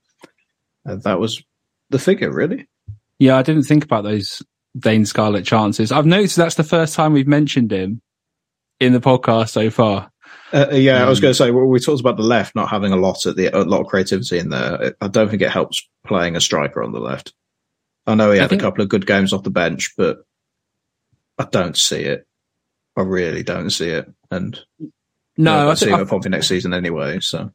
And 0.84 1.02
that 1.04 1.18
was 1.18 1.42
the 1.88 1.98
figure, 1.98 2.30
really. 2.30 2.68
Yeah, 3.18 3.38
I 3.38 3.42
didn't 3.42 3.62
think 3.62 3.84
about 3.84 4.04
those 4.04 4.42
Dane 4.78 5.06
Scarlett 5.06 5.46
chances. 5.46 5.92
I've 5.92 6.06
noticed 6.06 6.36
that's 6.36 6.56
the 6.56 6.64
first 6.64 6.94
time 6.94 7.12
we've 7.12 7.26
mentioned 7.26 7.72
him 7.72 8.02
in 8.80 8.92
the 8.92 9.00
podcast 9.00 9.50
so 9.50 9.70
far. 9.70 10.09
Uh, 10.52 10.66
uh 10.72 10.74
yeah, 10.74 10.96
um, 10.96 11.06
I 11.06 11.08
was 11.08 11.18
um, 11.18 11.22
going 11.22 11.30
to 11.30 11.36
say 11.36 11.50
well, 11.50 11.66
we 11.66 11.80
talked 11.80 12.00
about 12.00 12.16
the 12.16 12.22
left 12.22 12.54
not 12.54 12.68
having 12.68 12.92
a 12.92 12.96
lot 12.96 13.26
of 13.26 13.36
the 13.36 13.46
a 13.46 13.64
lot 13.64 13.80
of 13.80 13.86
creativity 13.86 14.38
in 14.38 14.50
there. 14.50 14.94
I 15.00 15.08
don't 15.08 15.28
think 15.28 15.42
it 15.42 15.50
helps 15.50 15.86
playing 16.06 16.36
a 16.36 16.40
striker 16.40 16.82
on 16.82 16.92
the 16.92 17.00
left. 17.00 17.32
I 18.06 18.14
know 18.14 18.32
he 18.32 18.38
had 18.38 18.50
think, 18.50 18.62
a 18.62 18.64
couple 18.64 18.82
of 18.82 18.88
good 18.88 19.06
games 19.06 19.32
off 19.32 19.42
the 19.42 19.50
bench, 19.50 19.94
but 19.96 20.24
I 21.38 21.44
don't 21.44 21.76
see 21.76 22.00
it. 22.00 22.26
I 22.96 23.02
really 23.02 23.42
don't 23.42 23.70
see 23.70 23.88
it, 23.88 24.12
and 24.30 24.58
no, 25.36 25.70
I 25.70 25.74
see 25.74 25.90
him 25.90 26.00
at 26.00 26.08
Pompey 26.08 26.28
next 26.28 26.48
season 26.48 26.74
anyway. 26.74 27.20
So 27.20 27.52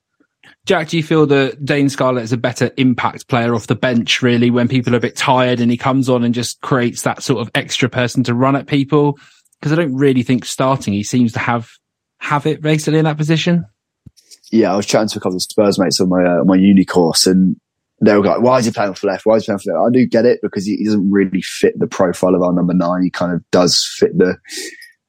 Jack, 0.65 0.89
do 0.89 0.97
you 0.97 1.03
feel 1.03 1.25
that 1.27 1.63
Dane 1.63 1.89
Scarlett 1.89 2.23
is 2.23 2.33
a 2.33 2.37
better 2.37 2.71
impact 2.77 3.27
player 3.27 3.53
off 3.53 3.67
the 3.67 3.75
bench, 3.75 4.21
really, 4.21 4.49
when 4.49 4.67
people 4.67 4.93
are 4.93 4.97
a 4.97 5.01
bit 5.01 5.15
tired 5.15 5.59
and 5.59 5.69
he 5.69 5.77
comes 5.77 6.09
on 6.09 6.23
and 6.23 6.33
just 6.33 6.59
creates 6.61 7.03
that 7.03 7.21
sort 7.21 7.41
of 7.41 7.51
extra 7.53 7.89
person 7.89 8.23
to 8.23 8.33
run 8.33 8.55
at 8.55 8.67
people? 8.67 9.19
Because 9.59 9.71
I 9.71 9.75
don't 9.75 9.95
really 9.95 10.23
think 10.23 10.45
starting 10.45 10.93
he 10.93 11.03
seems 11.03 11.33
to 11.33 11.39
have 11.39 11.69
have 12.19 12.45
it 12.45 12.61
basically 12.61 12.99
in 12.99 13.05
that 13.05 13.17
position. 13.17 13.65
Yeah, 14.51 14.73
I 14.73 14.75
was 14.75 14.85
chatting 14.85 15.09
to 15.09 15.19
a 15.19 15.21
couple 15.21 15.35
of 15.35 15.41
Spurs 15.41 15.79
mates 15.79 15.99
on 15.99 16.09
my 16.09 16.23
uh, 16.23 16.43
my 16.43 16.55
uni 16.55 16.85
course, 16.85 17.27
and 17.27 17.55
they 18.01 18.15
were 18.15 18.23
like, 18.23 18.41
"Why 18.41 18.59
is 18.59 18.65
he 18.65 18.71
playing 18.71 18.91
off 18.91 19.03
left? 19.03 19.25
Why 19.25 19.35
is 19.35 19.43
he 19.43 19.47
playing 19.47 19.59
off 19.59 19.65
left?" 19.65 19.87
I 19.87 19.91
do 19.91 20.05
get 20.05 20.25
it 20.25 20.39
because 20.41 20.65
he, 20.65 20.83
doesn't 20.83 21.11
really 21.11 21.41
fit 21.41 21.77
the 21.77 21.87
profile 21.87 22.35
of 22.35 22.41
our 22.41 22.53
number 22.53 22.73
nine. 22.73 23.03
He 23.03 23.09
kind 23.09 23.33
of 23.33 23.41
does 23.51 23.85
fit 23.99 24.17
the 24.17 24.37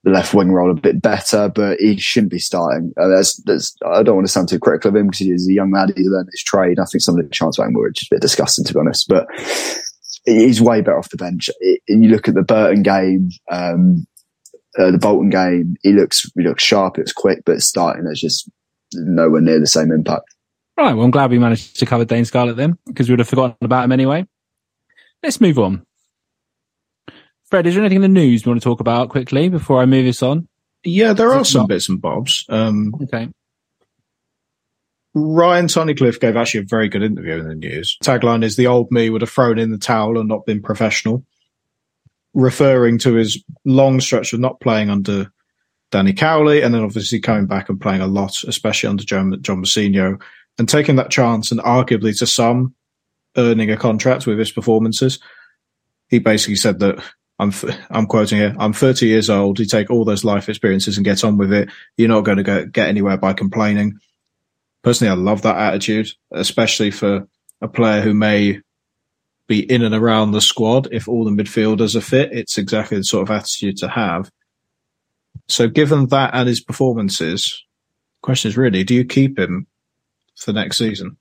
left 0.06 0.32
wing 0.34 0.52
role 0.52 0.70
a 0.70 0.74
bit 0.74 1.02
better, 1.02 1.48
but 1.48 1.78
he 1.78 1.98
shouldn't 1.98 2.30
be 2.30 2.38
starting. 2.38 2.92
Uh, 2.96 3.08
there's, 3.08 3.42
there's, 3.44 3.76
I 3.84 4.02
don't 4.02 4.14
want 4.14 4.26
to 4.26 4.32
sound 4.32 4.48
too 4.48 4.58
critical 4.58 4.90
of 4.90 4.96
him 4.96 5.06
because 5.06 5.18
he's 5.18 5.48
a 5.48 5.52
young 5.52 5.72
lad. 5.72 5.92
He 5.96 6.04
learned 6.04 6.28
his 6.30 6.42
trade. 6.42 6.78
I 6.78 6.84
think 6.84 7.02
some 7.02 7.18
of 7.18 7.24
the 7.24 7.30
chance 7.30 7.58
were 7.58 7.90
just 7.90 8.12
a 8.12 8.14
bit 8.14 8.22
disgusting, 8.22 8.64
to 8.64 8.72
be 8.72 8.78
honest. 8.78 9.08
But 9.08 9.26
he's 10.24 10.62
way 10.62 10.80
better 10.80 10.98
off 10.98 11.10
the 11.10 11.16
bench. 11.16 11.50
And 11.88 12.04
you 12.04 12.10
look 12.10 12.28
at 12.28 12.34
the 12.34 12.42
Burton 12.42 12.82
game, 12.82 13.30
um, 13.50 14.06
uh, 14.78 14.90
the 14.90 14.98
Bolton 14.98 15.30
game. 15.30 15.76
He 15.82 15.92
looks 15.92 16.30
he 16.34 16.42
looks 16.42 16.62
sharp. 16.62 16.98
It's 16.98 17.12
quick, 17.12 17.42
but 17.44 17.60
starting 17.60 18.04
there's 18.04 18.20
just 18.20 18.48
nowhere 18.94 19.40
near 19.40 19.60
the 19.60 19.66
same 19.66 19.90
impact. 19.90 20.24
Right. 20.76 20.92
Well, 20.92 21.04
I'm 21.04 21.10
glad 21.10 21.30
we 21.30 21.38
managed 21.38 21.78
to 21.78 21.86
cover 21.86 22.04
Dane 22.04 22.24
Scarlett 22.24 22.56
then, 22.56 22.78
because 22.86 23.08
we 23.08 23.12
would 23.12 23.20
have 23.20 23.28
forgotten 23.28 23.56
about 23.62 23.84
him 23.84 23.92
anyway. 23.92 24.26
Let's 25.22 25.40
move 25.40 25.58
on. 25.58 25.86
Fred, 27.44 27.66
is 27.66 27.74
there 27.74 27.82
anything 27.82 27.96
in 27.96 28.02
the 28.02 28.08
news 28.08 28.44
you 28.44 28.50
want 28.50 28.60
to 28.60 28.64
talk 28.64 28.80
about 28.80 29.08
quickly 29.08 29.48
before 29.48 29.80
I 29.80 29.86
move 29.86 30.04
this 30.04 30.22
on? 30.22 30.48
Yeah, 30.84 31.12
there 31.12 31.32
are 31.32 31.44
some 31.44 31.66
bits 31.66 31.88
and 31.88 32.00
bobs. 32.00 32.44
Um, 32.48 32.92
Okay. 33.04 33.28
Ryan 35.14 35.66
Tunnicliffe 35.66 36.20
gave 36.20 36.36
actually 36.36 36.60
a 36.60 36.66
very 36.68 36.88
good 36.90 37.02
interview 37.02 37.36
in 37.36 37.48
the 37.48 37.54
news. 37.54 37.96
Tagline 38.04 38.44
is 38.44 38.56
the 38.56 38.66
old 38.66 38.90
me 38.90 39.08
would 39.08 39.22
have 39.22 39.30
thrown 39.30 39.58
in 39.58 39.70
the 39.70 39.78
towel 39.78 40.18
and 40.18 40.28
not 40.28 40.44
been 40.44 40.60
professional, 40.60 41.24
referring 42.36 42.98
to 42.98 43.14
his 43.14 43.42
long 43.64 44.00
stretch 44.00 44.32
of 44.32 44.40
not 44.40 44.60
playing 44.60 44.90
under 44.90 45.32
Danny 45.90 46.12
Cowley 46.12 46.62
and 46.62 46.72
then 46.72 46.82
obviously 46.82 47.18
coming 47.18 47.46
back 47.46 47.68
and 47.68 47.80
playing 47.80 48.00
a 48.00 48.06
lot, 48.06 48.44
especially 48.44 48.88
under 48.88 49.04
John, 49.04 49.36
John 49.42 49.64
and 50.58 50.68
taking 50.68 50.96
that 50.96 51.10
chance 51.10 51.50
and 51.50 51.60
arguably 51.60 52.16
to 52.18 52.26
some 52.26 52.74
earning 53.36 53.70
a 53.70 53.76
contract 53.76 54.26
with 54.26 54.38
his 54.38 54.52
performances. 54.52 55.18
He 56.08 56.18
basically 56.20 56.56
said 56.56 56.78
that 56.78 57.02
I'm, 57.38 57.52
I'm 57.90 58.06
quoting 58.06 58.38
here, 58.38 58.54
I'm 58.58 58.72
30 58.72 59.06
years 59.06 59.28
old. 59.28 59.58
You 59.58 59.66
take 59.66 59.90
all 59.90 60.04
those 60.04 60.24
life 60.24 60.48
experiences 60.48 60.96
and 60.96 61.04
get 61.04 61.24
on 61.24 61.36
with 61.36 61.52
it. 61.52 61.68
You're 61.96 62.08
not 62.08 62.24
going 62.24 62.38
to 62.38 62.44
go, 62.44 62.64
get 62.66 62.88
anywhere 62.88 63.16
by 63.16 63.32
complaining 63.32 63.98
personally, 64.86 65.10
I 65.10 65.14
love 65.14 65.42
that 65.42 65.56
attitude, 65.56 66.12
especially 66.30 66.92
for 66.92 67.26
a 67.60 67.66
player 67.66 68.02
who 68.02 68.14
may 68.14 68.60
be 69.46 69.60
in 69.70 69.82
and 69.82 69.94
around 69.94 70.32
the 70.32 70.40
squad. 70.40 70.88
If 70.92 71.08
all 71.08 71.24
the 71.24 71.30
midfielders 71.30 71.94
are 71.96 72.00
fit, 72.00 72.32
it's 72.32 72.58
exactly 72.58 72.98
the 72.98 73.04
sort 73.04 73.28
of 73.28 73.34
attitude 73.34 73.76
to 73.78 73.88
have. 73.88 74.30
So, 75.48 75.68
given 75.68 76.06
that 76.06 76.30
and 76.34 76.48
his 76.48 76.60
performances, 76.60 77.64
the 78.20 78.26
question 78.26 78.48
is 78.48 78.56
really: 78.56 78.84
Do 78.84 78.94
you 78.94 79.04
keep 79.04 79.38
him 79.38 79.66
for 80.36 80.52
next 80.52 80.78
season? 80.78 81.16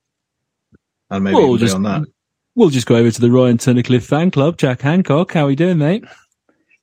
And 1.10 1.24
maybe 1.24 1.36
Well, 1.36 1.50
we'll 1.50 1.58
just- 1.58 1.76
on 1.76 1.84
that. 1.84 2.04
We'll 2.58 2.70
just 2.70 2.88
go 2.88 2.96
over 2.96 3.12
to 3.12 3.20
the 3.22 3.30
Ryan 3.30 3.58
Tunnicliffe 3.58 4.06
fan 4.06 4.32
club. 4.32 4.58
Jack 4.58 4.80
Hancock, 4.80 5.34
how 5.34 5.46
are 5.46 5.50
you 5.50 5.58
doing, 5.58 5.78
mate? 5.78 6.06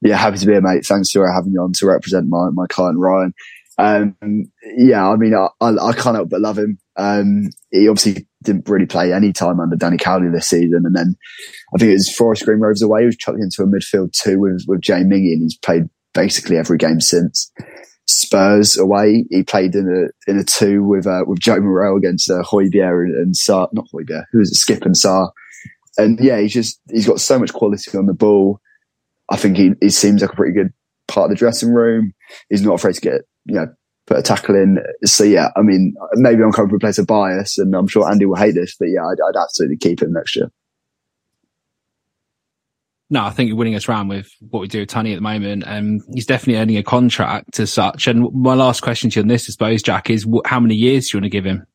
Yeah, 0.03 0.19
happy 0.19 0.37
to 0.37 0.45
be 0.47 0.53
here, 0.53 0.61
mate. 0.61 0.85
Thanks 0.85 1.11
for 1.11 1.27
having 1.33 1.53
me 1.53 1.59
on 1.59 1.73
to 1.73 1.87
represent 1.87 2.29
my, 2.29 2.51
my 2.51 2.67
client, 2.67 2.99
Ryan. 2.99 3.33
Um, 3.79 4.15
yeah, 4.77 5.09
I 5.09 5.17
mean, 5.17 5.33
I, 5.35 5.49
I, 5.63 5.71
I 5.71 5.93
can't 5.95 6.15
help 6.17 6.29
but 6.29 6.43
love 6.43 6.59
him. 6.59 6.79
Um, 6.97 7.49
he 7.71 7.89
obviously 7.89 8.27
didn't 8.43 8.69
really 8.69 8.87
play 8.87 9.13
any 9.13 9.33
time 9.33 9.61
under 9.61 9.77
Danny 9.77 9.97
Cowley 9.97 10.29
this 10.29 10.49
season. 10.49 10.83
And 10.85 10.95
then 10.95 11.17
I 11.75 11.79
think 11.79 11.91
it 11.91 11.95
was 11.95 12.15
Forest 12.15 12.45
Green 12.45 12.61
Rovers 12.61 12.83
away. 12.83 13.01
He 13.01 13.07
was 13.07 13.17
chucked 13.17 13.39
into 13.39 13.63
a 13.63 13.67
midfield 13.67 14.13
two 14.13 14.39
with, 14.39 14.65
with 14.67 14.81
Jay 14.81 15.01
Mingi 15.01 15.33
and 15.33 15.43
he's 15.43 15.57
played 15.57 15.89
basically 16.15 16.57
every 16.57 16.79
game 16.79 17.01
since. 17.01 17.51
Spurs 18.07 18.77
away, 18.77 19.25
he 19.31 19.45
played 19.45 19.75
in 19.75 19.89
a 19.89 20.31
in 20.31 20.37
a 20.37 20.45
two 20.45 20.83
with 20.83 21.07
uh, 21.07 21.23
with 21.27 21.39
Joe 21.39 21.61
Morrell 21.61 21.97
against 21.97 22.29
uh, 22.29 22.43
Hojbjerg 22.43 23.05
and, 23.05 23.15
and 23.17 23.35
Sarr, 23.35 23.69
not 23.73 23.87
Hojbjerg, 23.95 24.25
who 24.33 24.39
was 24.39 24.51
it? 24.51 24.57
Skipp 24.57 24.85
and 24.85 24.97
Sarr. 24.97 25.31
And 25.97 26.19
yeah, 26.21 26.41
he's 26.41 26.53
just 26.53 26.81
he's 26.91 27.07
got 27.07 27.21
so 27.21 27.39
much 27.39 27.53
quality 27.53 27.97
on 27.97 28.07
the 28.07 28.13
ball. 28.13 28.61
I 29.31 29.37
think 29.37 29.57
he, 29.57 29.71
he 29.81 29.89
seems 29.89 30.21
like 30.21 30.33
a 30.33 30.37
pretty 30.37 30.53
good 30.53 30.73
part 31.07 31.27
of 31.27 31.31
the 31.31 31.37
dressing 31.37 31.73
room. 31.73 32.13
He's 32.51 32.63
not 32.63 32.75
afraid 32.75 32.95
to 32.97 33.01
get, 33.01 33.23
you 33.45 33.55
know, 33.55 33.69
put 34.13 34.19
a 34.19 34.23
tackle 34.23 34.55
in. 34.55 34.79
So 35.05 35.25
yeah, 35.25 35.49
I 35.57 35.63
mean, 35.63 35.95
maybe 36.15 36.43
I'm 36.43 36.53
coming 36.53 36.69
from 36.69 36.77
a 36.77 36.81
place 36.81 36.99
of 36.99 37.07
bias 37.07 37.59
and 37.59 37.75
I'm 37.75 37.87
sure 37.89 38.09
Andy 38.11 38.27
will 38.27 38.37
hate 38.37 38.55
this, 38.55 38.77
but 38.79 38.89
yeah, 38.89 39.05
I'd, 39.05 39.19
I'd 39.29 39.41
absolutely 39.41 39.79
keep 39.79 40.03
him 40.03 40.13
next 40.13 40.37
year. 40.37 40.51
No, 43.09 43.25
I 43.25 43.31
think 43.31 43.49
you're 43.49 43.57
winning 43.57 43.75
us 43.75 43.89
round 43.89 44.09
with 44.09 44.31
what 44.41 44.61
we 44.61 44.69
do 44.69 44.81
with 44.81 44.89
Tony 44.89 45.13
at 45.13 45.17
the 45.17 45.23
moment. 45.23 45.65
Um, 45.67 46.01
he's 46.15 46.27
definitely 46.27 46.61
earning 46.61 46.79
a 46.79 46.83
contract 46.83 47.61
as 47.61 47.73
such. 47.73 48.07
And 48.07 48.33
my 48.33 48.55
last 48.55 48.81
question 48.81 49.11
to 49.11 49.21
you 49.21 49.23
on 49.23 49.29
this, 49.29 49.49
I 49.49 49.53
suppose, 49.53 49.83
Jack, 49.83 50.09
is 50.09 50.25
wh- 50.25 50.47
how 50.47 50.61
many 50.61 50.75
years 50.75 51.09
do 51.09 51.17
you 51.17 51.21
want 51.21 51.27
to 51.27 51.31
give 51.31 51.45
him? 51.45 51.67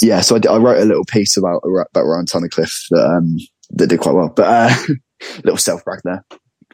Yeah, 0.00 0.20
so 0.20 0.34
I, 0.34 0.38
d- 0.40 0.48
I 0.48 0.56
wrote 0.56 0.82
a 0.82 0.84
little 0.84 1.04
piece 1.04 1.36
about 1.36 1.62
about 1.64 2.02
Ryan 2.02 2.26
Tunnicliffe 2.26 2.88
that 2.90 3.06
um, 3.06 3.36
that 3.70 3.86
did 3.86 4.00
quite 4.00 4.16
well, 4.16 4.32
but 4.34 4.46
uh, 4.46 4.74
little 5.44 5.58
self 5.58 5.84
brag 5.84 6.00
there, 6.02 6.24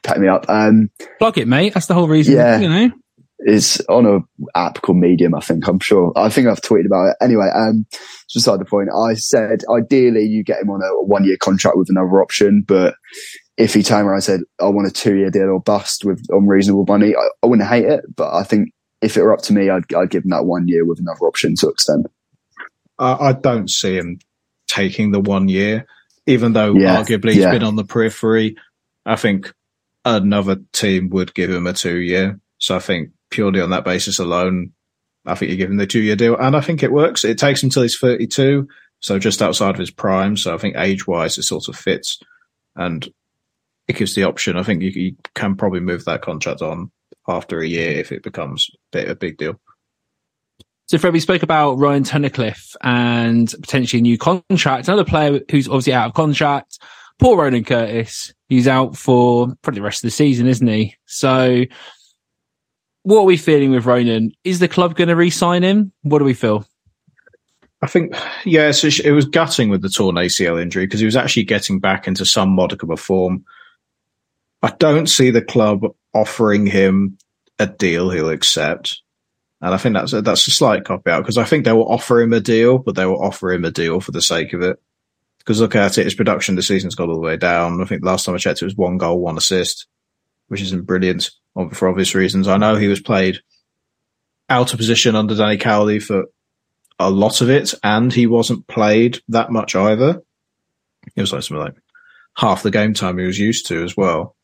pat 0.02 0.18
me 0.18 0.28
up. 0.28 0.46
Um, 0.48 0.90
Plug 1.18 1.36
it, 1.36 1.46
mate. 1.46 1.74
That's 1.74 1.86
the 1.86 1.94
whole 1.94 2.08
reason. 2.08 2.34
Yeah. 2.36 2.58
You 2.58 2.68
know, 2.70 2.90
is 3.46 3.82
on 3.88 4.06
a 4.06 4.20
app 4.58 4.82
called 4.82 4.98
Medium. 4.98 5.34
I 5.34 5.40
think 5.40 5.66
I'm 5.66 5.78
sure. 5.80 6.12
I 6.16 6.28
think 6.28 6.46
I've 6.46 6.60
tweeted 6.60 6.86
about 6.86 7.08
it. 7.10 7.16
Anyway, 7.20 7.48
um, 7.54 7.86
just 7.90 8.34
beside 8.34 8.60
the 8.60 8.64
point. 8.64 8.90
I 8.94 9.14
said 9.14 9.62
ideally 9.70 10.24
you 10.24 10.44
get 10.44 10.60
him 10.60 10.70
on 10.70 10.82
a 10.82 11.02
one 11.02 11.24
year 11.24 11.36
contract 11.38 11.76
with 11.76 11.88
another 11.90 12.22
option, 12.22 12.62
but 12.66 12.94
if 13.56 13.74
he 13.74 13.82
turned 13.82 14.06
around 14.06 14.16
and 14.16 14.24
said 14.24 14.40
I 14.60 14.66
want 14.66 14.88
a 14.88 14.90
two 14.90 15.16
year 15.16 15.30
deal 15.30 15.50
or 15.50 15.60
bust 15.60 16.04
with 16.04 16.24
unreasonable 16.28 16.84
money, 16.86 17.14
I, 17.16 17.28
I 17.42 17.46
wouldn't 17.46 17.68
hate 17.68 17.84
it. 17.86 18.04
But 18.14 18.34
I 18.34 18.42
think 18.42 18.70
if 19.02 19.16
it 19.16 19.22
were 19.22 19.32
up 19.32 19.42
to 19.42 19.52
me, 19.52 19.70
I'd, 19.70 19.92
I'd 19.94 20.10
give 20.10 20.24
him 20.24 20.30
that 20.30 20.44
one 20.44 20.68
year 20.68 20.84
with 20.84 21.00
another 21.00 21.26
option 21.26 21.54
to 21.56 21.68
extend. 21.68 22.06
I, 22.98 23.28
I 23.28 23.32
don't 23.32 23.70
see 23.70 23.96
him 23.96 24.18
taking 24.68 25.12
the 25.12 25.20
one 25.20 25.48
year, 25.48 25.86
even 26.26 26.52
though 26.52 26.74
Yeah, 26.74 27.02
arguably 27.02 27.32
he's 27.32 27.38
yeah. 27.38 27.50
been 27.50 27.62
on 27.62 27.76
the 27.76 27.84
periphery. 27.84 28.56
I 29.06 29.16
think 29.16 29.52
another 30.04 30.56
team 30.72 31.08
would 31.10 31.34
give 31.34 31.50
him 31.50 31.66
a 31.66 31.72
two 31.72 31.96
year. 31.96 32.38
So 32.58 32.76
I 32.76 32.78
think 32.78 33.10
purely 33.30 33.60
on 33.60 33.70
that 33.70 33.84
basis 33.84 34.18
alone, 34.18 34.72
I 35.26 35.34
think 35.34 35.50
you 35.50 35.56
give 35.56 35.70
him 35.70 35.76
the 35.76 35.86
two 35.86 36.00
year 36.00 36.16
deal. 36.16 36.36
And 36.36 36.56
I 36.56 36.60
think 36.60 36.82
it 36.82 36.92
works. 36.92 37.24
It 37.24 37.38
takes 37.38 37.62
him 37.62 37.68
until 37.68 37.82
he's 37.82 37.98
32. 37.98 38.68
So 39.00 39.18
just 39.18 39.42
outside 39.42 39.70
of 39.70 39.78
his 39.78 39.90
prime. 39.90 40.36
So 40.36 40.54
I 40.54 40.58
think 40.58 40.76
age 40.76 41.06
wise, 41.06 41.38
it 41.38 41.44
sort 41.44 41.68
of 41.68 41.76
fits. 41.76 42.18
And 42.76 43.08
it 43.88 43.96
gives 43.96 44.14
the 44.14 44.24
option. 44.24 44.56
I 44.56 44.62
think 44.62 44.82
you, 44.82 44.90
you 44.90 45.16
can 45.34 45.56
probably 45.56 45.80
move 45.80 46.04
that 46.04 46.22
contract 46.22 46.62
on 46.62 46.90
after 47.28 47.60
a 47.60 47.66
year 47.66 47.92
if 47.92 48.12
it 48.12 48.22
becomes 48.22 48.68
a, 48.72 48.78
bit, 48.92 49.10
a 49.10 49.14
big 49.14 49.36
deal. 49.36 49.60
So, 50.86 50.98
Fred, 50.98 51.12
we 51.12 51.20
spoke 51.20 51.42
about 51.44 51.78
Ryan 51.78 52.02
Tunnicliffe 52.02 52.74
and 52.82 53.48
potentially 53.62 54.00
a 54.00 54.02
new 54.02 54.18
contract. 54.18 54.88
Another 54.88 55.04
player 55.04 55.40
who's 55.50 55.68
obviously 55.68 55.92
out 55.92 56.08
of 56.08 56.14
contract, 56.14 56.78
poor 57.18 57.36
Ronan 57.36 57.64
Curtis. 57.64 58.34
He's 58.48 58.66
out 58.66 58.96
for 58.96 59.54
probably 59.62 59.78
the 59.78 59.84
rest 59.84 60.02
of 60.02 60.08
the 60.08 60.12
season, 60.12 60.48
isn't 60.48 60.66
he? 60.66 60.96
So, 61.06 61.64
what 63.02 63.20
are 63.20 63.24
we 63.24 63.36
feeling 63.36 63.70
with 63.70 63.86
Ronan? 63.86 64.32
Is 64.44 64.58
the 64.58 64.68
club 64.68 64.96
going 64.96 65.08
to 65.08 65.16
re-sign 65.16 65.62
him? 65.62 65.92
What 66.02 66.18
do 66.18 66.24
we 66.24 66.34
feel? 66.34 66.66
I 67.82 67.86
think, 67.86 68.14
yes, 68.44 68.84
it, 68.84 69.00
it 69.00 69.12
was 69.12 69.24
gutting 69.24 69.70
with 69.70 69.80
the 69.80 69.88
torn 69.88 70.16
ACL 70.16 70.60
injury 70.60 70.86
because 70.86 71.00
he 71.00 71.06
was 71.06 71.16
actually 71.16 71.44
getting 71.44 71.80
back 71.80 72.06
into 72.06 72.26
some 72.26 72.50
modicum 72.50 72.90
of 72.90 73.00
form. 73.00 73.44
I 74.62 74.74
don't 74.78 75.06
see 75.06 75.30
the 75.30 75.40
club 75.40 75.84
offering 76.12 76.66
him 76.66 77.16
a 77.58 77.66
deal 77.66 78.10
he'll 78.10 78.28
accept. 78.28 79.00
And 79.62 79.74
I 79.74 79.78
think 79.78 79.94
that's 79.94 80.12
a, 80.12 80.20
that's 80.20 80.46
a 80.46 80.50
slight 80.50 80.84
cop 80.84 81.06
out 81.08 81.22
because 81.22 81.38
I 81.38 81.44
think 81.44 81.64
they 81.64 81.72
will 81.72 81.90
offer 81.90 82.20
him 82.20 82.34
a 82.34 82.40
deal, 82.40 82.78
but 82.78 82.96
they 82.96 83.06
will 83.06 83.22
offer 83.22 83.50
him 83.50 83.64
a 83.64 83.70
deal 83.70 84.00
for 84.00 84.12
the 84.12 84.22
sake 84.22 84.52
of 84.52 84.60
it. 84.62 84.78
Because 85.38 85.60
look 85.60 85.74
at 85.74 85.96
it, 85.96 86.04
his 86.04 86.14
production 86.14 86.56
this 86.56 86.68
season's 86.68 86.94
gone 86.94 87.08
all 87.08 87.14
the 87.14 87.20
way 87.22 87.38
down. 87.38 87.80
I 87.80 87.86
think 87.86 88.04
last 88.04 88.26
time 88.26 88.34
I 88.34 88.38
checked, 88.38 88.60
it 88.60 88.66
was 88.66 88.76
one 88.76 88.98
goal, 88.98 89.20
one 89.20 89.38
assist, 89.38 89.86
which 90.48 90.60
isn't 90.60 90.84
brilliant 90.84 91.30
for 91.72 91.88
obvious 91.88 92.14
reasons. 92.14 92.48
I 92.48 92.56
know 92.56 92.76
he 92.76 92.88
was 92.88 93.00
played 93.00 93.38
out 94.48 94.72
of 94.72 94.78
position 94.78 95.14
under 95.16 95.34
Danny 95.34 95.56
Cowley 95.56 96.00
for 96.00 96.24
a 96.98 97.10
lot 97.10 97.40
of 97.40 97.50
it, 97.50 97.72
and 97.82 98.12
he 98.12 98.26
wasn't 98.26 98.66
played 98.66 99.20
that 99.28 99.50
much 99.50 99.74
either. 99.74 100.22
It 101.16 101.20
was 101.20 101.32
like 101.32 101.42
something 101.42 101.64
like 101.64 101.76
half 102.36 102.62
the 102.62 102.70
game 102.70 102.94
time 102.94 103.18
he 103.18 103.24
was 103.24 103.38
used 103.38 103.66
to 103.66 103.82
as 103.82 103.96
well. 103.96 104.36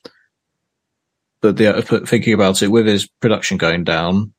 But 1.41 1.57
the 1.57 1.77
uh, 1.77 1.83
thinking 2.07 2.33
about 2.33 2.63
it, 2.63 2.69
with 2.69 2.87
his 2.87 3.07
production 3.07 3.59
going 3.59 3.85
down, 3.85 4.33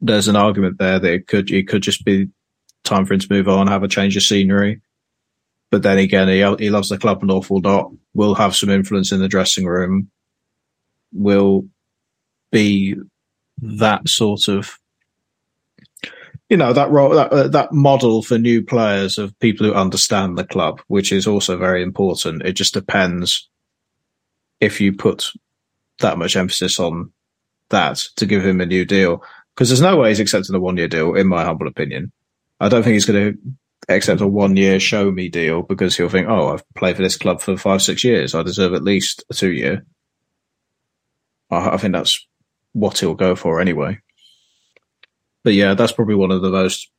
there's 0.00 0.28
an 0.28 0.36
argument 0.36 0.78
there 0.78 0.98
that 0.98 1.12
it 1.12 1.26
could 1.26 1.50
it 1.50 1.68
could 1.68 1.82
just 1.82 2.04
be 2.04 2.28
time 2.84 3.06
for 3.06 3.14
him 3.14 3.20
to 3.20 3.32
move 3.32 3.48
on, 3.48 3.66
have 3.66 3.82
a 3.82 3.88
change 3.88 4.16
of 4.16 4.22
scenery. 4.22 4.80
But 5.70 5.82
then 5.82 5.98
again, 5.98 6.28
he 6.28 6.64
he 6.64 6.70
loves 6.70 6.88
the 6.88 6.98
club 6.98 7.22
an 7.22 7.30
awful 7.30 7.60
lot. 7.60 7.92
Will 8.14 8.34
have 8.34 8.56
some 8.56 8.70
influence 8.70 9.12
in 9.12 9.20
the 9.20 9.28
dressing 9.28 9.66
room. 9.66 10.10
Will 11.12 11.68
be 12.52 12.96
that 13.62 14.08
sort 14.08 14.48
of 14.48 14.78
you 16.50 16.56
know 16.56 16.72
that 16.72 16.90
role 16.90 17.10
that 17.10 17.32
uh, 17.32 17.48
that 17.48 17.72
model 17.72 18.22
for 18.22 18.36
new 18.36 18.62
players 18.62 19.18
of 19.18 19.38
people 19.38 19.66
who 19.66 19.72
understand 19.72 20.36
the 20.36 20.44
club, 20.44 20.82
which 20.88 21.12
is 21.12 21.26
also 21.26 21.56
very 21.56 21.82
important. 21.82 22.42
It 22.42 22.52
just 22.52 22.74
depends 22.74 23.48
if 24.58 24.80
you 24.80 24.92
put 24.92 25.30
that 26.00 26.18
much 26.18 26.36
emphasis 26.36 26.80
on 26.80 27.12
that 27.70 27.98
to 28.16 28.26
give 28.26 28.44
him 28.44 28.60
a 28.60 28.66
new 28.66 28.84
deal, 28.84 29.22
because 29.54 29.68
there's 29.68 29.80
no 29.80 29.96
way 29.96 30.08
he's 30.08 30.20
accepting 30.20 30.54
a 30.54 30.60
one 30.60 30.76
year 30.76 30.88
deal, 30.88 31.14
in 31.14 31.28
my 31.28 31.44
humble 31.44 31.68
opinion. 31.68 32.10
I 32.58 32.68
don't 32.68 32.82
think 32.82 32.94
he's 32.94 33.06
going 33.06 33.32
to 33.32 33.94
accept 33.94 34.20
a 34.20 34.26
one 34.26 34.56
year 34.56 34.80
show 34.80 35.10
me 35.10 35.28
deal 35.28 35.62
because 35.62 35.96
he'll 35.96 36.08
think, 36.08 36.28
oh, 36.28 36.48
I've 36.48 36.68
played 36.74 36.96
for 36.96 37.02
this 37.02 37.16
club 37.16 37.40
for 37.40 37.56
five 37.56 37.80
six 37.80 38.02
years, 38.02 38.34
I 38.34 38.42
deserve 38.42 38.74
at 38.74 38.82
least 38.82 39.24
a 39.30 39.34
two 39.34 39.52
year. 39.52 39.86
I, 41.50 41.70
I 41.70 41.76
think 41.76 41.94
that's 41.94 42.26
what 42.72 42.98
he'll 42.98 43.14
go 43.14 43.34
for 43.34 43.60
anyway. 43.60 43.98
But 45.42 45.54
yeah, 45.54 45.74
that's 45.74 45.92
probably 45.92 46.14
one 46.14 46.30
of 46.30 46.42
the 46.42 46.50
most 46.50 46.90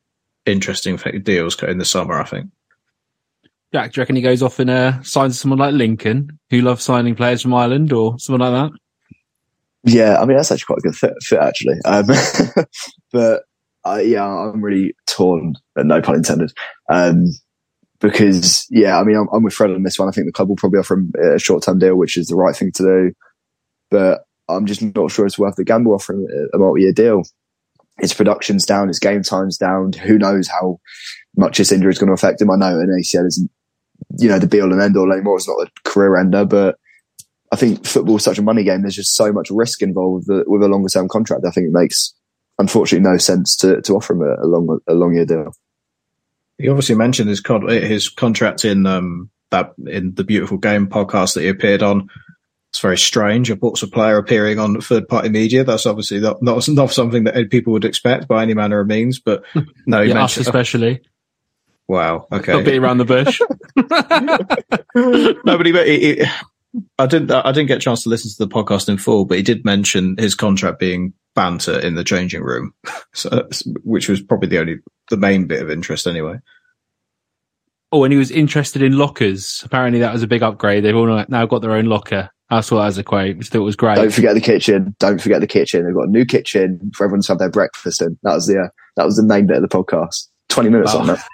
interesting 0.46 0.96
deals 1.22 1.62
in 1.62 1.78
the 1.78 1.84
summer. 1.84 2.20
I 2.20 2.24
think. 2.24 2.50
Jack, 3.72 3.92
do 3.92 3.98
you 3.98 4.02
reckon 4.02 4.16
he 4.16 4.22
goes 4.22 4.42
off 4.42 4.58
and 4.58 4.68
uh, 4.68 5.02
signs 5.02 5.40
someone 5.40 5.58
like 5.58 5.72
Lincoln, 5.72 6.38
who 6.50 6.60
loves 6.60 6.84
signing 6.84 7.14
players 7.14 7.42
from 7.42 7.54
Ireland 7.54 7.92
or 7.92 8.18
someone 8.18 8.52
like 8.52 8.70
that? 8.70 8.78
Yeah, 9.84 10.18
I 10.20 10.26
mean 10.26 10.36
that's 10.36 10.52
actually 10.52 10.66
quite 10.66 10.78
a 10.78 10.82
good 10.82 10.96
fit, 10.96 11.14
fit 11.22 11.40
actually. 11.40 11.76
Um, 11.84 12.06
but 13.12 13.42
uh, 13.84 14.00
yeah, 14.04 14.24
I'm 14.24 14.62
really 14.62 14.94
torn, 15.06 15.54
no 15.76 16.02
pun 16.02 16.16
intended. 16.16 16.52
Um, 16.88 17.26
because 18.00 18.66
yeah, 18.68 18.98
I 18.98 19.04
mean, 19.04 19.16
I'm, 19.16 19.28
I'm, 19.32 19.42
with 19.42 19.54
Fred 19.54 19.70
on 19.70 19.84
this 19.84 19.98
one. 19.98 20.08
I 20.08 20.12
think 20.12 20.26
the 20.26 20.32
club 20.32 20.48
will 20.48 20.56
probably 20.56 20.80
offer 20.80 20.94
him 20.94 21.12
a 21.34 21.38
short 21.38 21.62
term 21.62 21.78
deal, 21.78 21.96
which 21.96 22.16
is 22.16 22.26
the 22.26 22.36
right 22.36 22.54
thing 22.54 22.72
to 22.72 22.82
do. 22.82 23.12
But 23.90 24.24
I'm 24.48 24.66
just 24.66 24.82
not 24.82 25.10
sure 25.10 25.26
it's 25.26 25.38
worth 25.38 25.56
the 25.56 25.64
gamble 25.64 25.94
offering 25.94 26.26
a 26.52 26.58
multi 26.58 26.82
year 26.82 26.92
deal. 26.92 27.22
His 28.00 28.14
production's 28.14 28.64
down, 28.64 28.88
his 28.88 28.98
game 28.98 29.22
time's 29.22 29.56
down. 29.56 29.92
Who 29.92 30.18
knows 30.18 30.48
how 30.48 30.80
much 31.36 31.58
this 31.58 31.72
injury 31.72 31.92
is 31.92 31.98
going 31.98 32.08
to 32.08 32.14
affect 32.14 32.40
him? 32.40 32.50
I 32.50 32.56
know 32.56 32.80
an 32.80 32.88
ACL 32.88 33.26
isn't, 33.26 33.50
you 34.18 34.28
know, 34.28 34.38
the 34.38 34.46
be 34.46 34.60
all 34.60 34.72
and 34.72 34.80
end 34.80 34.96
all 34.96 35.12
anymore. 35.12 35.36
It's 35.36 35.48
not 35.48 35.66
a 35.66 35.70
career 35.88 36.16
ender, 36.16 36.44
but 36.44 36.76
I 37.52 37.56
think 37.56 37.84
football 37.84 38.16
is 38.16 38.24
such 38.24 38.38
a 38.38 38.42
money 38.42 38.64
game. 38.64 38.82
There's 38.82 38.96
just 38.96 39.14
so 39.14 39.30
much 39.30 39.50
risk 39.50 39.82
involved 39.82 40.26
with, 40.26 40.44
with 40.46 40.62
a 40.62 40.68
longer 40.68 40.88
term 40.88 41.06
contract. 41.08 41.44
I 41.46 41.50
think 41.50 41.66
it 41.66 41.72
makes, 41.72 42.14
unfortunately, 42.58 43.08
no 43.08 43.18
sense 43.18 43.54
to, 43.56 43.82
to 43.82 43.94
offer 43.94 44.14
him 44.14 44.22
a, 44.22 44.44
a 44.44 44.46
long 44.46 44.80
a 44.88 44.94
long 44.94 45.14
year 45.14 45.26
deal. 45.26 45.54
He 46.58 46.68
obviously 46.68 46.94
mentioned 46.94 47.28
his 47.28 47.40
con- 47.40 47.68
his 47.68 48.08
contract 48.08 48.64
in 48.64 48.86
um, 48.86 49.30
that 49.50 49.72
in 49.86 50.14
the 50.14 50.24
beautiful 50.24 50.56
game 50.56 50.86
podcast 50.86 51.34
that 51.34 51.42
he 51.42 51.48
appeared 51.48 51.82
on. 51.82 52.08
It's 52.72 52.80
very 52.80 52.96
strange. 52.96 53.50
A 53.50 53.56
Portsmouth 53.56 53.92
player 53.92 54.16
appearing 54.16 54.58
on 54.58 54.80
third 54.80 55.06
party 55.06 55.28
media. 55.28 55.62
That's 55.62 55.84
obviously 55.84 56.20
not, 56.20 56.42
not, 56.42 56.66
not 56.70 56.90
something 56.90 57.24
that 57.24 57.50
people 57.50 57.74
would 57.74 57.84
expect 57.84 58.26
by 58.26 58.42
any 58.42 58.54
manner 58.54 58.80
of 58.80 58.86
means. 58.86 59.20
But 59.20 59.44
no, 59.86 60.00
yeah, 60.00 60.14
mentioned, 60.14 60.20
us 60.22 60.36
especially. 60.38 61.02
Wow. 61.86 62.26
Okay. 62.32 62.54
Not 62.54 62.64
be 62.64 62.78
around 62.78 62.96
the 62.96 63.04
bush. 63.04 63.40
Nobody. 65.44 65.70
But 65.70 65.86
he, 65.86 66.14
he, 66.14 66.24
I 66.98 67.04
didn't. 67.04 67.30
I 67.30 67.52
didn't 67.52 67.68
get 67.68 67.76
a 67.76 67.80
chance 67.80 68.04
to 68.04 68.08
listen 68.08 68.30
to 68.30 68.38
the 68.38 68.48
podcast 68.48 68.88
in 68.88 68.96
full, 68.96 69.26
but 69.26 69.36
he 69.36 69.42
did 69.42 69.66
mention 69.66 70.16
his 70.18 70.34
contract 70.34 70.78
being 70.78 71.12
banter 71.34 71.78
in 71.78 71.94
the 71.94 72.04
changing 72.04 72.42
room, 72.42 72.72
so, 73.12 73.46
which 73.84 74.08
was 74.08 74.22
probably 74.22 74.48
the 74.48 74.58
only, 74.58 74.76
the 75.10 75.18
main 75.18 75.46
bit 75.46 75.60
of 75.60 75.70
interest 75.70 76.06
anyway. 76.06 76.38
Oh, 77.90 78.04
and 78.04 78.12
he 78.12 78.18
was 78.18 78.30
interested 78.30 78.80
in 78.80 78.96
lockers. 78.96 79.60
Apparently, 79.62 80.00
that 80.00 80.14
was 80.14 80.22
a 80.22 80.26
big 80.26 80.42
upgrade. 80.42 80.82
They've 80.82 80.96
all 80.96 81.24
now 81.28 81.44
got 81.44 81.60
their 81.60 81.72
own 81.72 81.84
locker. 81.84 82.30
I 82.52 82.60
saw 82.60 82.80
that 82.80 82.88
as 82.88 82.98
a 82.98 83.04
quote, 83.04 83.38
which 83.38 83.48
I 83.48 83.50
thought 83.50 83.62
was 83.62 83.76
great. 83.76 83.96
Don't 83.96 84.12
forget 84.12 84.34
the 84.34 84.40
kitchen. 84.40 84.94
Don't 84.98 85.20
forget 85.20 85.40
the 85.40 85.46
kitchen. 85.46 85.84
They've 85.84 85.94
got 85.94 86.08
a 86.08 86.10
new 86.10 86.26
kitchen 86.26 86.90
for 86.94 87.04
everyone 87.04 87.22
to 87.22 87.28
have 87.28 87.38
their 87.38 87.50
breakfast 87.50 88.02
in. 88.02 88.18
That 88.22 88.34
was 88.34 88.46
the 88.46 88.60
uh, 88.60 88.68
that 88.96 89.06
was 89.06 89.16
the 89.16 89.22
main 89.22 89.46
bit 89.46 89.56
of 89.56 89.62
the 89.62 89.68
podcast. 89.68 90.28
Twenty 90.48 90.68
minutes 90.68 90.92
oh. 90.94 91.00
on 91.00 91.06
that. 91.06 91.26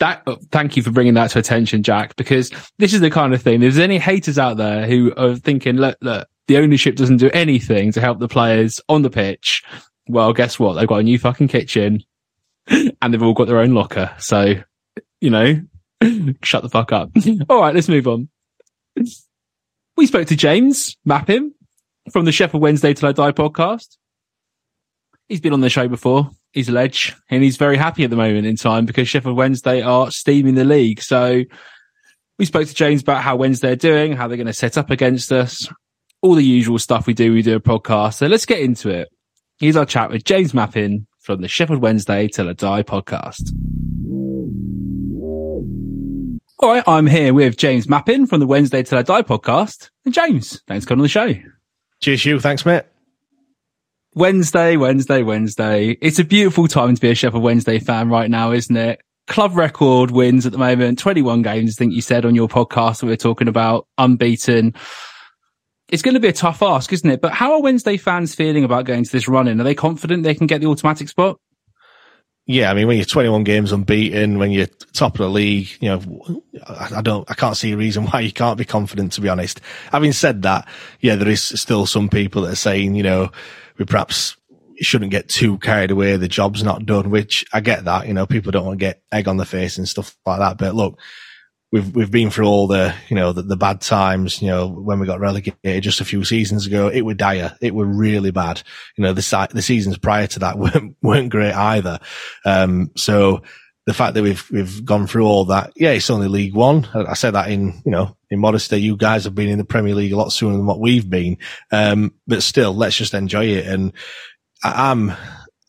that 0.00 0.38
thank 0.52 0.76
you 0.76 0.82
for 0.82 0.90
bringing 0.90 1.14
that 1.14 1.30
to 1.30 1.38
attention, 1.38 1.82
Jack, 1.82 2.16
because 2.16 2.50
this 2.78 2.92
is 2.92 3.00
the 3.00 3.10
kind 3.10 3.32
of 3.32 3.40
thing. 3.40 3.54
If 3.54 3.74
There's 3.74 3.78
any 3.78 3.98
haters 3.98 4.38
out 4.38 4.58
there 4.58 4.86
who 4.86 5.14
are 5.16 5.34
thinking, 5.34 5.76
look, 5.76 5.96
look, 6.02 6.28
the 6.46 6.58
ownership 6.58 6.96
doesn't 6.96 7.16
do 7.16 7.30
anything 7.32 7.92
to 7.92 8.00
help 8.00 8.18
the 8.18 8.28
players 8.28 8.80
on 8.88 9.00
the 9.00 9.10
pitch. 9.10 9.62
Well, 10.08 10.34
guess 10.34 10.58
what? 10.58 10.74
They've 10.74 10.86
got 10.86 11.00
a 11.00 11.04
new 11.04 11.18
fucking 11.18 11.48
kitchen 11.48 12.04
and 12.68 13.14
they've 13.14 13.22
all 13.22 13.32
got 13.32 13.46
their 13.46 13.60
own 13.60 13.72
locker. 13.72 14.14
So, 14.18 14.54
you 15.20 15.30
know, 15.30 15.62
shut 16.42 16.62
the 16.62 16.68
fuck 16.68 16.92
up. 16.92 17.10
all 17.48 17.60
right, 17.60 17.74
let's 17.74 17.88
move 17.88 18.06
on. 18.06 18.28
We 19.96 20.06
spoke 20.06 20.26
to 20.28 20.36
James 20.36 20.96
Mappin 21.04 21.52
from 22.10 22.24
the 22.24 22.32
Sheffield 22.32 22.62
Wednesday 22.62 22.94
Till 22.94 23.08
I 23.08 23.12
Die 23.12 23.32
podcast. 23.32 23.96
He's 25.28 25.40
been 25.40 25.52
on 25.52 25.60
the 25.60 25.70
show 25.70 25.88
before 25.88 26.30
he's 26.54 26.68
a 26.68 26.72
ledge 26.72 27.14
and 27.30 27.42
he's 27.42 27.56
very 27.56 27.76
happy 27.76 28.04
at 28.04 28.10
the 28.10 28.16
moment 28.16 28.46
in 28.46 28.56
time 28.56 28.86
because 28.86 29.08
Sheffield 29.08 29.36
Wednesday 29.36 29.82
are 29.82 30.10
steaming 30.10 30.54
the 30.54 30.64
league. 30.64 31.02
So 31.02 31.42
we 32.38 32.44
spoke 32.44 32.66
to 32.68 32.74
James 32.74 33.02
about 33.02 33.22
how 33.22 33.36
Wednesday 33.36 33.72
are 33.72 33.76
doing, 33.76 34.12
how 34.12 34.28
they're 34.28 34.36
going 34.36 34.46
to 34.46 34.52
set 34.52 34.78
up 34.78 34.90
against 34.90 35.32
us, 35.32 35.68
all 36.22 36.34
the 36.34 36.44
usual 36.44 36.78
stuff 36.78 37.06
we 37.06 37.14
do. 37.14 37.32
We 37.32 37.42
do 37.42 37.56
a 37.56 37.60
podcast. 37.60 38.14
So 38.14 38.26
let's 38.26 38.46
get 38.46 38.60
into 38.60 38.88
it. 38.88 39.08
Here's 39.58 39.76
our 39.76 39.86
chat 39.86 40.10
with 40.10 40.24
James 40.24 40.54
Mappin 40.54 41.06
from 41.20 41.40
the 41.40 41.48
Sheffield 41.48 41.82
Wednesday 41.82 42.28
Till 42.28 42.48
I 42.48 42.52
Die 42.52 42.82
podcast. 42.82 43.52
All 46.60 46.70
right, 46.70 46.84
I'm 46.86 47.08
here 47.08 47.34
with 47.34 47.56
James 47.56 47.88
Mappin 47.88 48.26
from 48.28 48.38
the 48.38 48.46
Wednesday 48.46 48.84
Till 48.84 48.98
I 48.98 49.02
Die 49.02 49.22
podcast. 49.22 49.90
And 50.04 50.14
James, 50.14 50.62
thanks 50.68 50.84
for 50.84 50.90
coming 50.90 51.00
on 51.00 51.04
the 51.04 51.08
show. 51.08 51.34
Cheers, 52.00 52.24
you. 52.24 52.38
Thanks, 52.38 52.64
mate. 52.64 52.84
Wednesday, 54.14 54.76
Wednesday, 54.76 55.24
Wednesday. 55.24 55.98
It's 56.00 56.20
a 56.20 56.24
beautiful 56.24 56.68
time 56.68 56.94
to 56.94 57.00
be 57.00 57.10
a 57.10 57.14
Sheffield 57.16 57.42
Wednesday 57.42 57.80
fan 57.80 58.08
right 58.08 58.30
now, 58.30 58.52
isn't 58.52 58.76
it? 58.76 59.00
Club 59.26 59.56
record 59.56 60.12
wins 60.12 60.46
at 60.46 60.52
the 60.52 60.58
moment, 60.58 61.00
21 61.00 61.42
games, 61.42 61.74
I 61.74 61.76
think 61.76 61.92
you 61.92 62.00
said 62.00 62.24
on 62.24 62.36
your 62.36 62.46
podcast 62.46 63.00
that 63.00 63.06
we 63.06 63.12
are 63.12 63.16
talking 63.16 63.48
about, 63.48 63.88
unbeaten. 63.98 64.74
It's 65.88 66.02
going 66.02 66.14
to 66.14 66.20
be 66.20 66.28
a 66.28 66.32
tough 66.32 66.62
ask, 66.62 66.92
isn't 66.92 67.10
it? 67.10 67.20
But 67.20 67.32
how 67.32 67.52
are 67.54 67.62
Wednesday 67.62 67.96
fans 67.96 68.34
feeling 68.34 68.62
about 68.62 68.84
going 68.84 69.02
to 69.02 69.10
this 69.10 69.26
run 69.26 69.48
in? 69.48 69.60
Are 69.60 69.64
they 69.64 69.74
confident 69.74 70.22
they 70.22 70.34
can 70.34 70.46
get 70.46 70.60
the 70.60 70.68
automatic 70.68 71.08
spot? 71.08 71.40
Yeah, 72.46 72.70
I 72.70 72.74
mean, 72.74 72.86
when 72.86 72.98
you're 72.98 73.06
21 73.06 73.44
games 73.44 73.72
unbeaten, 73.72 74.38
when 74.38 74.50
you're 74.50 74.66
top 74.92 75.14
of 75.14 75.18
the 75.18 75.30
league, 75.30 75.70
you 75.80 75.88
know, 75.88 76.42
I, 76.66 77.00
don't, 77.00 77.28
I 77.30 77.34
can't 77.34 77.56
see 77.56 77.72
a 77.72 77.76
reason 77.76 78.04
why 78.10 78.20
you 78.20 78.32
can't 78.32 78.58
be 78.58 78.66
confident, 78.66 79.12
to 79.12 79.22
be 79.22 79.30
honest. 79.30 79.60
Having 79.92 80.12
said 80.12 80.42
that, 80.42 80.68
yeah, 81.00 81.14
there 81.14 81.28
is 81.28 81.42
still 81.42 81.86
some 81.86 82.10
people 82.10 82.42
that 82.42 82.52
are 82.52 82.56
saying, 82.56 82.96
you 82.96 83.02
know, 83.02 83.30
we 83.78 83.86
perhaps 83.86 84.36
shouldn't 84.80 85.10
get 85.10 85.28
too 85.28 85.58
carried 85.58 85.90
away. 85.90 86.16
The 86.16 86.28
job's 86.28 86.62
not 86.62 86.84
done, 86.84 87.10
which 87.10 87.46
I 87.52 87.60
get 87.60 87.84
that, 87.86 88.06
you 88.06 88.12
know, 88.12 88.26
people 88.26 88.52
don't 88.52 88.66
want 88.66 88.78
to 88.78 88.84
get 88.84 89.02
egg 89.10 89.26
on 89.26 89.38
the 89.38 89.46
face 89.46 89.78
and 89.78 89.88
stuff 89.88 90.14
like 90.26 90.40
that. 90.40 90.58
But 90.58 90.74
look, 90.74 90.98
we've, 91.74 91.96
we've 91.96 92.10
been 92.10 92.30
through 92.30 92.46
all 92.46 92.68
the, 92.68 92.94
you 93.08 93.16
know, 93.16 93.32
the, 93.32 93.42
the 93.42 93.56
bad 93.56 93.80
times, 93.80 94.40
you 94.40 94.46
know, 94.46 94.68
when 94.68 95.00
we 95.00 95.08
got 95.08 95.18
relegated 95.18 95.82
just 95.82 96.00
a 96.00 96.04
few 96.04 96.22
seasons 96.22 96.66
ago, 96.66 96.86
it 96.86 97.00
were 97.00 97.14
dire. 97.14 97.56
It 97.60 97.74
were 97.74 97.84
really 97.84 98.30
bad. 98.30 98.62
You 98.96 99.02
know, 99.02 99.12
the, 99.12 99.48
the 99.52 99.60
seasons 99.60 99.98
prior 99.98 100.28
to 100.28 100.38
that 100.38 100.56
weren't, 100.58 100.96
weren't 101.02 101.30
great 101.30 101.52
either. 101.52 101.98
Um, 102.44 102.92
so, 102.96 103.42
the 103.86 103.92
fact 103.92 104.14
that 104.14 104.22
we've 104.22 104.50
we've 104.50 104.82
gone 104.82 105.06
through 105.06 105.26
all 105.26 105.44
that, 105.46 105.72
yeah, 105.76 105.90
it's 105.90 106.08
only 106.08 106.26
League 106.26 106.54
One. 106.54 106.88
I, 106.94 107.12
said 107.12 107.32
that 107.32 107.50
in 107.50 107.82
you 107.84 107.90
know 107.90 108.16
in 108.30 108.40
modesty. 108.40 108.78
You 108.78 108.96
guys 108.96 109.24
have 109.24 109.34
been 109.34 109.50
in 109.50 109.58
the 109.58 109.64
Premier 109.66 109.94
League 109.94 110.12
a 110.12 110.16
lot 110.16 110.32
sooner 110.32 110.56
than 110.56 110.64
what 110.64 110.80
we've 110.80 111.10
been, 111.10 111.36
um, 111.70 112.14
but 112.26 112.42
still, 112.42 112.74
let's 112.74 112.96
just 112.96 113.12
enjoy 113.12 113.44
it. 113.44 113.66
And 113.66 113.92
I, 114.62 114.90
am 114.90 115.12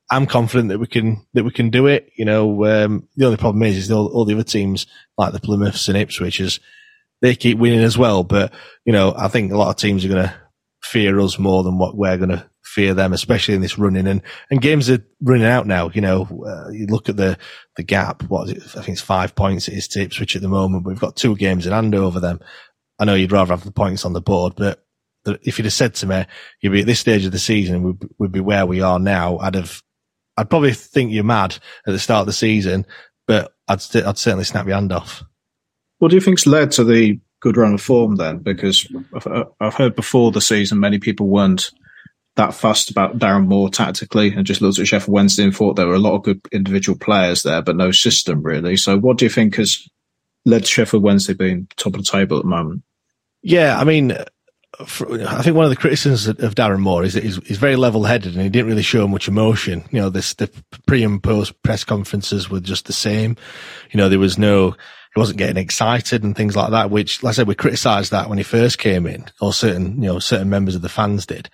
I'm 0.10 0.28
confident 0.28 0.70
that 0.70 0.80
we 0.80 0.88
can 0.88 1.26
that 1.34 1.44
we 1.44 1.52
can 1.52 1.70
do 1.70 1.88
it. 1.88 2.12
You 2.16 2.26
know, 2.26 2.66
um, 2.66 3.08
the 3.16 3.26
only 3.26 3.38
problem 3.38 3.64
is 3.64 3.78
is 3.78 3.92
all, 3.92 4.08
all, 4.08 4.26
the 4.26 4.34
other 4.34 4.44
teams 4.44 4.86
like 5.18 5.34
the 5.34 5.40
Plymouths 5.40 5.88
and 5.90 5.98
Ipswich's, 5.98 6.60
they 7.22 7.36
keep 7.36 7.58
winning 7.58 7.84
as 7.84 7.98
well. 7.98 8.24
But 8.24 8.54
you 8.86 8.94
know, 8.94 9.14
I 9.18 9.28
think 9.28 9.52
a 9.52 9.58
lot 9.58 9.70
of 9.70 9.78
teams 9.78 10.06
are 10.06 10.10
going 10.10 10.28
to 10.28 10.36
fear 10.84 11.20
us 11.20 11.40
more 11.40 11.64
than 11.64 11.78
what 11.78 11.98
we're 11.98 12.18
going 12.18 12.30
to 12.30 12.48
fear 12.62 12.94
them, 12.94 13.14
especially 13.14 13.56
in 13.56 13.62
this 13.62 13.80
running. 13.80 14.08
And 14.08 14.22
and 14.52 14.62
games 14.62 14.90
are 14.90 15.04
running 15.22 15.46
out 15.46 15.66
now. 15.66 15.90
You 15.90 16.02
know, 16.02 16.46
uh, 16.46 16.70
you 16.70 16.86
look 16.86 17.10
at 17.10 17.18
the 17.18 17.38
the 17.76 17.84
gap. 17.84 18.24
What 18.24 18.50
is 18.50 18.52
it? 18.52 18.78
I 18.78 18.82
think 18.82 18.90
it's 18.90 19.02
five 19.02 19.34
points. 19.34 19.68
It 19.68 19.74
is 19.76 19.88
to 19.90 20.02
Ipswich 20.02 20.36
at 20.36 20.44
the 20.44 20.48
moment. 20.48 20.86
We've 20.86 21.00
got 21.00 21.16
two 21.16 21.36
games 21.36 21.66
in 21.66 21.74
hand 21.74 21.96
over 21.96 22.20
them. 22.20 22.40
I 23.00 23.06
know 23.06 23.16
you'd 23.16 23.32
rather 23.32 23.54
have 23.54 23.66
the 23.66 23.72
points 23.72 24.06
on 24.06 24.14
the 24.14 24.22
board, 24.22 24.54
but 24.56 24.86
if 25.26 25.58
you'd 25.58 25.66
have 25.66 25.74
said 25.74 25.96
to 25.96 26.08
me, 26.08 26.26
you'd 26.62 26.72
be 26.72 26.82
at 26.82 26.86
this 26.86 27.00
stage 27.00 27.26
of 27.26 27.32
the 27.32 27.40
season, 27.40 27.84
we'd, 27.84 28.10
we'd 28.18 28.32
be 28.32 28.40
where 28.40 28.66
we 28.66 28.82
are 28.82 29.00
now. 29.00 29.38
I'd 29.40 29.56
have, 29.56 29.82
I'd 30.38 30.50
probably 30.50 30.74
think 30.74 31.12
you're 31.12 31.24
mad 31.24 31.58
at 31.88 31.92
the 31.92 32.00
start 32.00 32.22
of 32.22 32.28
the 32.28 32.34
season, 32.34 32.86
but 33.28 33.54
I'd, 33.68 33.82
st- 33.82 34.06
I'd 34.06 34.18
certainly 34.18 34.44
snap 34.44 34.68
your 34.68 34.76
hand 34.76 34.92
off. 34.92 35.24
What 36.00 36.10
do 36.10 36.16
you 36.16 36.22
think's 36.22 36.46
led 36.46 36.72
to 36.72 36.84
the 36.84 37.20
good 37.40 37.58
run 37.58 37.74
of 37.74 37.82
form 37.82 38.18
then? 38.18 38.40
Because 38.40 38.88
uh, 39.26 39.46
I've 39.60 39.74
heard 39.76 39.96
before 39.96 40.32
the 40.32 40.42
season, 40.42 40.80
many 40.80 41.00
people 41.00 41.28
weren't 41.28 41.72
that 42.36 42.54
fussed 42.54 42.90
about 42.90 43.18
Darren 43.18 43.48
Moore 43.48 43.70
tactically 43.70 44.34
and 44.34 44.46
just 44.46 44.62
looked 44.62 44.78
at 44.78 44.88
Sheffield 44.88 45.14
Wednesday 45.14 45.44
and 45.44 45.56
thought 45.56 45.76
there 45.76 45.88
were 45.88 45.96
a 45.96 46.00
lot 46.00 46.16
of 46.16 46.24
good 46.24 46.42
individual 46.52 46.98
players 46.98 47.44
there, 47.44 47.62
but 47.62 47.78
no 47.78 47.92
system 47.92 48.44
really. 48.44 48.76
So 48.76 48.98
what 48.98 49.18
do 49.18 49.26
you 49.26 49.30
think 49.30 49.56
has 49.56 49.88
led 50.44 50.68
Sheffield 50.68 51.04
Wednesday 51.04 51.34
being 51.34 51.68
top 51.78 51.96
of 51.96 52.04
the 52.04 52.12
table 52.12 52.38
at 52.38 52.44
the 52.44 52.50
moment? 52.50 52.84
Yeah, 53.42 53.80
I 53.80 53.84
mean, 53.86 54.18
I 54.80 55.42
think 55.42 55.56
one 55.56 55.66
of 55.66 55.70
the 55.70 55.76
criticisms 55.76 56.28
of 56.28 56.56
Darren 56.56 56.80
Moore 56.80 57.04
is 57.04 57.14
that 57.14 57.24
he's, 57.24 57.38
he's 57.48 57.58
very 57.58 57.76
level 57.76 58.04
headed 58.04 58.34
and 58.34 58.42
he 58.42 58.50
didn't 58.50 58.68
really 58.68 58.82
show 58.82 59.08
much 59.08 59.28
emotion. 59.28 59.84
You 59.92 60.02
know, 60.02 60.10
this, 60.10 60.34
the 60.34 60.50
pre 60.86 61.04
and 61.04 61.22
post 61.22 61.62
press 61.64 61.84
conferences 61.84 62.50
were 62.50 62.60
just 62.60 62.86
the 62.86 62.94
same. 62.94 63.38
You 63.92 63.98
know, 63.98 64.10
there 64.10 64.20
was 64.20 64.38
no, 64.38 64.72
he 64.72 65.20
wasn't 65.20 65.38
getting 65.38 65.58
excited 65.58 66.24
and 66.24 66.36
things 66.36 66.56
like 66.56 66.72
that, 66.72 66.92
which, 66.92 67.24
like 67.24 67.32
I 67.32 67.34
said, 67.34 67.48
we 67.48 67.56
criticised 67.56 68.12
that 68.12 68.28
when 68.28 68.38
he 68.38 68.44
first 68.44 68.78
came 68.78 69.08
in, 69.08 69.26
or 69.40 69.54
certain, 69.54 70.02
you 70.02 70.10
know, 70.10 70.20
certain 70.20 70.50
members 70.50 70.76
of 70.76 70.82
the 70.82 70.90
fans 70.90 71.26
did. 71.26 71.50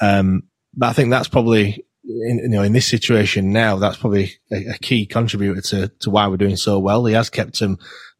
Um, 0.00 0.44
but 0.74 0.90
I 0.90 0.92
think 0.92 1.10
that's 1.10 1.28
probably, 1.28 1.86
in, 2.04 2.38
you 2.38 2.48
know, 2.48 2.62
in 2.62 2.74
this 2.74 2.86
situation 2.86 3.52
now, 3.52 3.76
that's 3.76 3.96
probably 3.96 4.32
a, 4.52 4.74
a, 4.74 4.78
key 4.78 5.06
contributor 5.06 5.60
to, 5.60 5.88
to 6.00 6.10
why 6.10 6.28
we're 6.28 6.36
doing 6.36 6.56
so 6.56 6.78
well. 6.78 7.04
He 7.06 7.14
has 7.14 7.30
kept 7.30 7.58
them, 7.58 7.78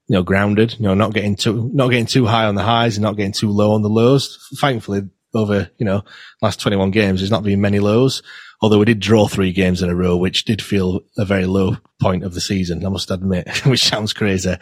you 0.09 0.15
know, 0.15 0.23
grounded, 0.23 0.75
you 0.79 0.85
know, 0.85 0.95
not 0.95 1.13
getting 1.13 1.37
too, 1.37 1.71
not 1.73 1.89
getting 1.89 2.07
too 2.07 2.27
high 2.27 2.47
on 2.47 2.55
the 2.55 2.63
highs 2.63 2.97
and 2.97 3.03
not 3.03 3.17
getting 3.17 3.33
too 3.33 3.51
low 3.51 3.73
on 3.73 3.83
the 3.83 3.89
lows. 3.89 4.39
Thankfully, 4.59 5.03
over, 5.35 5.71
you 5.79 5.85
know, 5.85 6.03
last 6.41 6.61
21 6.61 6.91
games, 6.91 7.21
there's 7.21 7.31
not 7.31 7.45
been 7.45 7.61
many 7.61 7.79
lows. 7.79 8.23
Although 8.61 8.79
we 8.79 8.87
did 8.87 8.99
draw 8.99 9.29
three 9.29 9.53
games 9.53 9.83
in 9.83 9.91
a 9.91 9.95
row, 9.95 10.17
which 10.17 10.45
did 10.45 10.61
feel 10.61 11.01
a 11.17 11.25
very 11.25 11.47
low 11.47 11.77
point 12.01 12.25
of 12.25 12.35
the 12.35 12.41
season, 12.41 12.85
I 12.85 12.89
must 12.89 13.11
admit, 13.11 13.49
which 13.67 13.85
sounds 13.85 14.13
crazy. 14.13 14.57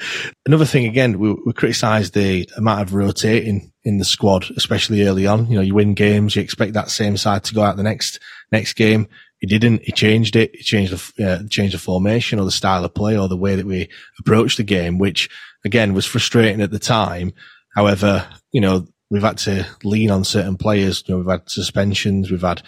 Another 0.45 0.67
thing, 0.67 0.85
again, 0.85 1.19
we, 1.19 1.35
we 1.47 1.53
criticised 1.55 2.13
the 2.13 2.49
amount 2.57 2.83
of 2.83 2.95
rotating 2.95 3.73
in 3.85 3.99
the 3.99 4.05
squad, 4.05 4.51
especially 4.57 5.07
early 5.07 5.27
on. 5.27 5.47
You 5.47 5.57
know, 5.57 5.63
you 5.63 5.75
win 5.75 5.95
games, 5.95 6.37
you 6.37 6.43
expect 6.43 6.75
that 6.75 6.91
same 6.91 7.17
side 7.17 7.45
to 7.45 7.55
go 7.55 7.63
out 7.63 7.77
the 7.77 7.83
next, 7.83 8.21
next 8.53 8.75
game. 8.75 9.09
He 9.41 9.47
didn't. 9.47 9.83
He 9.83 9.93
changed 9.93 10.37
it. 10.37 10.55
He 10.55 10.63
changed 10.63 10.93
the 10.93 11.27
uh, 11.27 11.49
changed 11.49 11.75
the 11.75 11.79
formation 11.79 12.39
or 12.39 12.45
the 12.45 12.51
style 12.51 12.85
of 12.85 12.95
play 12.95 13.19
or 13.19 13.29
the 13.29 13.37
way 13.37 13.55
that 13.55 13.67
we 13.67 13.89
approached 14.19 14.57
the 14.57 14.65
game, 14.65 14.99
which 14.99 15.29
again 15.65 15.95
was 15.95 16.07
frustrating 16.07 16.63
at 16.63 16.71
the 16.71 16.79
time. 16.79 17.33
However, 17.75 18.27
you 18.53 18.61
know 18.61 18.87
we've 19.11 19.23
had 19.23 19.39
to 19.39 19.67
lean 19.85 20.11
on 20.11 20.25
certain 20.25 20.57
players. 20.57 21.05
You 21.07 21.15
know, 21.15 21.19
we've 21.19 21.31
had 21.31 21.49
suspensions. 21.49 22.31
We've 22.31 22.41
had 22.41 22.63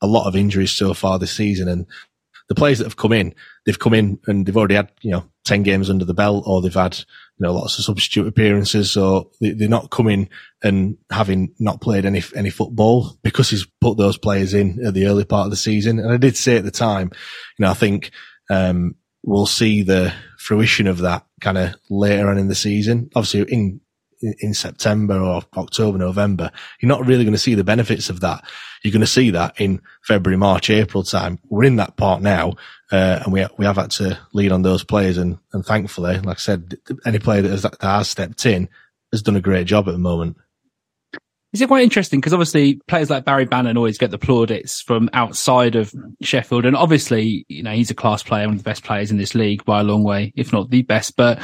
a 0.00 0.06
lot 0.06 0.26
of 0.26 0.36
injuries 0.36 0.72
so 0.72 0.94
far 0.94 1.18
this 1.18 1.32
season, 1.32 1.68
and 1.68 1.86
the 2.48 2.54
players 2.54 2.78
that 2.78 2.84
have 2.84 2.96
come 2.96 3.12
in, 3.12 3.34
they've 3.64 3.78
come 3.78 3.94
in 3.94 4.18
and 4.26 4.44
they've 4.44 4.56
already 4.56 4.74
had 4.74 4.90
you 5.00 5.10
know 5.10 5.24
ten 5.44 5.62
games 5.62 5.88
under 5.88 6.04
the 6.04 6.14
belt, 6.14 6.44
or 6.46 6.60
they've 6.60 6.74
had 6.74 7.02
you 7.40 7.46
know 7.46 7.54
lots 7.54 7.78
of 7.78 7.84
substitute 7.84 8.26
appearances, 8.26 8.92
so 8.92 9.30
they, 9.40 9.52
are 9.64 9.68
not 9.68 9.90
coming 9.90 10.28
and 10.62 10.98
having 11.10 11.54
not 11.58 11.80
played 11.80 12.04
any 12.04 12.22
any 12.36 12.50
football 12.50 13.16
because 13.22 13.48
he's 13.48 13.66
put 13.80 13.96
those 13.96 14.18
players 14.18 14.52
in 14.52 14.84
at 14.84 14.92
the 14.92 15.06
early 15.06 15.24
part 15.24 15.46
of 15.46 15.50
the 15.50 15.56
season. 15.56 15.98
And 15.98 16.12
I 16.12 16.18
did 16.18 16.36
say 16.36 16.58
at 16.58 16.64
the 16.64 16.70
time, 16.70 17.10
you 17.58 17.64
know, 17.64 17.70
I 17.70 17.74
think 17.74 18.10
um, 18.50 18.94
we'll 19.24 19.46
see 19.46 19.82
the 19.82 20.12
fruition 20.36 20.86
of 20.86 20.98
that 20.98 21.24
kind 21.40 21.56
of 21.56 21.74
later 21.88 22.28
on 22.28 22.36
in 22.36 22.48
the 22.48 22.54
season. 22.54 23.08
Obviously, 23.16 23.42
in 23.48 23.80
in 24.22 24.54
September 24.54 25.18
or 25.18 25.42
October, 25.56 25.98
November, 25.98 26.50
you're 26.80 26.88
not 26.88 27.06
really 27.06 27.24
going 27.24 27.32
to 27.32 27.38
see 27.38 27.54
the 27.54 27.64
benefits 27.64 28.10
of 28.10 28.20
that. 28.20 28.44
You're 28.82 28.92
going 28.92 29.00
to 29.00 29.06
see 29.06 29.30
that 29.30 29.60
in 29.60 29.80
February, 30.02 30.36
March, 30.36 30.70
April 30.70 31.02
time. 31.02 31.38
We're 31.48 31.64
in 31.64 31.76
that 31.76 31.96
part 31.96 32.22
now, 32.22 32.54
uh, 32.92 33.20
and 33.24 33.32
we 33.32 33.46
we 33.58 33.64
have 33.64 33.76
had 33.76 33.90
to 33.92 34.18
lead 34.32 34.52
on 34.52 34.62
those 34.62 34.84
players, 34.84 35.18
and 35.18 35.38
and 35.52 35.64
thankfully, 35.64 36.18
like 36.18 36.38
I 36.38 36.40
said, 36.40 36.78
any 37.04 37.18
player 37.18 37.42
that 37.42 37.50
has, 37.50 37.62
that 37.62 37.80
has 37.80 38.08
stepped 38.08 38.46
in 38.46 38.68
has 39.12 39.22
done 39.22 39.36
a 39.36 39.40
great 39.40 39.66
job 39.66 39.88
at 39.88 39.92
the 39.92 39.98
moment. 39.98 40.36
Is 41.52 41.60
it 41.60 41.66
quite 41.66 41.82
interesting? 41.82 42.20
Because 42.20 42.32
obviously 42.32 42.76
players 42.86 43.10
like 43.10 43.24
Barry 43.24 43.44
Bannan 43.44 43.76
always 43.76 43.98
get 43.98 44.12
the 44.12 44.18
plaudits 44.18 44.82
from 44.82 45.10
outside 45.12 45.74
of 45.74 45.92
Sheffield. 46.22 46.64
And 46.64 46.76
obviously, 46.76 47.44
you 47.48 47.64
know, 47.64 47.72
he's 47.72 47.90
a 47.90 47.94
class 47.94 48.22
player, 48.22 48.46
one 48.46 48.54
of 48.54 48.60
the 48.60 48.70
best 48.70 48.84
players 48.84 49.10
in 49.10 49.16
this 49.16 49.34
league 49.34 49.64
by 49.64 49.80
a 49.80 49.84
long 49.84 50.04
way, 50.04 50.32
if 50.36 50.52
not 50.52 50.70
the 50.70 50.82
best. 50.82 51.16
But 51.16 51.40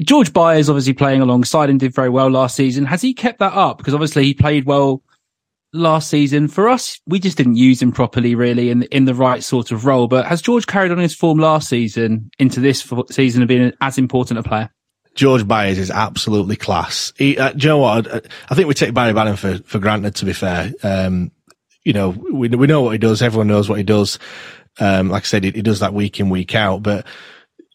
George 0.00 0.32
Byers 0.32 0.68
obviously 0.68 0.92
playing 0.92 1.20
alongside 1.20 1.70
him 1.70 1.78
did 1.78 1.94
very 1.94 2.08
well 2.08 2.30
last 2.30 2.56
season. 2.56 2.84
Has 2.86 3.02
he 3.02 3.12
kept 3.12 3.40
that 3.40 3.52
up? 3.52 3.78
Because 3.78 3.94
obviously 3.94 4.24
he 4.24 4.34
played 4.34 4.64
well 4.64 5.02
last 5.72 6.08
season. 6.08 6.48
For 6.48 6.68
us, 6.68 7.00
we 7.06 7.18
just 7.18 7.36
didn't 7.36 7.56
use 7.56 7.82
him 7.82 7.92
properly, 7.92 8.34
really, 8.34 8.70
in 8.70 8.84
in 8.84 9.04
the 9.04 9.14
right 9.14 9.42
sort 9.42 9.72
of 9.72 9.84
role. 9.84 10.06
But 10.06 10.26
has 10.26 10.40
George 10.40 10.66
carried 10.66 10.92
on 10.92 10.98
his 10.98 11.14
form 11.14 11.38
last 11.38 11.68
season 11.68 12.30
into 12.38 12.60
this 12.60 12.90
season 13.10 13.42
of 13.42 13.48
being 13.48 13.72
as 13.80 13.98
important 13.98 14.38
a 14.38 14.42
player? 14.42 14.70
George 15.14 15.48
Byers 15.48 15.78
is 15.78 15.90
absolutely 15.90 16.54
class. 16.54 17.12
He, 17.16 17.36
uh, 17.36 17.52
you 17.56 17.68
know 17.68 17.78
what? 17.78 18.06
I, 18.12 18.20
I, 18.50 18.54
think 18.54 18.68
we 18.68 18.74
take 18.74 18.94
Barry 18.94 19.12
Bannan 19.12 19.34
for, 19.34 19.58
for 19.64 19.80
granted, 19.80 20.14
to 20.14 20.24
be 20.24 20.32
fair. 20.32 20.72
Um, 20.84 21.32
you 21.82 21.92
know, 21.92 22.10
we, 22.10 22.48
we 22.48 22.68
know 22.68 22.82
what 22.82 22.92
he 22.92 22.98
does. 22.98 23.20
Everyone 23.20 23.48
knows 23.48 23.68
what 23.68 23.78
he 23.78 23.84
does. 23.84 24.20
Um, 24.78 25.08
like 25.08 25.24
I 25.24 25.26
said, 25.26 25.42
he, 25.42 25.50
he, 25.50 25.62
does 25.62 25.80
that 25.80 25.92
week 25.92 26.20
in, 26.20 26.30
week 26.30 26.54
out. 26.54 26.84
But 26.84 27.04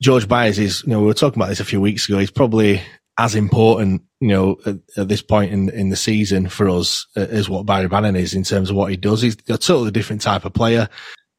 George 0.04 0.28
Byers 0.28 0.60
is, 0.60 0.84
you 0.84 0.90
know, 0.90 1.00
we 1.00 1.06
were 1.06 1.14
talking 1.14 1.42
about 1.42 1.50
this 1.50 1.60
a 1.60 1.66
few 1.66 1.80
weeks 1.80 2.08
ago. 2.08 2.20
He's 2.20 2.32
probably 2.32 2.82
as 3.18 3.36
important, 3.36 4.02
you 4.20 4.28
know, 4.28 4.58
at, 4.66 4.76
at 4.98 5.08
this 5.08 5.22
point 5.22 5.54
in, 5.54 5.70
in 5.70 5.90
the 5.90 5.96
season 5.96 6.50
for 6.50 6.68
us 6.70 7.08
uh, 7.16 7.22
as 7.22 7.48
what 7.48 7.66
Barry 7.66 7.88
Bannan 7.88 8.16
is 8.16 8.34
in 8.34 8.44
terms 8.44 8.70
of 8.70 8.76
what 8.76 8.92
he 8.92 8.98
does. 8.98 9.22
He's 9.22 9.38
a 9.50 9.58
totally 9.58 9.92
different 9.92 10.22
type 10.22 10.46
of 10.46 10.54
player 10.54 10.90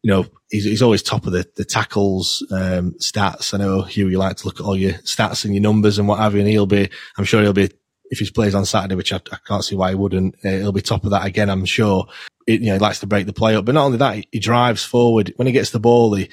you 0.04 0.10
know, 0.10 0.26
he's, 0.50 0.64
he's 0.64 0.82
always 0.82 1.02
top 1.02 1.26
of 1.26 1.32
the, 1.32 1.50
the 1.56 1.64
tackles, 1.64 2.46
um, 2.50 2.92
stats. 3.00 3.54
I 3.54 3.56
know, 3.56 3.80
Hugh, 3.80 4.08
you 4.08 4.18
like 4.18 4.36
to 4.36 4.46
look 4.46 4.60
at 4.60 4.66
all 4.66 4.76
your 4.76 4.92
stats 4.98 5.46
and 5.46 5.54
your 5.54 5.62
numbers 5.62 5.98
and 5.98 6.06
what 6.06 6.18
have 6.18 6.34
you, 6.34 6.40
and 6.40 6.48
he'll 6.48 6.66
be, 6.66 6.90
I'm 7.16 7.24
sure 7.24 7.40
he'll 7.40 7.54
be, 7.54 7.70
if 8.10 8.18
he 8.18 8.30
plays 8.30 8.54
on 8.54 8.66
Saturday, 8.66 8.96
which 8.96 9.14
I, 9.14 9.20
I 9.32 9.38
can't 9.46 9.64
see 9.64 9.76
why 9.76 9.88
he 9.88 9.94
wouldn't, 9.94 10.34
uh, 10.44 10.50
he'll 10.50 10.72
be 10.72 10.82
top 10.82 11.04
of 11.04 11.10
that 11.12 11.24
again, 11.24 11.48
I'm 11.48 11.64
sure. 11.64 12.06
It, 12.46 12.60
you 12.60 12.66
know, 12.66 12.74
he 12.74 12.80
likes 12.80 13.00
to 13.00 13.06
break 13.06 13.24
the 13.24 13.32
play 13.32 13.56
up, 13.56 13.64
but 13.64 13.74
not 13.74 13.86
only 13.86 13.96
that, 13.96 14.16
he, 14.16 14.28
he 14.30 14.40
drives 14.40 14.84
forward. 14.84 15.32
When 15.36 15.46
he 15.46 15.54
gets 15.54 15.70
the 15.70 15.80
ball, 15.80 16.12
he, 16.12 16.28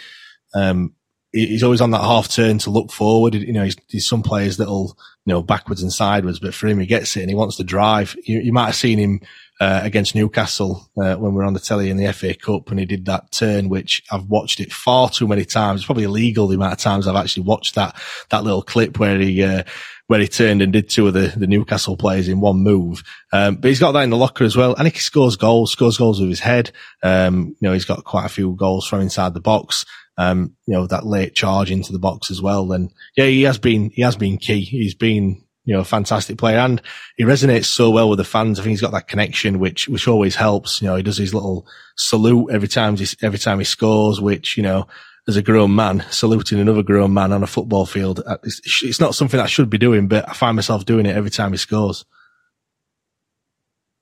um, 0.53 0.93
he's 1.32 1.63
always 1.63 1.82
on 1.82 1.91
that 1.91 2.01
half 2.01 2.27
turn 2.29 2.57
to 2.59 2.69
look 2.69 2.91
forward. 2.91 3.36
You 3.36 3.53
know, 3.53 3.63
he's, 3.63 3.77
he's, 3.88 4.07
some 4.07 4.23
players 4.23 4.57
that'll, 4.57 4.97
you 5.25 5.34
know, 5.34 5.41
backwards 5.41 5.82
and 5.82 5.91
sideways, 5.91 6.39
but 6.39 6.53
for 6.53 6.67
him, 6.67 6.79
he 6.79 6.86
gets 6.86 7.15
it 7.15 7.21
and 7.21 7.29
he 7.29 7.36
wants 7.36 7.57
to 7.57 7.63
drive. 7.63 8.15
You, 8.23 8.39
you 8.39 8.53
might 8.53 8.67
have 8.67 8.75
seen 8.75 8.99
him 8.99 9.21
uh, 9.59 9.82
against 9.84 10.15
Newcastle 10.15 10.89
uh, 10.97 11.15
when 11.15 11.32
we 11.32 11.38
were 11.38 11.43
on 11.43 11.53
the 11.53 11.59
telly 11.59 11.89
in 11.89 11.97
the 11.97 12.11
FA 12.13 12.34
Cup, 12.34 12.69
and 12.69 12.79
he 12.79 12.86
did 12.86 13.05
that 13.05 13.32
turn, 13.32 13.69
which 13.69 14.03
I've 14.11 14.25
watched 14.25 14.59
it 14.59 14.73
far 14.73 15.09
too 15.09 15.27
many 15.27 15.45
times. 15.45 15.82
It's 15.82 15.86
probably 15.86 16.03
illegal 16.05 16.47
the 16.47 16.55
amount 16.55 16.73
of 16.73 16.79
times 16.79 17.07
I've 17.07 17.15
actually 17.15 17.43
watched 17.43 17.75
that 17.75 17.95
that 18.29 18.43
little 18.43 18.63
clip 18.63 18.97
where 18.97 19.19
he 19.19 19.43
uh, 19.43 19.63
where 20.11 20.19
he 20.19 20.27
turned 20.27 20.61
and 20.61 20.73
did 20.73 20.89
two 20.89 21.07
of 21.07 21.13
the, 21.13 21.32
the 21.38 21.47
Newcastle 21.47 21.95
players 21.95 22.27
in 22.27 22.41
one 22.41 22.57
move. 22.57 23.01
Um, 23.32 23.55
but 23.55 23.69
he's 23.69 23.79
got 23.79 23.93
that 23.93 24.03
in 24.03 24.09
the 24.09 24.17
locker 24.17 24.43
as 24.43 24.57
well. 24.57 24.75
And 24.75 24.86
he 24.86 24.99
scores 24.99 25.38
goals, 25.38 25.71
scores 25.71 25.97
goals 25.97 26.19
with 26.19 26.27
his 26.27 26.41
head. 26.41 26.71
Um, 27.01 27.55
you 27.61 27.67
know, 27.69 27.71
he's 27.71 27.86
got 27.86 28.03
quite 28.03 28.25
a 28.25 28.29
few 28.29 28.53
goals 28.55 28.86
from 28.86 28.99
inside 28.99 29.34
the 29.34 29.39
box. 29.39 29.86
Um, 30.18 30.55
you 30.68 30.74
know, 30.74 30.86
that 30.88 31.05
late 31.05 31.34
charge 31.34 31.72
into 31.72 31.91
the 31.91 31.99
box 31.99 32.30
as 32.30 32.41
well. 32.41 32.74
And 32.74 32.91
yeah, 33.16 33.26
he 33.26 33.43
has 33.43 33.57
been, 33.57 33.89
he 33.91 34.01
has 34.01 34.16
been 34.16 34.38
key. 34.38 34.62
He's 34.62 34.93
been, 34.93 35.41
you 35.64 35.74
know, 35.74 35.80
a 35.80 35.86
fantastic 35.86 36.38
player 36.38 36.59
and 36.59 36.82
he 37.18 37.24
resonates 37.24 37.66
so 37.66 37.89
well 37.89 38.09
with 38.09 38.18
the 38.18 38.24
fans. 38.24 38.59
I 38.59 38.64
think 38.64 38.72
he's 38.72 38.82
got 38.82 38.91
that 38.91 39.07
connection, 39.07 39.57
which, 39.57 39.88
which 39.88 40.07
always 40.07 40.36
helps. 40.36 40.82
You 40.82 40.89
know, 40.89 40.95
he 40.95 41.03
does 41.03 41.18
his 41.18 41.34
little 41.34 41.66
salute 41.95 42.51
every 42.51 42.68
time 42.68 42.97
he, 42.97 43.07
every 43.24 43.39
time 43.39 43.59
he 43.59 43.66
scores, 43.66 44.20
which, 44.20 44.57
you 44.57 44.64
know, 44.64 44.88
as 45.28 45.38
a 45.38 45.41
grown 45.41 45.76
man, 45.76 46.03
saluting 46.09 46.59
another 46.59 46.84
grown 46.84 47.14
man 47.14 47.32
on 47.32 47.43
a 47.43 47.47
football 47.47 47.86
field. 47.86 48.22
Uh, 48.26 48.38
it's, 48.43 48.82
it's 48.84 48.99
not 48.99 49.16
something 49.16 49.39
I 49.39 49.45
should 49.45 49.70
be 49.70 49.78
doing, 49.78 50.07
but 50.07 50.28
I 50.28 50.34
find 50.34 50.55
myself 50.55 50.86
doing 50.86 51.05
it 51.05 51.16
every 51.16 51.32
time 51.32 51.51
he 51.51 51.57
scores. 51.57 52.05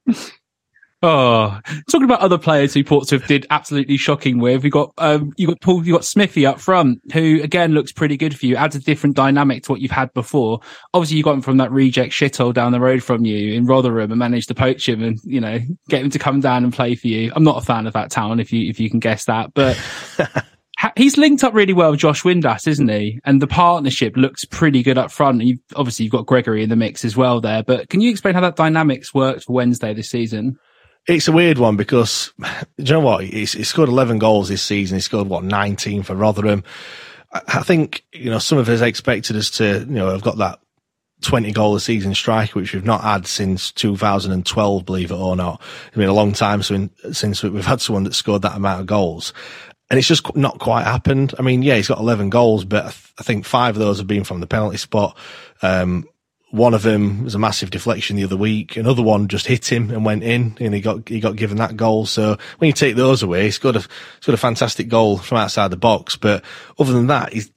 Oh, 1.01 1.57
talking 1.89 2.03
about 2.03 2.19
other 2.19 2.37
players 2.37 2.73
who 2.73 2.83
Portsmouth 2.83 3.25
did 3.25 3.47
absolutely 3.49 3.95
shocking 3.95 4.37
with. 4.37 4.63
We 4.63 4.69
got 4.69 4.91
um, 4.97 5.31
you 5.37 5.47
got 5.47 5.61
Paul, 5.61 5.85
you 5.85 5.93
got 5.93 6.03
Smithy 6.03 6.45
up 6.45 6.59
front, 6.59 6.99
who 7.13 7.41
again 7.41 7.71
looks 7.71 7.93
pretty 7.93 8.17
good 8.17 8.37
for 8.37 8.45
you. 8.45 8.57
Adds 8.57 8.75
a 8.75 8.79
different 8.79 9.15
dynamic 9.15 9.63
to 9.63 9.71
what 9.71 9.79
you've 9.79 9.91
had 9.91 10.13
before. 10.13 10.59
Obviously, 10.93 11.15
you 11.15 11.23
got 11.23 11.35
him 11.35 11.41
from 11.41 11.55
that 11.57 11.71
reject 11.71 12.11
shithole 12.11 12.53
down 12.53 12.73
the 12.73 12.81
road 12.81 13.01
from 13.01 13.23
you 13.23 13.53
in 13.53 13.65
Rotherham 13.65 14.11
and 14.11 14.19
managed 14.19 14.49
to 14.49 14.55
poach 14.55 14.89
him 14.89 15.01
and 15.01 15.17
you 15.23 15.39
know 15.39 15.59
get 15.87 16.01
him 16.01 16.09
to 16.09 16.19
come 16.19 16.41
down 16.41 16.65
and 16.65 16.73
play 16.73 16.95
for 16.95 17.07
you. 17.07 17.31
I'm 17.33 17.45
not 17.45 17.61
a 17.61 17.65
fan 17.65 17.87
of 17.87 17.93
that 17.93 18.11
town, 18.11 18.41
if 18.41 18.51
you 18.51 18.69
if 18.69 18.79
you 18.79 18.89
can 18.89 18.99
guess 18.99 19.25
that, 19.25 19.53
but. 19.53 19.79
he's 20.95 21.17
linked 21.17 21.43
up 21.43 21.53
really 21.53 21.73
well 21.73 21.91
with 21.91 21.99
Josh 21.99 22.23
Windass, 22.23 22.67
isn't 22.67 22.87
he? 22.89 23.19
And 23.25 23.41
the 23.41 23.47
partnership 23.47 24.15
looks 24.15 24.45
pretty 24.45 24.81
good 24.81 24.97
up 24.97 25.11
front. 25.11 25.41
You've, 25.41 25.59
obviously, 25.75 26.05
you've 26.05 26.13
got 26.13 26.25
Gregory 26.25 26.63
in 26.63 26.69
the 26.69 26.77
mix 26.77 27.03
as 27.03 27.17
well 27.17 27.41
there. 27.41 27.63
But 27.63 27.89
can 27.89 27.99
you 27.99 28.09
explain 28.09 28.33
how 28.33 28.39
that 28.41 28.55
dynamics 28.55 29.13
worked 29.13 29.43
for 29.43 29.53
Wednesday 29.53 29.93
this 29.93 30.09
season? 30.09 30.57
It's 31.09 31.27
a 31.27 31.31
weird 31.31 31.57
one 31.57 31.75
because, 31.75 32.31
you 32.77 32.93
know 32.93 32.99
what? 32.99 33.23
He's, 33.23 33.53
he 33.53 33.63
scored 33.63 33.89
11 33.89 34.19
goals 34.19 34.47
this 34.47 34.61
season. 34.61 34.97
He 34.97 35.01
scored, 35.01 35.27
what, 35.27 35.43
19 35.43 36.03
for 36.03 36.15
Rotherham. 36.15 36.63
I 37.31 37.61
think, 37.61 38.03
you 38.11 38.29
know, 38.29 38.39
some 38.39 38.57
of 38.57 38.69
us 38.69 38.81
expected 38.81 39.35
us 39.35 39.51
to, 39.51 39.79
you 39.79 39.85
know, 39.85 40.09
have 40.09 40.23
got 40.23 40.37
that 40.37 40.59
20 41.21 41.51
goal 41.51 41.75
a 41.75 41.79
season 41.79 42.13
striker, 42.15 42.59
which 42.59 42.73
we've 42.73 42.85
not 42.85 43.01
had 43.01 43.27
since 43.27 43.71
2012, 43.71 44.85
believe 44.85 45.11
it 45.11 45.15
or 45.15 45.35
not. 45.35 45.61
It's 45.87 45.97
been 45.97 46.09
a 46.09 46.13
long 46.13 46.33
time 46.33 46.63
since 46.63 47.43
we've 47.43 47.65
had 47.65 47.81
someone 47.81 48.03
that 48.03 48.15
scored 48.15 48.43
that 48.43 48.55
amount 48.55 48.81
of 48.81 48.87
goals. 48.87 49.33
And 49.89 49.97
it's 49.97 50.07
just 50.07 50.35
not 50.35 50.59
quite 50.59 50.83
happened. 50.83 51.33
I 51.39 51.41
mean, 51.41 51.63
yeah, 51.63 51.75
he's 51.75 51.87
got 51.87 51.99
11 51.99 52.29
goals, 52.29 52.65
but 52.65 52.85
I 52.85 53.23
think 53.23 53.45
five 53.45 53.75
of 53.75 53.79
those 53.79 53.97
have 53.97 54.07
been 54.07 54.23
from 54.23 54.39
the 54.39 54.47
penalty 54.47 54.77
spot. 54.77 55.17
Um, 55.63 56.07
one 56.51 56.73
of 56.73 56.81
them 56.81 57.23
was 57.23 57.35
a 57.35 57.39
massive 57.39 57.69
deflection 57.69 58.15
the 58.15 58.23
other 58.23 58.37
week. 58.37 58.75
Another 58.75 59.03
one 59.03 59.27
just 59.27 59.45
hit 59.45 59.71
him 59.71 59.91
and 59.91 60.03
went 60.03 60.23
in, 60.23 60.57
and 60.59 60.73
he 60.73 60.81
got 60.81 61.07
he 61.07 61.19
got 61.19 61.35
given 61.35 61.57
that 61.57 61.77
goal. 61.77 62.05
So 62.05 62.37
when 62.57 62.67
you 62.67 62.73
take 62.73 62.95
those 62.95 63.21
away, 63.21 63.43
he's 63.43 63.59
got 63.59 63.75
a 63.75 63.79
he's 63.79 64.25
got 64.25 64.33
a 64.33 64.37
fantastic 64.37 64.89
goal 64.89 65.17
from 65.17 65.37
outside 65.37 65.69
the 65.69 65.77
box. 65.77 66.15
But 66.15 66.43
other 66.79 66.93
than 66.93 67.07
that, 67.07 67.33
he's 67.33 67.51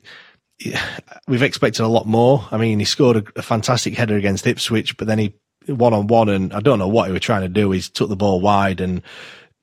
we've 1.27 1.43
expected 1.43 1.83
a 1.83 1.89
lot 1.89 2.07
more. 2.07 2.47
I 2.51 2.59
mean, 2.59 2.79
he 2.79 2.85
scored 2.85 3.17
a, 3.17 3.25
a 3.37 3.43
fantastic 3.43 3.95
header 3.95 4.17
against 4.17 4.47
Ipswich, 4.47 4.97
but 4.97 5.07
then 5.07 5.19
he 5.19 5.35
one 5.67 5.95
on 5.95 6.07
one, 6.07 6.29
and 6.29 6.53
I 6.53 6.61
don't 6.61 6.79
know 6.79 6.89
what 6.89 7.07
he 7.07 7.13
was 7.13 7.23
trying 7.23 7.43
to 7.43 7.49
do. 7.49 7.71
He 7.71 7.81
took 7.81 8.09
the 8.09 8.17
ball 8.17 8.41
wide 8.41 8.81
and 8.81 9.03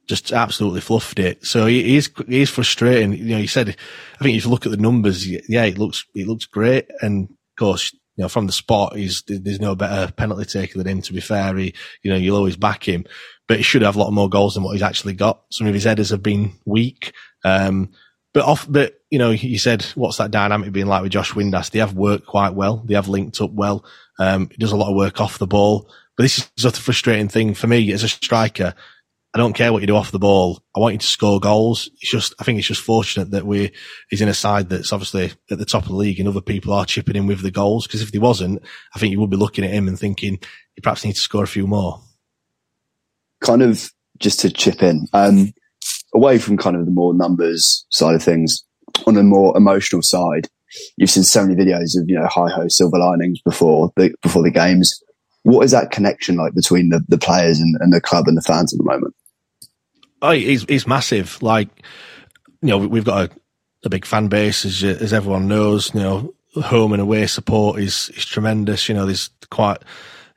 just 0.07 0.31
absolutely 0.31 0.81
fluffed 0.81 1.19
it. 1.19 1.45
So 1.45 1.67
he 1.67 1.97
is 1.97 2.09
he 2.27 2.41
is 2.41 2.49
frustrating. 2.49 3.13
You 3.13 3.35
know, 3.35 3.37
he 3.37 3.47
said, 3.47 3.75
I 4.19 4.23
think 4.23 4.37
if 4.37 4.45
you 4.45 4.49
look 4.49 4.65
at 4.65 4.71
the 4.71 4.77
numbers, 4.77 5.27
yeah, 5.27 5.65
it 5.65 5.77
looks 5.77 6.05
it 6.15 6.27
looks 6.27 6.45
great, 6.45 6.89
and 7.01 7.29
of 7.29 7.55
course 7.59 7.93
you 8.19 8.23
know, 8.23 8.27
from 8.27 8.47
the 8.47 8.51
spot, 8.51 8.97
he's, 8.97 9.23
there's 9.27 9.61
no 9.61 9.75
better 9.75 10.11
penalty 10.11 10.43
taker 10.43 10.77
than 10.77 10.87
him, 10.87 11.01
to 11.03 11.13
be 11.13 11.21
fair. 11.21 11.55
He, 11.55 11.73
you 12.03 12.11
know, 12.11 12.17
you'll 12.17 12.35
always 12.35 12.57
back 12.57 12.85
him, 12.85 13.05
but 13.47 13.55
he 13.55 13.63
should 13.63 13.81
have 13.81 13.95
a 13.95 13.99
lot 13.99 14.11
more 14.11 14.27
goals 14.27 14.55
than 14.55 14.63
what 14.63 14.73
he's 14.73 14.81
actually 14.81 15.13
got. 15.13 15.41
Some 15.51 15.67
of 15.67 15.73
his 15.73 15.85
headers 15.85 16.09
have 16.09 16.21
been 16.21 16.51
weak. 16.65 17.13
Um, 17.45 17.91
but 18.33 18.43
off, 18.43 18.67
but, 18.69 18.99
you 19.09 19.19
know, 19.19 19.29
you 19.31 19.57
said, 19.57 19.83
what's 19.95 20.17
that 20.17 20.31
dynamic 20.31 20.73
being 20.73 20.87
like 20.87 21.01
with 21.01 21.13
Josh 21.13 21.31
Windass? 21.31 21.71
They 21.71 21.79
have 21.79 21.93
worked 21.93 22.25
quite 22.25 22.55
well. 22.55 22.83
They 22.85 22.95
have 22.95 23.07
linked 23.07 23.39
up 23.39 23.53
well. 23.53 23.85
Um, 24.19 24.49
he 24.49 24.57
does 24.57 24.73
a 24.73 24.75
lot 24.75 24.89
of 24.89 24.97
work 24.97 25.21
off 25.21 25.39
the 25.39 25.47
ball, 25.47 25.89
but 26.17 26.23
this 26.23 26.39
is 26.39 26.51
just 26.57 26.77
a 26.77 26.81
frustrating 26.81 27.29
thing 27.29 27.53
for 27.53 27.67
me 27.67 27.93
as 27.93 28.03
a 28.03 28.09
striker. 28.09 28.75
I 29.33 29.37
don't 29.37 29.53
care 29.53 29.71
what 29.71 29.81
you 29.81 29.87
do 29.87 29.95
off 29.95 30.11
the 30.11 30.17
ball. 30.17 30.63
I 30.75 30.79
want 30.79 30.93
you 30.93 30.99
to 30.99 31.05
score 31.05 31.39
goals. 31.39 31.89
It's 32.01 32.09
just, 32.09 32.33
I 32.39 32.43
think 32.43 32.57
it's 32.57 32.67
just 32.67 32.81
fortunate 32.81 33.31
that 33.31 33.45
we 33.45 33.71
he's 34.09 34.21
in 34.21 34.27
a 34.27 34.33
side 34.33 34.69
that's 34.69 34.91
obviously 34.91 35.31
at 35.51 35.59
the 35.59 35.65
top 35.65 35.83
of 35.83 35.89
the 35.89 35.95
league 35.95 36.19
and 36.19 36.27
other 36.27 36.41
people 36.41 36.73
are 36.73 36.85
chipping 36.85 37.15
in 37.15 37.27
with 37.27 37.41
the 37.41 37.51
goals. 37.51 37.85
Because 37.85 38.01
if 38.01 38.09
he 38.09 38.17
wasn't, 38.17 38.63
I 38.95 38.99
think 38.99 39.11
you 39.11 39.19
would 39.19 39.29
be 39.29 39.37
looking 39.37 39.63
at 39.63 39.71
him 39.71 39.87
and 39.87 39.99
thinking 39.99 40.39
he 40.73 40.81
perhaps 40.81 41.05
needs 41.05 41.17
to 41.17 41.23
score 41.23 41.43
a 41.43 41.47
few 41.47 41.67
more. 41.67 42.01
Kind 43.41 43.61
of 43.61 43.91
just 44.17 44.39
to 44.39 44.49
chip 44.49 44.81
in. 44.81 45.07
Um, 45.13 45.53
away 46.13 46.39
from 46.39 46.57
kind 46.57 46.75
of 46.75 46.85
the 46.85 46.91
more 46.91 47.13
numbers 47.13 47.85
side 47.89 48.15
of 48.15 48.23
things, 48.23 48.63
on 49.05 49.17
a 49.17 49.23
more 49.23 49.55
emotional 49.55 50.01
side, 50.01 50.47
you've 50.97 51.09
seen 51.09 51.23
so 51.23 51.45
many 51.45 51.55
videos 51.55 51.99
of 51.99 52.07
you 52.07 52.15
know 52.15 52.27
hi 52.27 52.49
ho 52.49 52.67
silver 52.67 52.97
linings 52.97 53.41
before 53.41 53.91
the 53.95 54.13
before 54.21 54.43
the 54.43 54.51
games. 54.51 55.01
What 55.49 55.65
is 55.65 55.71
that 55.71 55.91
connection 55.91 56.35
like 56.35 56.53
between 56.53 56.89
the, 56.89 57.03
the 57.07 57.17
players 57.17 57.59
and, 57.59 57.75
and 57.79 57.91
the 57.91 57.99
club 57.99 58.27
and 58.27 58.37
the 58.37 58.41
fans 58.41 58.73
at 58.73 58.77
the 58.77 58.83
moment? 58.83 59.15
Oh, 60.21 60.31
it's, 60.31 60.85
massive. 60.87 61.41
Like, 61.41 61.69
you 62.61 62.69
know, 62.69 62.77
we've 62.77 63.05
got 63.05 63.31
a, 63.31 63.35
a 63.85 63.89
big 63.89 64.05
fan 64.05 64.27
base, 64.27 64.65
as, 64.65 64.83
as 64.83 65.13
everyone 65.13 65.47
knows. 65.47 65.93
You 65.93 66.01
know, 66.01 66.33
home 66.55 66.93
and 66.93 67.01
away 67.01 67.25
support 67.27 67.79
is, 67.79 68.11
is 68.15 68.25
tremendous. 68.25 68.89
You 68.89 68.95
know, 68.95 69.05
there's 69.05 69.29
quite, 69.49 69.79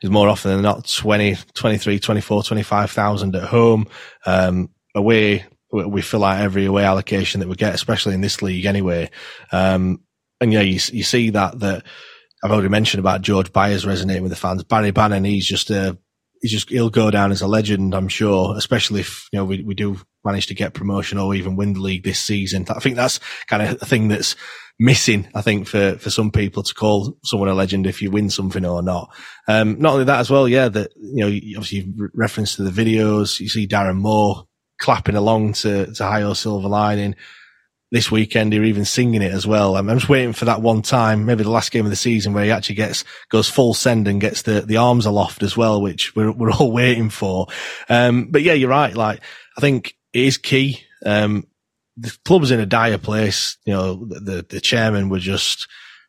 there's 0.00 0.10
more 0.10 0.28
often 0.28 0.52
than 0.52 0.62
not 0.62 0.88
20, 0.88 1.36
23, 1.54 1.98
24, 1.98 2.42
25,000 2.44 3.36
at 3.36 3.42
home. 3.42 3.86
Um, 4.24 4.70
away, 4.94 5.44
we 5.72 6.00
fill 6.02 6.24
out 6.24 6.40
every 6.40 6.64
away 6.64 6.84
allocation 6.84 7.40
that 7.40 7.48
we 7.48 7.56
get, 7.56 7.74
especially 7.74 8.14
in 8.14 8.20
this 8.20 8.40
league 8.40 8.66
anyway. 8.66 9.10
Um, 9.50 10.00
and 10.40 10.52
yeah, 10.52 10.60
you, 10.60 10.80
you 10.92 11.02
see 11.02 11.30
that, 11.30 11.58
that 11.60 11.84
I've 12.42 12.50
already 12.50 12.68
mentioned 12.68 12.98
about 12.98 13.22
George 13.22 13.52
Byers 13.52 13.86
resonating 13.86 14.22
with 14.22 14.32
the 14.32 14.36
fans. 14.36 14.64
Barry 14.64 14.90
Bannan, 14.90 15.24
he's 15.24 15.46
just 15.46 15.70
a, 15.70 15.96
he's 16.40 16.50
just, 16.50 16.68
he'll 16.70 16.90
go 16.90 17.10
down 17.10 17.30
as 17.30 17.40
a 17.40 17.46
legend, 17.46 17.94
I'm 17.94 18.08
sure, 18.08 18.56
especially 18.56 19.00
if, 19.00 19.28
you 19.32 19.38
know, 19.38 19.44
we, 19.44 19.62
we 19.62 19.74
do 19.74 20.00
manage 20.24 20.48
to 20.48 20.54
get 20.54 20.74
promotion 20.74 21.18
or 21.18 21.34
even 21.34 21.56
win 21.56 21.74
the 21.74 21.80
league 21.80 22.04
this 22.04 22.18
season. 22.18 22.66
I 22.68 22.80
think 22.80 22.96
that's 22.96 23.20
kind 23.46 23.62
of 23.62 23.80
a 23.80 23.86
thing 23.86 24.08
that's 24.08 24.34
missing, 24.78 25.28
I 25.34 25.42
think, 25.42 25.68
for, 25.68 25.96
for 25.98 26.10
some 26.10 26.32
people 26.32 26.64
to 26.64 26.74
call 26.74 27.16
someone 27.22 27.48
a 27.48 27.54
legend 27.54 27.86
if 27.86 28.02
you 28.02 28.10
win 28.10 28.28
something 28.28 28.64
or 28.64 28.82
not. 28.82 29.14
Um, 29.46 29.78
not 29.78 29.92
only 29.92 30.04
that 30.04 30.18
as 30.20 30.30
well, 30.30 30.48
yeah, 30.48 30.68
that, 30.68 30.90
you 30.96 31.24
know, 31.24 31.58
obviously 31.58 31.92
reference 32.14 32.56
to 32.56 32.64
the 32.64 32.70
videos, 32.70 33.38
you 33.38 33.48
see 33.48 33.68
Darren 33.68 33.98
Moore 33.98 34.48
clapping 34.80 35.14
along 35.14 35.52
to, 35.52 35.92
to 35.94 36.04
Hi 36.04 36.22
Ho 36.22 36.34
Silver 36.34 36.68
Lining 36.68 37.14
this 37.92 38.10
weekend 38.10 38.54
or 38.54 38.64
even 38.64 38.86
singing 38.86 39.20
it 39.20 39.32
as 39.32 39.46
well. 39.46 39.76
I'm, 39.76 39.86
just 39.86 40.08
waiting 40.08 40.32
for 40.32 40.46
that 40.46 40.62
one 40.62 40.80
time, 40.80 41.26
maybe 41.26 41.44
the 41.44 41.50
last 41.50 41.70
game 41.70 41.84
of 41.84 41.90
the 41.90 41.96
season 41.96 42.32
where 42.32 42.42
he 42.42 42.50
actually 42.50 42.76
gets, 42.76 43.04
goes 43.28 43.50
full 43.50 43.74
send 43.74 44.08
and 44.08 44.18
gets 44.18 44.42
the, 44.42 44.62
the 44.62 44.78
arms 44.78 45.04
aloft 45.04 45.42
as 45.42 45.58
well, 45.58 45.80
which 45.80 46.16
we're, 46.16 46.32
we're 46.32 46.50
all 46.50 46.72
waiting 46.72 47.10
for. 47.10 47.48
Um, 47.90 48.28
but 48.30 48.40
yeah, 48.42 48.54
you're 48.54 48.70
right. 48.70 48.96
Like, 48.96 49.20
I 49.58 49.60
think 49.60 49.94
it 50.14 50.22
is 50.24 50.38
key. 50.38 50.80
Um, 51.04 51.46
the 51.98 52.16
club's 52.24 52.50
in 52.50 52.60
a 52.60 52.66
dire 52.66 52.96
place. 52.96 53.58
You 53.66 53.74
know, 53.74 54.06
the, 54.06 54.46
the, 54.48 54.60
chairman 54.60 55.10
were 55.10 55.18
just 55.18 55.68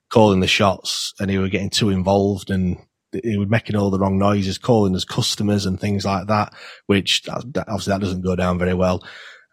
calling 0.10 0.40
the 0.40 0.48
shots 0.48 1.14
and 1.20 1.30
he 1.30 1.38
were 1.38 1.50
getting 1.50 1.70
too 1.70 1.90
involved 1.90 2.50
and 2.50 2.78
he 3.12 3.36
was 3.36 3.50
making 3.50 3.76
all 3.76 3.90
the 3.90 4.00
wrong 4.00 4.18
noises, 4.18 4.58
calling 4.58 4.96
us 4.96 5.04
customers 5.04 5.66
and 5.66 5.82
things 5.82 6.06
like 6.06 6.28
that, 6.28 6.54
which 6.86 7.28
obviously 7.28 7.92
that 7.92 8.00
doesn't 8.00 8.22
go 8.22 8.38
down 8.38 8.58
very 8.58 8.74
well. 8.74 9.04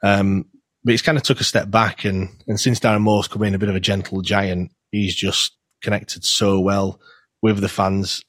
Um, 0.05 0.45
but 0.85 0.93
he's 0.93 1.03
kind 1.03 1.19
of 1.19 1.25
took 1.25 1.41
a 1.41 1.45
step 1.45 1.71
back 1.71 2.05
and, 2.05 2.29
and 2.47 2.59
since 2.59 2.81
Darren 2.81 3.03
Moore's 3.03 3.29
come 3.29 3.43
in 3.43 3.55
a 3.55 3.59
bit 3.59 3.69
of 3.69 3.77
a 3.77 3.81
gentle 3.81 4.23
giant, 4.23 4.73
he's 4.91 5.15
just 5.15 5.57
connected 5.83 6.25
so 6.25 6.61
well 6.61 7.01
with 7.43 7.61
the 7.61 7.69
fans. 7.69 8.23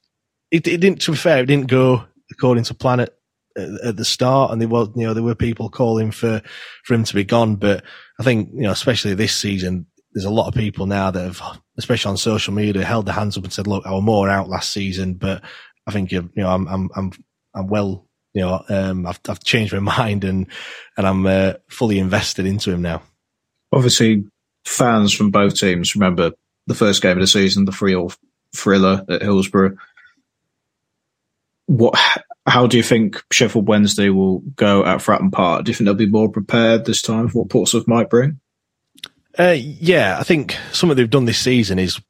It, 0.50 0.66
it 0.66 0.78
didn't, 0.78 1.00
to 1.02 1.12
be 1.12 1.16
fair, 1.16 1.42
it 1.42 1.46
didn't 1.46 1.68
go 1.68 2.04
according 2.30 2.64
to 2.64 2.74
plan 2.74 3.00
at, 3.00 3.10
at 3.56 3.96
the 3.96 4.04
start 4.04 4.50
and 4.50 4.60
there 4.60 4.68
was, 4.68 4.88
you 4.96 5.06
know, 5.06 5.14
there 5.14 5.22
were 5.22 5.34
people 5.34 5.68
calling 5.70 6.10
for, 6.10 6.42
for 6.84 6.94
him 6.94 7.04
to 7.04 7.14
be 7.14 7.24
gone. 7.24 7.56
But 7.56 7.84
I 8.20 8.22
think, 8.22 8.50
you 8.52 8.62
know, 8.62 8.70
especially 8.70 9.14
this 9.14 9.34
season, 9.34 9.86
there's 10.12 10.26
a 10.26 10.30
lot 10.30 10.48
of 10.48 10.54
people 10.54 10.86
now 10.86 11.10
that 11.10 11.22
have, 11.22 11.60
especially 11.78 12.10
on 12.10 12.16
social 12.18 12.52
media, 12.52 12.84
held 12.84 13.06
their 13.06 13.14
hands 13.14 13.38
up 13.38 13.44
and 13.44 13.52
said, 13.52 13.66
look, 13.66 13.86
I 13.86 13.92
was 13.92 14.02
more 14.02 14.28
out 14.28 14.48
last 14.48 14.72
season, 14.72 15.14
but 15.14 15.42
I 15.86 15.90
think, 15.90 16.12
you 16.12 16.30
know, 16.36 16.50
I'm, 16.50 16.68
I'm, 16.68 16.90
I'm, 16.96 17.12
I'm 17.54 17.66
well 17.66 18.06
you 18.34 18.40
know, 18.42 18.64
um, 18.68 19.06
I've, 19.06 19.20
I've 19.28 19.44
changed 19.44 19.72
my 19.72 19.78
mind 19.98 20.24
and, 20.24 20.46
and 20.96 21.06
I'm 21.06 21.26
uh, 21.26 21.54
fully 21.68 21.98
invested 21.98 22.46
into 22.46 22.70
him 22.70 22.82
now. 22.82 23.02
Obviously, 23.72 24.24
fans 24.64 25.12
from 25.12 25.30
both 25.30 25.54
teams 25.54 25.94
remember 25.94 26.32
the 26.66 26.74
first 26.74 27.02
game 27.02 27.16
of 27.16 27.20
the 27.20 27.26
season, 27.26 27.64
the 27.64 27.72
three 27.72 27.94
all 27.94 28.12
thriller 28.54 29.04
at 29.08 29.22
Hillsborough. 29.22 29.76
What? 31.66 31.98
How 32.46 32.66
do 32.66 32.76
you 32.76 32.82
think 32.82 33.22
Sheffield 33.30 33.68
Wednesday 33.68 34.08
will 34.08 34.40
go 34.56 34.84
at 34.84 34.98
Fratton 34.98 35.32
Park? 35.32 35.64
Do 35.64 35.70
you 35.70 35.74
think 35.74 35.86
they'll 35.86 35.94
be 35.94 36.06
more 36.06 36.28
prepared 36.28 36.84
this 36.84 37.00
time 37.00 37.28
for 37.28 37.40
what 37.42 37.50
Portsmouth 37.50 37.86
might 37.86 38.10
bring? 38.10 38.40
Uh, 39.38 39.56
yeah, 39.56 40.18
I 40.18 40.24
think 40.24 40.56
something 40.72 40.96
they've 40.96 41.08
done 41.08 41.24
this 41.24 41.38
season 41.38 41.78
is 41.78 42.00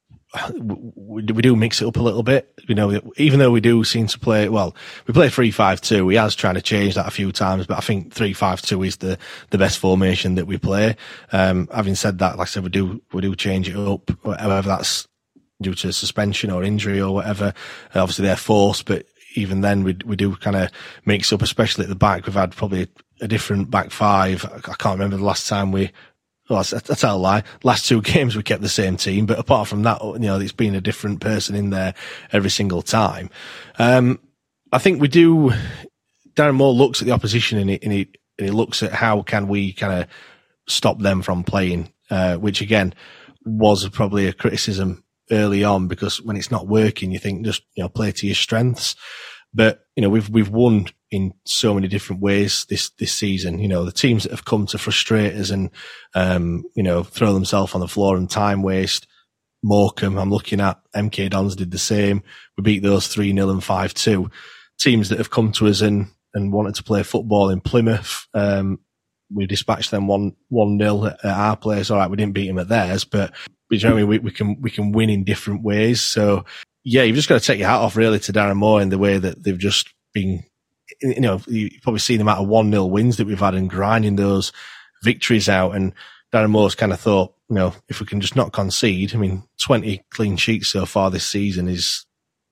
we, 0.54 1.22
do 1.22 1.56
mix 1.56 1.82
it 1.82 1.88
up 1.88 1.96
a 1.96 2.02
little 2.02 2.22
bit. 2.22 2.52
You 2.66 2.74
know, 2.74 3.00
even 3.16 3.38
though 3.38 3.50
we 3.50 3.60
do 3.60 3.84
seem 3.84 4.06
to 4.06 4.18
play, 4.18 4.48
well, 4.48 4.74
we 5.06 5.14
play 5.14 5.28
three 5.28 5.50
five 5.50 5.80
two. 5.80 6.06
We 6.06 6.16
has 6.16 6.34
trying 6.34 6.54
to 6.54 6.62
change 6.62 6.94
that 6.94 7.06
a 7.06 7.10
few 7.10 7.32
times, 7.32 7.66
but 7.66 7.76
I 7.76 7.80
think 7.80 8.12
three 8.12 8.32
five 8.32 8.62
two 8.62 8.82
is 8.82 8.96
the, 8.96 9.18
the 9.50 9.58
best 9.58 9.78
formation 9.78 10.36
that 10.36 10.46
we 10.46 10.58
play. 10.58 10.96
Um, 11.32 11.68
having 11.72 11.94
said 11.94 12.18
that, 12.18 12.38
like 12.38 12.48
I 12.48 12.50
said, 12.50 12.62
we 12.62 12.70
do, 12.70 13.02
we 13.12 13.20
do 13.20 13.34
change 13.34 13.68
it 13.68 13.76
up, 13.76 14.10
whether 14.24 14.62
that's 14.62 15.06
due 15.60 15.74
to 15.74 15.92
suspension 15.92 16.50
or 16.50 16.64
injury 16.64 17.00
or 17.00 17.14
whatever. 17.14 17.54
Obviously 17.94 18.24
they're 18.24 18.36
forced, 18.36 18.86
but 18.86 19.06
even 19.34 19.60
then 19.60 19.84
we, 19.84 19.96
we 20.04 20.16
do 20.16 20.34
kind 20.36 20.56
of 20.56 20.70
mix 21.04 21.32
up, 21.32 21.42
especially 21.42 21.84
at 21.84 21.88
the 21.88 21.94
back. 21.94 22.26
We've 22.26 22.34
had 22.34 22.52
probably 22.52 22.88
a 23.20 23.28
different 23.28 23.70
back 23.70 23.90
five. 23.90 24.44
I 24.44 24.74
can't 24.74 24.98
remember 24.98 25.16
the 25.16 25.24
last 25.24 25.48
time 25.48 25.72
we 25.72 25.92
well, 26.52 26.62
that's, 26.62 26.86
that's 26.86 27.02
a 27.02 27.14
lie. 27.14 27.44
Last 27.62 27.86
two 27.86 28.02
games 28.02 28.36
we 28.36 28.42
kept 28.42 28.62
the 28.62 28.68
same 28.68 28.96
team, 28.98 29.24
but 29.24 29.38
apart 29.38 29.68
from 29.68 29.82
that, 29.84 30.02
you 30.02 30.18
know, 30.18 30.38
it's 30.38 30.52
been 30.52 30.74
a 30.74 30.80
different 30.80 31.20
person 31.20 31.56
in 31.56 31.70
there 31.70 31.94
every 32.30 32.50
single 32.50 32.82
time. 32.82 33.30
Um, 33.78 34.20
I 34.70 34.78
think 34.78 35.00
we 35.00 35.08
do. 35.08 35.52
Darren 36.34 36.54
Moore 36.54 36.72
looks 36.72 37.00
at 37.00 37.06
the 37.06 37.12
opposition 37.12 37.58
and 37.58 37.70
he, 37.70 37.78
and 37.82 37.92
he, 37.92 38.08
and 38.38 38.46
he 38.46 38.50
looks 38.50 38.82
at 38.82 38.92
how 38.92 39.22
can 39.22 39.48
we 39.48 39.72
kind 39.72 40.02
of 40.02 40.08
stop 40.66 40.98
them 40.98 41.22
from 41.22 41.42
playing, 41.42 41.90
uh, 42.10 42.36
which 42.36 42.60
again 42.60 42.94
was 43.44 43.88
probably 43.88 44.26
a 44.26 44.32
criticism 44.32 45.04
early 45.30 45.64
on 45.64 45.88
because 45.88 46.20
when 46.20 46.36
it's 46.36 46.50
not 46.50 46.68
working, 46.68 47.10
you 47.10 47.18
think 47.18 47.44
just, 47.44 47.62
you 47.74 47.82
know, 47.82 47.88
play 47.88 48.12
to 48.12 48.26
your 48.26 48.34
strengths. 48.34 48.94
But, 49.54 49.84
you 49.96 50.02
know, 50.02 50.08
we've, 50.08 50.28
we've 50.28 50.48
won 50.48 50.86
in 51.10 51.34
so 51.44 51.74
many 51.74 51.88
different 51.88 52.22
ways 52.22 52.64
this, 52.68 52.90
this 52.98 53.12
season. 53.12 53.58
You 53.58 53.68
know, 53.68 53.84
the 53.84 53.92
teams 53.92 54.22
that 54.22 54.32
have 54.32 54.44
come 54.44 54.66
to 54.66 54.78
frustrate 54.78 55.34
us 55.34 55.50
and, 55.50 55.70
um, 56.14 56.64
you 56.74 56.82
know, 56.82 57.02
throw 57.02 57.34
themselves 57.34 57.74
on 57.74 57.80
the 57.80 57.88
floor 57.88 58.16
and 58.16 58.30
time 58.30 58.62
waste. 58.62 59.06
Morecambe, 59.62 60.18
I'm 60.18 60.30
looking 60.30 60.60
at 60.60 60.80
MK 60.94 61.30
Dons 61.30 61.54
did 61.54 61.70
the 61.70 61.78
same. 61.78 62.22
We 62.56 62.62
beat 62.62 62.82
those 62.82 63.06
3 63.08 63.32
0 63.32 63.50
and 63.50 63.62
5 63.62 63.94
2. 63.94 64.30
Teams 64.80 65.08
that 65.10 65.18
have 65.18 65.30
come 65.30 65.52
to 65.52 65.68
us 65.68 65.80
and, 65.82 66.08
and 66.34 66.52
wanted 66.52 66.74
to 66.76 66.82
play 66.82 67.02
football 67.02 67.50
in 67.50 67.60
Plymouth, 67.60 68.26
um, 68.34 68.80
we 69.34 69.46
dispatched 69.46 69.90
them 69.90 70.06
one 70.06 70.34
one 70.48 70.76
nil 70.76 71.06
at 71.06 71.24
our 71.24 71.56
place. 71.56 71.90
All 71.90 71.98
right, 71.98 72.10
we 72.10 72.16
didn't 72.16 72.34
beat 72.34 72.48
them 72.48 72.58
at 72.58 72.68
theirs, 72.68 73.04
but, 73.04 73.32
but 73.70 73.82
you 73.82 73.88
know, 73.88 74.06
we, 74.06 74.18
we 74.18 74.30
can 74.30 74.60
we 74.60 74.70
can 74.70 74.92
win 74.92 75.10
in 75.10 75.24
different 75.24 75.62
ways. 75.62 76.00
So 76.00 76.44
yeah, 76.84 77.02
you've 77.02 77.16
just 77.16 77.28
got 77.28 77.40
to 77.40 77.46
take 77.46 77.58
your 77.58 77.68
hat 77.68 77.80
off 77.80 77.96
really 77.96 78.18
to 78.20 78.32
Darren 78.32 78.56
Moore 78.56 78.80
in 78.80 78.88
the 78.88 78.98
way 78.98 79.18
that 79.18 79.42
they've 79.42 79.58
just 79.58 79.92
been, 80.12 80.44
you 81.00 81.20
know, 81.20 81.40
you've 81.46 81.82
probably 81.82 82.00
seen 82.00 82.18
the 82.18 82.22
amount 82.22 82.40
of 82.40 82.48
1 82.48 82.70
0 82.70 82.84
wins 82.86 83.16
that 83.16 83.26
we've 83.26 83.38
had 83.38 83.54
and 83.54 83.70
grinding 83.70 84.16
those 84.16 84.52
victories 85.02 85.48
out. 85.48 85.74
And 85.74 85.92
Darren 86.32 86.50
Moore's 86.50 86.74
kind 86.74 86.92
of 86.92 87.00
thought, 87.00 87.34
you 87.48 87.56
know, 87.56 87.74
if 87.88 88.00
we 88.00 88.06
can 88.06 88.20
just 88.20 88.36
not 88.36 88.52
concede, 88.52 89.14
I 89.14 89.18
mean, 89.18 89.44
20 89.60 90.02
clean 90.10 90.36
sheets 90.36 90.68
so 90.68 90.86
far 90.86 91.10
this 91.10 91.26
season 91.26 91.68
is 91.68 92.06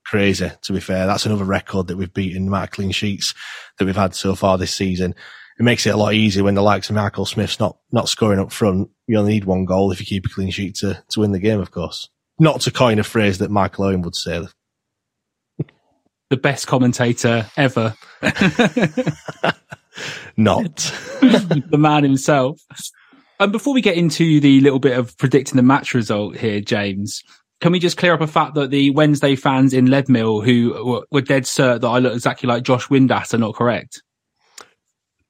crazy, 0.05 0.51
to 0.61 0.73
be 0.73 0.79
fair. 0.79 1.07
That's 1.07 1.25
another 1.25 1.45
record 1.45 1.87
that 1.87 1.97
we've 1.97 2.13
beaten, 2.13 2.43
the 2.43 2.47
amount 2.47 2.65
of 2.65 2.71
clean 2.71 2.91
sheets 2.91 3.33
that 3.77 3.85
we've 3.85 3.95
had 3.95 4.15
so 4.15 4.35
far 4.35 4.57
this 4.57 4.73
season. 4.73 5.13
It 5.59 5.63
makes 5.63 5.85
it 5.85 5.93
a 5.93 5.97
lot 5.97 6.13
easier 6.13 6.43
when 6.43 6.55
the 6.55 6.61
likes 6.61 6.89
of 6.89 6.95
Michael 6.95 7.25
Smith's 7.25 7.59
not, 7.59 7.77
not 7.91 8.09
scoring 8.09 8.39
up 8.39 8.51
front. 8.51 8.89
You 9.07 9.19
only 9.19 9.33
need 9.33 9.45
one 9.45 9.65
goal 9.65 9.91
if 9.91 9.99
you 9.99 10.05
keep 10.05 10.25
a 10.25 10.29
clean 10.29 10.51
sheet 10.51 10.75
to, 10.75 11.03
to 11.09 11.19
win 11.19 11.33
the 11.33 11.39
game, 11.39 11.59
of 11.59 11.71
course. 11.71 12.09
Not 12.41 12.61
to 12.61 12.71
coin 12.71 12.97
a 12.97 13.03
phrase 13.03 13.37
that 13.37 13.51
Michael 13.51 13.85
Owen 13.85 14.01
would 14.01 14.15
say. 14.15 14.43
The 16.31 16.37
best 16.37 16.65
commentator 16.65 17.45
ever. 17.55 17.93
Not. 20.37 20.75
the 21.21 21.77
man 21.77 22.01
himself. 22.01 22.59
And 23.39 23.51
before 23.51 23.75
we 23.75 23.81
get 23.81 23.95
into 23.95 24.39
the 24.39 24.59
little 24.61 24.79
bit 24.79 24.97
of 24.97 25.15
predicting 25.19 25.57
the 25.57 25.61
match 25.61 25.93
result 25.93 26.35
here, 26.35 26.61
James, 26.61 27.21
can 27.59 27.73
we 27.73 27.77
just 27.77 27.97
clear 27.97 28.15
up 28.15 28.21
a 28.21 28.27
fact 28.27 28.55
that 28.55 28.71
the 28.71 28.89
Wednesday 28.89 29.35
fans 29.35 29.71
in 29.71 29.85
Leadmill 29.85 30.43
who 30.43 31.05
were 31.11 31.21
dead 31.21 31.43
cert 31.43 31.81
that 31.81 31.87
I 31.87 31.99
look 31.99 32.15
exactly 32.15 32.47
like 32.47 32.63
Josh 32.63 32.87
Windass 32.87 33.35
are 33.35 33.37
not 33.37 33.53
correct? 33.53 34.01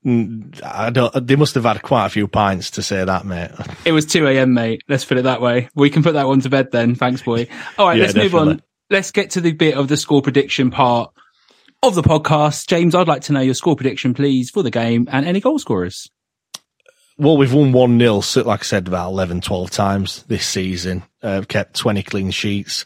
I 0.03 0.89
don't. 0.89 1.27
They 1.27 1.35
must 1.35 1.53
have 1.55 1.63
had 1.63 1.81
quite 1.83 2.07
a 2.07 2.09
few 2.09 2.27
pints 2.27 2.71
to 2.71 2.81
say 2.81 3.03
that, 3.03 3.25
mate. 3.25 3.51
It 3.85 3.91
was 3.91 4.05
two 4.05 4.27
a.m., 4.27 4.53
mate. 4.53 4.83
Let's 4.87 5.05
put 5.05 5.17
it 5.17 5.23
that 5.23 5.41
way. 5.41 5.69
We 5.75 5.89
can 5.89 6.01
put 6.01 6.13
that 6.13 6.27
one 6.27 6.39
to 6.41 6.49
bed 6.49 6.71
then. 6.71 6.95
Thanks, 6.95 7.21
boy. 7.21 7.47
All 7.77 7.87
right, 7.87 7.97
yeah, 7.97 8.03
let's 8.03 8.13
definitely. 8.13 8.39
move 8.39 8.49
on. 8.49 8.61
Let's 8.89 9.11
get 9.11 9.31
to 9.31 9.41
the 9.41 9.53
bit 9.53 9.75
of 9.75 9.87
the 9.87 9.97
score 9.97 10.21
prediction 10.21 10.71
part 10.71 11.13
of 11.83 11.95
the 11.95 12.01
podcast. 12.01 12.67
James, 12.67 12.95
I'd 12.95 13.07
like 13.07 13.23
to 13.23 13.33
know 13.33 13.41
your 13.41 13.53
score 13.53 13.75
prediction, 13.75 14.13
please, 14.13 14.49
for 14.49 14.63
the 14.63 14.71
game 14.71 15.07
and 15.11 15.25
any 15.25 15.39
goal 15.39 15.59
scorers. 15.59 16.09
Well, 17.17 17.37
we've 17.37 17.53
won 17.53 17.71
1 17.71 17.99
0, 17.99 18.21
like 18.45 18.61
I 18.61 18.63
said, 18.63 18.87
about 18.87 19.09
11, 19.09 19.41
12 19.41 19.69
times 19.69 20.23
this 20.23 20.45
season. 20.45 21.03
Uh, 21.21 21.43
kept 21.47 21.75
20 21.75 22.01
clean 22.03 22.31
sheets. 22.31 22.85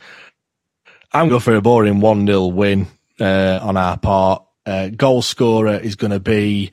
I'm 1.13 1.29
going 1.29 1.39
for 1.39 1.55
a 1.55 1.61
boring 1.61 2.01
1 2.01 2.27
0 2.27 2.47
win 2.47 2.87
uh, 3.19 3.59
on 3.61 3.77
our 3.77 3.97
part. 3.97 4.43
Uh, 4.65 4.89
goal 4.89 5.21
scorer 5.21 5.75
is 5.75 5.95
going 5.95 6.11
to 6.11 6.19
be 6.19 6.71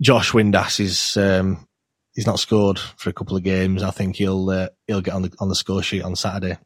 Josh 0.00 0.32
Windass 0.32 0.80
is 0.80 1.16
um, 1.16 1.66
he's 2.14 2.26
not 2.26 2.40
scored 2.40 2.78
for 2.78 3.10
a 3.10 3.12
couple 3.12 3.36
of 3.36 3.42
games. 3.42 3.82
I 3.82 3.90
think 3.90 4.16
he'll 4.16 4.48
uh, 4.50 4.68
he'll 4.86 5.02
get 5.02 5.14
on 5.14 5.22
the 5.22 5.32
on 5.38 5.48
the 5.48 5.54
score 5.54 5.82
sheet 5.82 6.02
on 6.02 6.16
Saturday. 6.16 6.58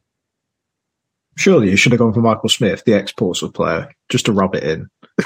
Surely 1.37 1.69
you 1.69 1.75
should 1.75 1.91
have 1.91 1.99
gone 1.99 2.13
for 2.13 2.21
Michael 2.21 2.49
Smith, 2.49 2.83
the 2.85 2.93
ex 2.93 3.11
Portsmouth 3.11 3.53
player, 3.53 3.93
just 4.09 4.25
to 4.27 4.31
rub 4.31 4.55
it 4.55 4.63
in. 4.63 4.87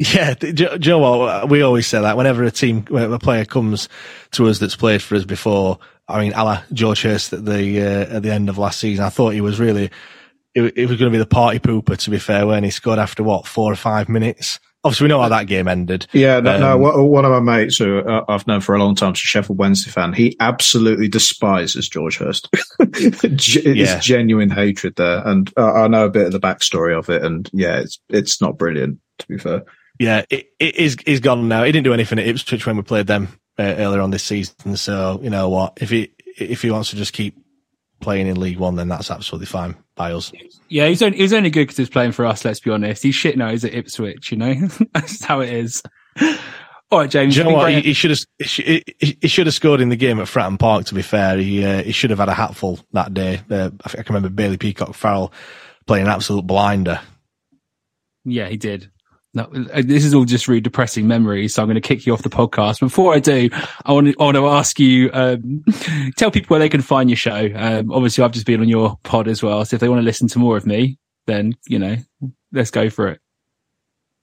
Yeah, 0.00 0.32
do, 0.32 0.50
do 0.54 0.64
you 0.64 0.78
know 0.78 0.98
what? 0.98 1.50
We 1.50 1.60
always 1.60 1.86
say 1.86 2.00
that 2.00 2.16
whenever 2.16 2.42
a 2.42 2.50
team, 2.50 2.86
whenever 2.86 3.16
a 3.16 3.18
player 3.18 3.44
comes 3.44 3.86
to 4.30 4.48
us 4.48 4.58
that's 4.58 4.74
played 4.74 5.02
for 5.02 5.14
us 5.14 5.26
before. 5.26 5.78
I 6.08 6.22
mean, 6.22 6.32
a 6.32 6.42
la 6.42 6.62
George 6.72 7.02
Hirst 7.02 7.34
at 7.34 7.44
the 7.44 7.82
uh, 7.82 8.16
at 8.16 8.22
the 8.22 8.32
end 8.32 8.48
of 8.48 8.56
last 8.56 8.80
season, 8.80 9.04
I 9.04 9.10
thought 9.10 9.34
he 9.34 9.42
was 9.42 9.60
really, 9.60 9.90
it, 10.54 10.72
it 10.74 10.88
was 10.88 10.98
going 10.98 11.12
to 11.12 11.14
be 11.14 11.18
the 11.18 11.26
party 11.26 11.58
pooper. 11.58 11.98
To 11.98 12.10
be 12.10 12.18
fair, 12.18 12.46
when 12.46 12.64
he 12.64 12.70
scored 12.70 12.98
after 12.98 13.22
what 13.22 13.46
four 13.46 13.70
or 13.70 13.76
five 13.76 14.08
minutes. 14.08 14.58
Obviously, 14.82 15.04
we 15.04 15.08
know 15.08 15.20
how 15.20 15.28
that 15.28 15.46
game 15.46 15.68
ended. 15.68 16.06
Yeah, 16.12 16.40
no, 16.40 16.54
Um, 16.54 16.60
no 16.80 17.04
one 17.04 17.24
of 17.26 17.30
my 17.30 17.40
mates 17.58 17.76
who 17.76 17.98
uh, 17.98 18.24
I've 18.28 18.46
known 18.46 18.60
for 18.62 18.74
a 18.74 18.78
long 18.78 18.94
time, 18.94 19.12
is 19.12 19.18
a 19.18 19.26
Sheffield 19.26 19.58
Wednesday 19.58 19.90
fan, 19.90 20.12
he 20.14 20.36
absolutely 20.40 21.06
despises 21.08 21.88
George 21.88 22.16
Hirst. 22.16 22.48
Ge- 23.36 23.56
Yeah. 23.64 23.96
It's 23.96 24.06
genuine 24.06 24.50
hatred 24.50 24.96
there, 24.96 25.26
and 25.26 25.52
I 25.56 25.86
know 25.88 26.06
a 26.06 26.10
bit 26.10 26.26
of 26.26 26.32
the 26.32 26.40
backstory 26.40 26.96
of 26.98 27.10
it, 27.10 27.22
and 27.24 27.48
yeah, 27.52 27.78
it's 27.80 28.00
it's 28.08 28.40
not 28.40 28.56
brilliant 28.58 28.98
to 29.18 29.26
be 29.28 29.36
fair. 29.38 29.64
Yeah, 29.98 30.24
it, 30.30 30.46
it 30.58 30.76
is. 30.76 30.96
He's 31.04 31.20
gone 31.20 31.46
now. 31.48 31.64
He 31.64 31.72
didn't 31.72 31.84
do 31.84 31.92
anything 31.92 32.18
at 32.18 32.26
Ipswich 32.26 32.66
when 32.66 32.76
we 32.78 32.82
played 32.82 33.06
them 33.06 33.28
uh, 33.58 33.62
earlier 33.76 34.00
on 34.00 34.10
this 34.10 34.22
season. 34.24 34.76
So 34.78 35.20
you 35.22 35.28
know 35.28 35.50
what? 35.50 35.76
If 35.80 35.90
he 35.90 36.12
if 36.38 36.62
he 36.62 36.70
wants 36.70 36.88
to 36.90 36.96
just 36.96 37.12
keep 37.12 37.36
playing 38.00 38.26
in 38.26 38.40
League 38.40 38.58
One, 38.58 38.76
then 38.76 38.88
that's 38.88 39.10
absolutely 39.10 39.46
fine 39.46 39.76
by 39.94 40.12
us. 40.12 40.32
Yeah, 40.68 40.86
he's 40.88 41.02
only, 41.02 41.16
he 41.16 41.22
was 41.22 41.32
only 41.32 41.50
good 41.50 41.62
because 41.64 41.76
he's 41.76 41.90
playing 41.90 42.12
for 42.12 42.26
us. 42.26 42.44
Let's 42.44 42.60
be 42.60 42.70
honest. 42.70 43.02
He's 43.02 43.14
shit 43.14 43.36
now. 43.36 43.50
He's 43.50 43.64
at 43.64 43.74
Ipswich. 43.74 44.32
You 44.32 44.38
know, 44.38 44.54
that's 44.94 45.22
how 45.22 45.40
it 45.40 45.52
is. 45.52 45.82
All 46.90 46.98
right, 46.98 47.10
James. 47.10 47.34
Do 47.34 47.40
you 47.40 47.44
know 47.48 47.54
what? 47.54 47.72
He, 47.72 47.80
he 47.82 47.92
should 47.92 48.10
have 48.10 48.20
he, 48.38 48.44
should- 48.44 48.84
he, 48.98 49.18
he 49.20 49.28
should 49.28 49.46
have 49.46 49.54
scored 49.54 49.80
in 49.80 49.90
the 49.90 49.96
game 49.96 50.18
at 50.18 50.26
Fratton 50.26 50.58
Park. 50.58 50.86
To 50.86 50.94
be 50.94 51.02
fair, 51.02 51.36
he 51.38 51.64
uh, 51.64 51.82
he 51.82 51.92
should 51.92 52.10
have 52.10 52.18
had 52.18 52.28
a 52.28 52.34
hatful 52.34 52.80
that 52.92 53.14
day. 53.14 53.40
Uh, 53.50 53.70
I, 53.84 53.88
think 53.88 54.00
I 54.00 54.02
can 54.02 54.14
remember 54.14 54.34
Bailey 54.34 54.56
Peacock 54.56 54.94
Farrell 54.94 55.32
playing 55.86 56.06
an 56.06 56.10
absolute 56.12 56.46
blinder. 56.46 57.00
Yeah, 58.24 58.48
he 58.48 58.56
did. 58.56 58.90
No, 59.32 59.44
uh, 59.72 59.82
this 59.84 60.04
is 60.04 60.12
all 60.12 60.24
just 60.24 60.48
really 60.48 60.60
depressing 60.60 61.06
memories. 61.06 61.54
So 61.54 61.62
I'm 61.62 61.68
going 61.68 61.76
to 61.76 61.80
kick 61.80 62.04
you 62.04 62.12
off 62.12 62.22
the 62.22 62.30
podcast. 62.30 62.80
Before 62.80 63.14
I 63.14 63.20
do, 63.20 63.48
I 63.84 63.92
want 63.92 64.08
to, 64.08 64.14
I 64.18 64.24
want 64.24 64.36
to 64.36 64.48
ask 64.48 64.80
you, 64.80 65.10
um, 65.12 65.64
tell 66.16 66.32
people 66.32 66.54
where 66.54 66.58
they 66.58 66.68
can 66.68 66.82
find 66.82 67.08
your 67.08 67.16
show. 67.16 67.50
Um, 67.54 67.92
obviously 67.92 68.24
I've 68.24 68.32
just 68.32 68.46
been 68.46 68.60
on 68.60 68.68
your 68.68 68.98
pod 69.04 69.28
as 69.28 69.42
well. 69.42 69.64
So 69.64 69.76
if 69.76 69.80
they 69.80 69.88
want 69.88 70.00
to 70.00 70.04
listen 70.04 70.26
to 70.28 70.38
more 70.40 70.56
of 70.56 70.66
me, 70.66 70.98
then, 71.26 71.54
you 71.68 71.78
know, 71.78 71.96
let's 72.52 72.72
go 72.72 72.90
for 72.90 73.08
it. 73.08 73.20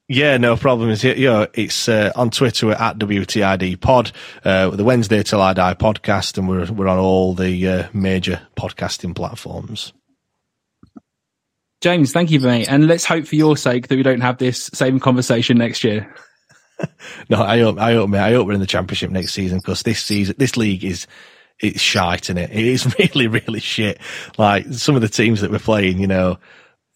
Yeah, 0.10 0.38
no 0.38 0.56
problem. 0.56 0.90
Is 0.90 1.04
it? 1.04 1.18
You 1.18 1.28
know, 1.28 1.48
it's 1.54 1.90
uh, 1.90 2.14
on 2.16 2.30
Twitter 2.30 2.72
at 2.72 2.98
WTID 2.98 3.82
Pod, 3.82 4.14
uh, 4.46 4.70
the 4.70 4.86
Wednesday 4.86 5.22
Till 5.22 5.42
I 5.42 5.52
Die 5.52 5.74
podcast, 5.74 6.38
and 6.38 6.48
we're 6.48 6.72
we're 6.72 6.88
on 6.88 6.98
all 6.98 7.34
the 7.34 7.68
uh, 7.68 7.88
major 7.92 8.42
podcasting 8.56 9.14
platforms. 9.14 9.92
James, 11.82 12.12
thank 12.12 12.32
you, 12.32 12.40
mate. 12.40 12.68
And 12.70 12.88
let's 12.88 13.06
hope 13.06 13.28
for 13.28 13.36
your 13.36 13.56
sake 13.56 13.88
that 13.88 13.96
we 13.96 14.04
don't 14.04 14.22
have 14.22 14.38
this 14.40 14.70
same 14.74 15.00
conversation 15.00 15.58
next 15.58 15.84
year. 15.84 16.14
No, 17.28 17.42
I 17.42 17.58
hope, 17.60 17.80
I 17.80 17.94
hope, 17.94 18.08
mate, 18.12 18.20
I 18.20 18.32
hope 18.34 18.46
we're 18.46 18.54
in 18.54 18.60
the 18.60 18.68
championship 18.68 19.10
next 19.10 19.34
season 19.34 19.58
because 19.58 19.82
this 19.82 20.00
season, 20.00 20.36
this 20.38 20.58
league 20.58 20.84
is, 20.84 21.08
it's 21.60 21.82
shite, 21.82 22.30
is 22.30 22.36
it? 22.36 22.52
It 22.52 22.66
is 22.66 22.96
really, 23.00 23.26
really 23.26 23.60
shit. 23.60 24.00
Like 24.38 24.68
some 24.74 24.94
of 24.96 25.02
the 25.02 25.08
teams 25.10 25.42
that 25.42 25.50
we're 25.50 25.58
playing, 25.58 25.98
you 25.98 26.06
know, 26.06 26.38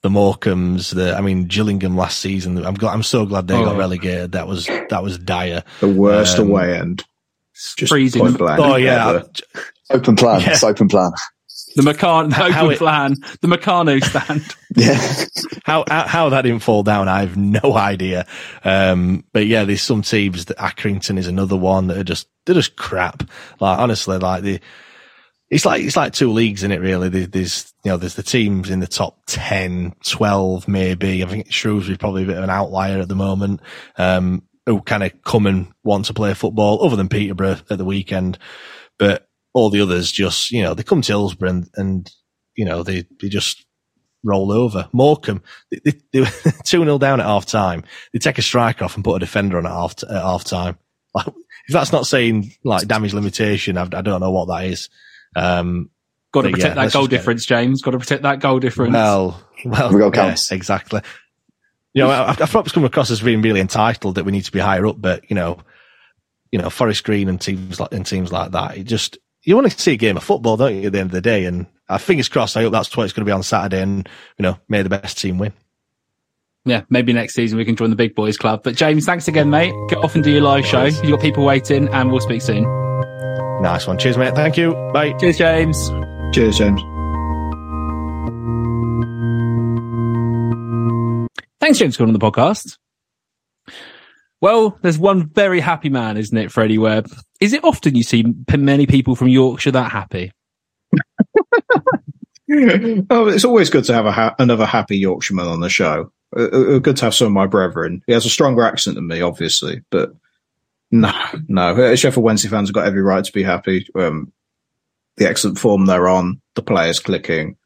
the 0.04 0.10
Morecambes, 0.10 0.94
the, 0.94 1.18
I 1.18 1.22
mean, 1.22 1.46
Gillingham 1.46 1.98
last 1.98 2.20
season. 2.20 2.64
I'm 2.64 2.76
glad, 2.76 2.94
I'm 2.94 3.02
so 3.02 3.26
glad 3.26 3.48
they 3.48 3.56
got 3.56 3.74
Oh. 3.74 3.78
relegated. 3.80 4.34
That 4.34 4.48
was, 4.48 4.68
that 4.68 5.02
was 5.02 5.18
dire. 5.18 5.64
The 5.80 5.88
worst 5.90 6.38
Um, 6.38 6.50
away 6.52 6.78
end, 6.78 7.04
just 7.56 7.90
freezing. 7.90 8.22
point. 8.22 8.40
Oh 8.60 8.76
yeah. 8.76 9.24
Open 9.90 10.16
plan. 10.16 10.42
Yeah. 10.42 10.52
It's 10.52 10.64
open 10.64 10.90
plan. 10.90 11.12
The 11.76 11.82
Meccano, 11.84 12.30
the 12.30 12.52
How 12.54 12.70
it- 12.70 12.78
plan, 12.78 13.16
the 13.42 13.48
Meccano 13.48 14.04
stand. 14.04 14.56
Yeah. 14.76 15.26
How, 15.64 15.84
how 15.88 16.08
how 16.08 16.30
that 16.30 16.42
didn't 16.44 16.62
fall 16.64 16.84
down, 16.84 17.08
I 17.08 17.22
have 17.22 17.38
no 17.38 17.76
idea. 17.76 18.26
Um, 18.64 19.24
but 19.34 19.46
yeah, 19.48 19.64
there's 19.64 19.82
some 19.82 20.02
teams 20.02 20.46
that 20.46 20.58
Accrington 20.58 21.18
is 21.18 21.28
another 21.28 21.56
one 21.58 21.88
that 21.88 21.98
are 21.98 22.04
just 22.04 22.28
they're 22.46 22.56
just 22.56 22.76
crap. 22.76 23.24
Like 23.60 23.80
honestly, 23.80 24.18
like 24.18 24.44
the 24.44 24.60
it's 25.50 25.66
like 25.66 25.84
it's 25.84 25.98
like 25.98 26.14
two 26.14 26.32
leagues 26.32 26.64
in 26.64 26.72
it 26.72 26.80
really. 26.82 27.10
There- 27.10 27.28
There's 27.28 27.74
you 27.84 27.92
know 27.92 27.98
there's 27.98 28.16
the 28.16 28.24
teams 28.24 28.70
in 28.70 28.80
the 28.80 28.88
top 28.88 29.20
10, 29.28 29.94
12 30.06 30.68
maybe. 30.68 31.24
I 31.24 31.28
think 31.28 31.52
Shrewsbury 31.52 31.98
probably 31.98 32.24
a 32.24 32.28
bit 32.28 32.38
of 32.38 32.44
an 32.44 32.50
outlier 32.50 33.00
at 33.00 33.08
the 33.10 33.16
moment. 33.16 33.62
Um, 33.98 34.44
who 34.68 34.80
kind 34.82 35.02
of 35.04 35.12
come 35.24 35.48
and 35.48 35.72
want 35.84 36.06
to 36.06 36.14
play 36.14 36.34
football, 36.36 36.86
other 36.86 36.96
than 36.96 37.10
Peterborough 37.10 37.58
at 37.70 37.78
the 37.80 37.84
weekend. 37.86 38.38
But 39.00 39.28
all 39.54 39.70
the 39.70 39.82
others 39.82 40.12
just 40.12 40.52
you 40.52 40.62
know 40.62 40.74
they 40.74 40.84
come 40.84 41.02
to 41.02 41.12
Hillsborough 41.12 41.50
and, 41.50 41.70
and 41.76 42.12
you 42.56 42.66
know 42.66 42.84
they 42.84 43.06
they 43.22 43.30
just 43.30 43.66
roll 44.24 44.52
over. 44.52 44.88
Morecambe, 44.92 45.42
they, 45.72 45.80
they, 45.84 46.00
they 46.14 46.20
were 46.22 46.26
2 46.66 46.84
0 46.84 46.98
down 46.98 47.20
at 47.20 47.26
half 47.26 47.46
time. 47.46 47.84
They 48.14 48.20
take 48.20 48.38
a 48.38 48.44
striker 48.44 48.86
off 48.86 48.96
and 48.96 49.04
put 49.04 49.16
a 49.16 49.20
defender 49.20 49.58
on 49.58 49.66
at 49.66 49.72
half, 49.72 49.96
at 50.04 50.10
half 50.22 50.44
time. 50.44 50.78
Like, 51.14 51.28
if 51.28 51.74
that's 51.74 51.92
not 51.92 52.08
saying 52.08 52.54
like 52.64 52.88
damage 52.88 53.14
limitation, 53.14 53.78
I, 53.78 53.82
I 53.82 54.02
don't 54.02 54.22
know 54.22 54.32
what 54.32 54.46
that 54.46 54.64
is. 54.68 54.90
Um, 55.36 55.90
Got 56.32 56.44
to 56.44 56.48
But 56.48 56.54
protect 56.54 56.78
yeah, 56.78 56.84
that 56.86 56.94
goal 56.94 57.08
difference, 57.08 57.46
James. 57.46 57.82
Got 57.82 57.92
to 57.92 58.00
protect 58.00 58.24
that 58.24 58.40
goal 58.40 58.60
difference. 58.60 58.94
well, 58.94 59.46
well, 59.66 59.88
Every 59.88 60.00
goal 60.00 60.12
yeah, 60.16 60.36
exactly. 60.52 61.02
You 61.94 62.04
know, 62.04 62.10
I, 62.10 62.30
I 62.30 62.34
thought 62.34 62.66
it's 62.66 62.74
come 62.74 62.86
across 62.86 63.12
as 63.12 63.20
being 63.20 63.42
really 63.42 63.60
entitled 63.60 64.16
that 64.16 64.24
we 64.24 64.32
need 64.32 64.46
to 64.46 64.54
be 64.54 64.60
higher 64.60 64.88
up, 64.88 65.02
but 65.02 65.30
you 65.30 65.36
know, 65.36 65.60
you 66.50 66.60
know, 66.60 66.70
Forest 66.70 67.04
Green 67.04 67.28
and 67.28 67.42
teams 67.42 67.78
like 67.78 67.94
and 67.94 68.06
teams 68.06 68.32
like 68.32 68.52
that, 68.52 68.78
it 68.78 68.86
just 68.86 69.18
you 69.44 69.56
want 69.56 69.72
to 69.72 69.80
see 69.80 69.94
a 69.94 69.98
game 69.98 70.18
of 70.18 70.24
football, 70.24 70.58
don't 70.58 70.76
you? 70.76 70.88
At 70.88 70.94
the 70.94 71.00
end 71.00 71.08
of 71.08 71.14
the 71.14 71.22
day, 71.22 71.46
and 71.46 71.66
uh, 71.90 71.98
fingers 71.98 72.30
crossed. 72.30 72.56
I 72.58 72.62
hope 72.62 72.72
that's 72.72 72.96
what 72.96 73.04
it's 73.04 73.14
going 73.14 73.26
to 73.26 73.30
be 73.30 73.34
on 73.34 73.44
Saturday, 73.44 73.82
and 73.82 74.08
you 74.38 74.44
know, 74.44 74.58
may 74.70 74.82
the 74.82 74.90
best 74.90 75.18
team 75.18 75.38
win. 75.38 75.54
yeah, 76.66 76.84
maybe 76.90 77.12
next 77.14 77.34
season 77.34 77.58
we 77.58 77.66
can 77.66 77.76
join 77.76 77.90
the 77.90 77.96
big 77.96 78.16
boys 78.16 78.38
club. 78.38 78.62
But 78.64 78.76
James, 78.76 79.06
thanks 79.06 79.28
again, 79.28 79.50
mate. 79.50 79.74
Get 79.90 80.00
off 80.00 80.16
and 80.16 80.24
do 80.24 80.32
your 80.32 80.42
live 80.42 80.66
show. 80.66 80.86
You've 80.86 81.12
got 81.12 81.22
people 81.22 81.44
waiting, 81.44 81.88
and 81.90 82.12
we'll 82.12 82.22
speak 82.22 82.42
soon. 82.42 82.64
Nice 83.62 83.88
one. 83.88 83.98
Cheers, 83.98 84.18
mate. 84.18 84.36
Thank 84.36 84.58
you. 84.58 84.74
Bye. 84.94 85.14
Cheers, 85.20 85.38
James. 85.38 85.90
Cheers, 86.34 86.58
James. 86.58 86.82
Thanks, 91.60 91.78
James, 91.78 91.96
for 91.96 92.04
coming 92.04 92.16
on 92.16 92.20
the 92.20 92.32
podcast. 92.32 92.78
Well, 94.42 94.78
there's 94.82 94.98
one 94.98 95.30
very 95.30 95.60
happy 95.60 95.90
man, 95.90 96.18
isn't 96.18 96.38
it, 96.38 96.52
Freddie 96.52 96.80
Webb? 96.80 97.12
Is 97.40 97.54
it 97.54 97.64
often 97.64 97.96
you 97.96 98.04
see 98.04 98.26
many 98.56 98.88
people 98.88 99.16
from 99.16 99.28
Yorkshire 99.28 99.72
that 99.72 99.92
happy? 99.92 100.32
oh, 103.10 103.28
it's 103.28 103.46
always 103.46 103.70
good 103.70 103.84
to 103.86 103.94
have 103.94 104.06
ha- 104.06 104.36
another 104.40 104.66
happy 104.66 104.98
Yorkshireman 104.98 105.48
on 105.48 105.60
the 105.60 105.70
show. 105.70 106.12
Uh, 106.36 106.48
uh, 106.48 106.80
good 106.80 106.98
to 106.98 107.06
have 107.06 107.14
some 107.14 107.28
of 107.28 107.34
my 107.34 107.46
brethren. 107.46 108.02
He 108.08 108.14
has 108.14 108.26
a 108.26 108.30
stronger 108.30 108.64
accent 108.64 108.96
than 108.96 109.08
me, 109.08 109.22
obviously, 109.22 109.84
but 109.92 110.14
no, 110.90 111.12
no. 111.48 111.76
Uh, 111.76 111.96
Sheffield 111.96 112.24
Wednesday 112.24 112.50
fans 112.50 112.70
have 112.70 112.76
got 112.76 112.88
every 112.88 113.02
right 113.02 113.24
to 113.24 113.32
be 113.32 113.44
happy. 113.44 113.88
Um, 113.96 114.34
the 115.18 115.30
excellent 115.30 115.60
form 115.60 115.86
they're 115.86 116.10
on, 116.10 116.42
the 116.56 116.62
players 116.62 117.00
clicking, 117.00 117.58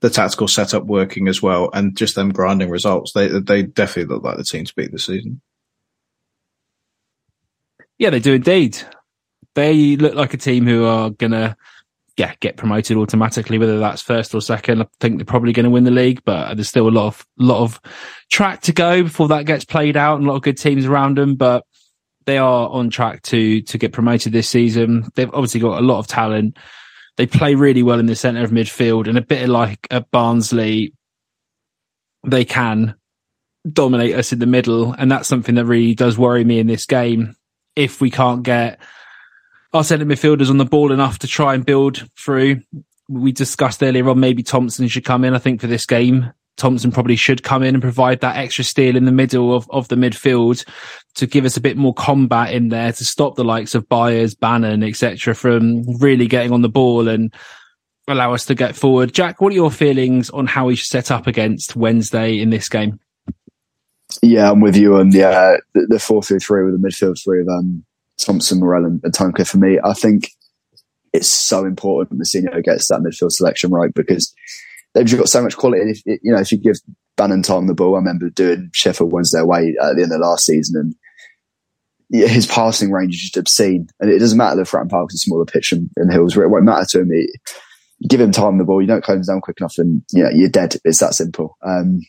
the 0.00 0.10
tactical 0.10 0.48
setup 0.48 0.84
working 0.84 1.28
as 1.28 1.40
well, 1.40 1.70
and 1.72 1.96
just 1.96 2.14
them 2.14 2.32
grinding 2.32 2.70
results. 2.70 3.12
They 3.12 3.28
they 3.28 3.62
definitely 3.62 4.14
look 4.14 4.24
like 4.24 4.38
the 4.38 4.44
team 4.44 4.64
to 4.64 4.74
beat 4.74 4.92
this 4.92 5.06
season. 5.06 5.40
Yeah, 7.98 8.10
they 8.10 8.20
do 8.20 8.34
indeed. 8.34 8.78
They 9.54 9.96
look 9.96 10.14
like 10.14 10.34
a 10.34 10.38
team 10.38 10.66
who 10.66 10.84
are 10.84 11.10
gonna, 11.10 11.56
yeah, 12.16 12.34
get 12.40 12.56
promoted 12.56 12.96
automatically. 12.96 13.58
Whether 13.58 13.78
that's 13.78 14.02
first 14.02 14.34
or 14.34 14.40
second, 14.40 14.82
I 14.82 14.86
think 15.00 15.16
they're 15.16 15.24
probably 15.24 15.52
going 15.52 15.64
to 15.64 15.70
win 15.70 15.84
the 15.84 15.90
league. 15.90 16.22
But 16.24 16.54
there's 16.54 16.68
still 16.68 16.88
a 16.88 16.90
lot 16.90 17.06
of 17.06 17.26
lot 17.38 17.62
of 17.62 17.80
track 18.30 18.62
to 18.62 18.72
go 18.72 19.02
before 19.02 19.28
that 19.28 19.46
gets 19.46 19.64
played 19.64 19.96
out, 19.96 20.16
and 20.16 20.26
a 20.26 20.30
lot 20.30 20.36
of 20.36 20.42
good 20.42 20.58
teams 20.58 20.84
around 20.84 21.16
them. 21.16 21.36
But 21.36 21.64
they 22.26 22.38
are 22.38 22.68
on 22.68 22.90
track 22.90 23.22
to 23.22 23.62
to 23.62 23.78
get 23.78 23.92
promoted 23.92 24.32
this 24.32 24.48
season. 24.48 25.08
They've 25.14 25.32
obviously 25.32 25.60
got 25.60 25.78
a 25.78 25.86
lot 25.86 25.98
of 25.98 26.06
talent. 26.06 26.58
They 27.16 27.26
play 27.26 27.54
really 27.54 27.82
well 27.82 27.98
in 27.98 28.06
the 28.06 28.16
centre 28.16 28.44
of 28.44 28.50
midfield, 28.50 29.08
and 29.08 29.16
a 29.16 29.22
bit 29.22 29.48
like 29.48 29.86
at 29.90 30.10
Barnsley, 30.10 30.92
they 32.26 32.44
can 32.44 32.94
dominate 33.72 34.14
us 34.14 34.32
in 34.32 34.38
the 34.38 34.46
middle, 34.46 34.92
and 34.92 35.10
that's 35.10 35.28
something 35.28 35.54
that 35.54 35.64
really 35.64 35.94
does 35.94 36.18
worry 36.18 36.44
me 36.44 36.58
in 36.58 36.66
this 36.66 36.84
game. 36.84 37.35
If 37.76 38.00
we 38.00 38.10
can't 38.10 38.42
get 38.42 38.80
our 39.72 39.84
centre 39.84 40.06
midfielders 40.06 40.50
on 40.50 40.58
the 40.58 40.64
ball 40.64 40.92
enough 40.92 41.18
to 41.20 41.26
try 41.26 41.54
and 41.54 41.64
build 41.64 42.08
through, 42.18 42.62
we 43.08 43.32
discussed 43.32 43.82
earlier 43.82 44.08
on 44.08 44.18
maybe 44.18 44.42
Thompson 44.42 44.88
should 44.88 45.04
come 45.04 45.24
in. 45.24 45.34
I 45.34 45.38
think 45.38 45.60
for 45.60 45.66
this 45.66 45.86
game, 45.86 46.32
Thompson 46.56 46.90
probably 46.90 47.16
should 47.16 47.42
come 47.42 47.62
in 47.62 47.74
and 47.74 47.82
provide 47.82 48.20
that 48.20 48.36
extra 48.36 48.64
steel 48.64 48.96
in 48.96 49.04
the 49.04 49.12
middle 49.12 49.54
of, 49.54 49.68
of 49.70 49.88
the 49.88 49.96
midfield 49.96 50.64
to 51.14 51.26
give 51.26 51.44
us 51.44 51.56
a 51.56 51.60
bit 51.60 51.76
more 51.76 51.94
combat 51.94 52.52
in 52.52 52.70
there 52.70 52.92
to 52.92 53.04
stop 53.04 53.36
the 53.36 53.44
likes 53.44 53.74
of 53.74 53.88
Byers, 53.88 54.34
Bannan, 54.34 54.82
etc., 54.82 55.34
from 55.34 55.84
really 55.98 56.26
getting 56.26 56.52
on 56.52 56.62
the 56.62 56.68
ball 56.68 57.08
and 57.08 57.32
allow 58.08 58.32
us 58.32 58.46
to 58.46 58.54
get 58.54 58.74
forward. 58.74 59.12
Jack, 59.12 59.40
what 59.40 59.52
are 59.52 59.56
your 59.56 59.70
feelings 59.70 60.30
on 60.30 60.46
how 60.46 60.66
we 60.66 60.76
should 60.76 60.86
set 60.86 61.10
up 61.10 61.26
against 61.26 61.76
Wednesday 61.76 62.40
in 62.40 62.50
this 62.50 62.68
game? 62.68 62.98
Yeah, 64.22 64.50
I'm 64.50 64.60
with 64.60 64.76
you 64.76 64.96
on 64.96 65.10
the 65.10 65.60
the, 65.74 65.98
four 65.98 66.22
through 66.22 66.40
three 66.40 66.64
with 66.64 66.80
the 66.80 66.88
midfield 66.88 67.22
three 67.22 67.40
of 67.40 67.48
um, 67.48 67.84
Thompson, 68.18 68.60
Morrell, 68.60 68.84
and, 68.84 69.00
and 69.04 69.12
Tunker. 69.12 69.46
For 69.46 69.58
me, 69.58 69.78
I 69.84 69.92
think 69.92 70.30
it's 71.12 71.28
so 71.28 71.64
important 71.64 72.20
Mousinho 72.20 72.62
gets 72.62 72.88
that 72.88 73.00
midfield 73.00 73.32
selection 73.32 73.70
right 73.70 73.92
because 73.94 74.34
they've 74.94 75.06
just 75.06 75.18
got 75.18 75.28
so 75.28 75.42
much 75.42 75.56
quality. 75.56 75.82
And 75.82 75.90
if 75.90 76.02
you 76.06 76.32
know, 76.32 76.40
if 76.40 76.52
you 76.52 76.58
give 76.58 76.76
Bannan 77.16 77.42
Tom 77.42 77.66
the 77.66 77.74
ball, 77.74 77.94
I 77.94 77.98
remember 77.98 78.30
doing 78.30 78.70
Sheffield 78.72 79.12
Wednesday 79.12 79.40
away 79.40 79.74
at 79.80 79.96
the 79.96 80.02
end 80.02 80.12
of 80.12 80.20
last 80.20 80.46
season, 80.46 80.76
and 80.76 82.30
his 82.30 82.46
passing 82.46 82.90
range 82.90 83.14
is 83.14 83.20
just 83.22 83.36
obscene. 83.36 83.88
And 84.00 84.10
it 84.10 84.18
doesn't 84.18 84.38
matter 84.38 84.56
that 84.56 84.66
Fratton 84.66 84.90
Park's 84.90 85.14
a 85.14 85.18
smaller 85.18 85.44
pitch 85.44 85.72
in, 85.72 85.90
in 85.96 86.10
Hills. 86.10 86.36
It 86.36 86.48
won't 86.48 86.64
matter 86.64 86.86
to 86.90 87.00
him. 87.00 87.10
Give 88.08 88.20
him 88.20 88.30
time 88.30 88.58
the 88.58 88.64
ball, 88.64 88.82
you 88.82 88.86
don't 88.86 89.02
close 89.02 89.16
him 89.16 89.34
down 89.34 89.40
quick 89.40 89.58
enough, 89.60 89.78
and 89.78 90.02
you 90.12 90.22
know, 90.22 90.30
you're 90.30 90.50
dead. 90.50 90.76
It's 90.84 91.00
that 91.00 91.14
simple. 91.14 91.56
Um, 91.62 92.02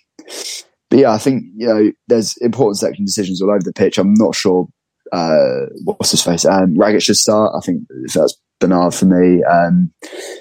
but 0.90 1.00
yeah, 1.00 1.12
I 1.12 1.18
think 1.18 1.44
you 1.56 1.68
know 1.68 1.92
there's 2.08 2.38
important 2.38 2.78
section 2.78 3.06
decisions 3.06 3.42
all 3.42 3.50
over 3.50 3.64
the 3.64 3.74
pitch. 3.74 3.98
I'm 3.98 4.14
not 4.14 4.36
sure 4.36 4.68
uh, 5.12 5.68
what's 5.84 6.12
his 6.12 6.24
face. 6.24 6.46
Um, 6.46 6.78
Raggett 6.78 7.04
should 7.04 7.18
start. 7.18 7.54
I 7.56 7.60
think 7.60 7.84
that's 8.14 8.36
Bernard 8.60 8.94
for 8.94 9.06
me. 9.06 9.44
Um, 9.44 9.92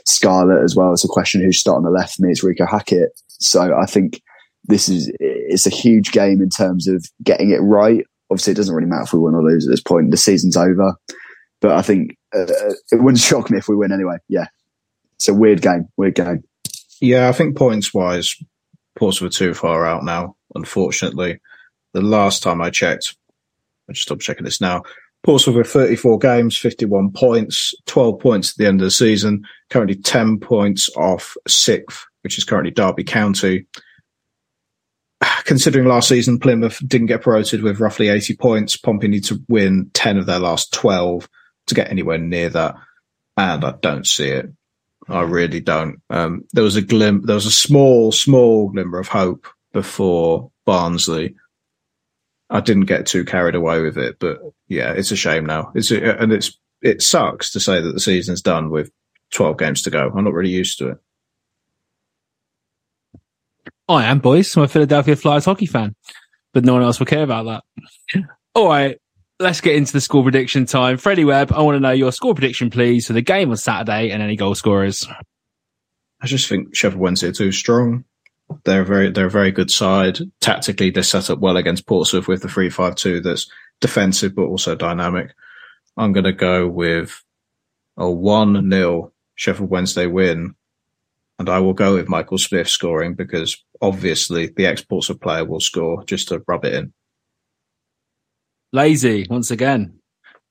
Scarlett 0.04 0.62
as 0.62 0.74
well. 0.74 0.92
It's 0.92 1.04
a 1.04 1.08
question 1.08 1.42
who's 1.42 1.60
start 1.60 1.76
on 1.76 1.84
the 1.84 1.90
left 1.90 2.16
for 2.16 2.22
me. 2.22 2.32
It's 2.32 2.44
Reeco 2.44 2.68
Hackett. 2.68 3.10
So 3.28 3.76
I 3.76 3.86
think 3.86 4.20
this 4.64 4.88
is 4.88 5.10
it's 5.20 5.66
a 5.66 5.70
huge 5.70 6.12
game 6.12 6.40
in 6.40 6.50
terms 6.50 6.88
of 6.88 7.04
getting 7.22 7.50
it 7.50 7.58
right. 7.58 8.04
Obviously, 8.30 8.52
it 8.52 8.56
doesn't 8.56 8.74
really 8.74 8.88
matter 8.88 9.04
if 9.04 9.12
we 9.12 9.20
win 9.20 9.34
or 9.34 9.42
lose 9.42 9.66
at 9.66 9.70
this 9.70 9.82
point. 9.82 10.10
The 10.10 10.16
season's 10.16 10.56
over. 10.56 10.94
But 11.60 11.72
I 11.72 11.82
think 11.82 12.16
uh, 12.34 12.46
it 12.92 13.02
wouldn't 13.02 13.18
shock 13.20 13.50
me 13.50 13.58
if 13.58 13.68
we 13.68 13.76
win 13.76 13.92
anyway. 13.92 14.16
Yeah, 14.28 14.46
it's 15.16 15.28
a 15.28 15.34
weird 15.34 15.62
game. 15.62 15.88
Weird 15.96 16.14
game. 16.14 16.44
Yeah, 17.00 17.28
I 17.28 17.32
think 17.32 17.56
points 17.56 17.92
wise, 17.92 18.36
Portsmouth 18.96 19.34
are 19.34 19.38
too 19.38 19.54
far 19.54 19.84
out 19.84 20.04
now. 20.04 20.35
Unfortunately, 20.54 21.40
the 21.92 22.02
last 22.02 22.42
time 22.42 22.60
I 22.60 22.70
checked, 22.70 23.16
I 23.88 23.92
just 23.92 24.02
stop 24.02 24.20
checking 24.20 24.44
this 24.44 24.60
now. 24.60 24.82
Portsmouth 25.22 25.56
with 25.56 25.66
34 25.66 26.18
games, 26.18 26.56
51 26.56 27.10
points, 27.10 27.74
12 27.86 28.20
points 28.20 28.50
at 28.50 28.56
the 28.58 28.66
end 28.66 28.80
of 28.80 28.84
the 28.84 28.90
season, 28.92 29.44
currently 29.70 29.96
10 29.96 30.38
points 30.38 30.88
off 30.96 31.36
sixth, 31.48 32.04
which 32.22 32.38
is 32.38 32.44
currently 32.44 32.70
Derby 32.70 33.02
County. 33.02 33.66
Considering 35.44 35.86
last 35.86 36.08
season 36.08 36.38
Plymouth 36.38 36.80
didn't 36.86 37.08
get 37.08 37.22
promoted 37.22 37.62
with 37.62 37.80
roughly 37.80 38.08
80 38.08 38.36
points, 38.36 38.76
Pompey 38.76 39.08
need 39.08 39.24
to 39.24 39.42
win 39.48 39.90
10 39.94 40.18
of 40.18 40.26
their 40.26 40.38
last 40.38 40.72
12 40.72 41.28
to 41.66 41.74
get 41.74 41.90
anywhere 41.90 42.18
near 42.18 42.48
that. 42.50 42.76
And 43.36 43.64
I 43.64 43.72
don't 43.80 44.06
see 44.06 44.28
it. 44.28 44.46
I 45.08 45.22
really 45.22 45.60
don't. 45.60 46.00
Um, 46.10 46.44
there 46.52 46.64
was 46.64 46.76
a 46.76 46.82
glim, 46.82 47.22
there 47.22 47.34
was 47.34 47.46
a 47.46 47.50
small, 47.50 48.12
small 48.12 48.68
glimmer 48.68 48.98
of 48.98 49.08
hope 49.08 49.46
before 49.76 50.50
Barnsley. 50.64 51.36
I 52.48 52.60
didn't 52.60 52.86
get 52.86 53.04
too 53.04 53.26
carried 53.26 53.54
away 53.54 53.82
with 53.82 53.98
it, 53.98 54.18
but 54.18 54.38
yeah, 54.68 54.92
it's 54.92 55.10
a 55.10 55.16
shame 55.16 55.44
now. 55.44 55.70
It's 55.74 55.90
a, 55.90 56.18
and 56.18 56.32
it's 56.32 56.58
it 56.80 57.02
sucks 57.02 57.52
to 57.52 57.60
say 57.60 57.82
that 57.82 57.92
the 57.92 58.00
season's 58.00 58.40
done 58.40 58.70
with 58.70 58.90
12 59.34 59.58
games 59.58 59.82
to 59.82 59.90
go. 59.90 60.08
I'm 60.08 60.24
not 60.24 60.32
really 60.32 60.48
used 60.48 60.78
to 60.78 60.92
it. 60.92 60.98
I 63.86 64.06
am, 64.06 64.20
boys. 64.20 64.56
I'm 64.56 64.62
a 64.62 64.68
Philadelphia 64.68 65.14
Flyers 65.14 65.44
hockey 65.44 65.66
fan, 65.66 65.94
but 66.54 66.64
no 66.64 66.72
one 66.72 66.82
else 66.82 66.98
will 66.98 67.04
care 67.04 67.22
about 67.22 67.44
that. 67.44 68.24
All 68.54 68.68
right, 68.68 68.98
let's 69.38 69.60
get 69.60 69.76
into 69.76 69.92
the 69.92 70.00
score 70.00 70.22
prediction 70.22 70.64
time. 70.64 70.96
Freddie 70.96 71.26
Webb, 71.26 71.52
I 71.52 71.60
want 71.60 71.76
to 71.76 71.80
know 71.80 71.90
your 71.90 72.12
score 72.12 72.34
prediction, 72.34 72.70
please, 72.70 73.08
for 73.08 73.12
the 73.12 73.20
game 73.20 73.50
on 73.50 73.58
Saturday 73.58 74.10
and 74.10 74.22
any 74.22 74.36
goal 74.36 74.54
scorers. 74.54 75.06
I 76.22 76.26
just 76.26 76.48
think 76.48 76.74
Sheffield 76.74 76.98
Wednesday 76.98 77.28
are 77.28 77.32
too 77.32 77.52
strong. 77.52 78.06
They're 78.64 78.84
very 78.84 79.10
they're 79.10 79.26
a 79.26 79.30
very 79.30 79.50
good 79.50 79.70
side. 79.70 80.18
Tactically, 80.40 80.90
they're 80.90 81.02
set 81.02 81.30
up 81.30 81.40
well 81.40 81.56
against 81.56 81.86
Portsmouth 81.86 82.28
with 82.28 82.42
the 82.42 82.48
three 82.48 82.70
five 82.70 82.94
two 82.94 83.20
that's 83.20 83.50
defensive 83.80 84.34
but 84.34 84.44
also 84.44 84.74
dynamic. 84.74 85.34
I'm 85.96 86.12
going 86.12 86.24
to 86.24 86.32
go 86.32 86.68
with 86.68 87.22
a 87.96 88.10
one 88.10 88.70
0 88.70 89.12
Sheffield 89.34 89.70
Wednesday 89.70 90.06
win, 90.06 90.54
and 91.38 91.48
I 91.48 91.58
will 91.58 91.72
go 91.72 91.94
with 91.94 92.08
Michael 92.08 92.38
Smith 92.38 92.68
scoring 92.68 93.14
because 93.14 93.62
obviously 93.80 94.48
the 94.48 94.66
ex 94.66 94.82
Portsmouth 94.82 95.20
player 95.20 95.44
will 95.44 95.60
score 95.60 96.04
just 96.04 96.28
to 96.28 96.42
rub 96.46 96.64
it 96.64 96.74
in. 96.74 96.92
Lazy 98.72 99.26
once 99.28 99.50
again. 99.50 99.98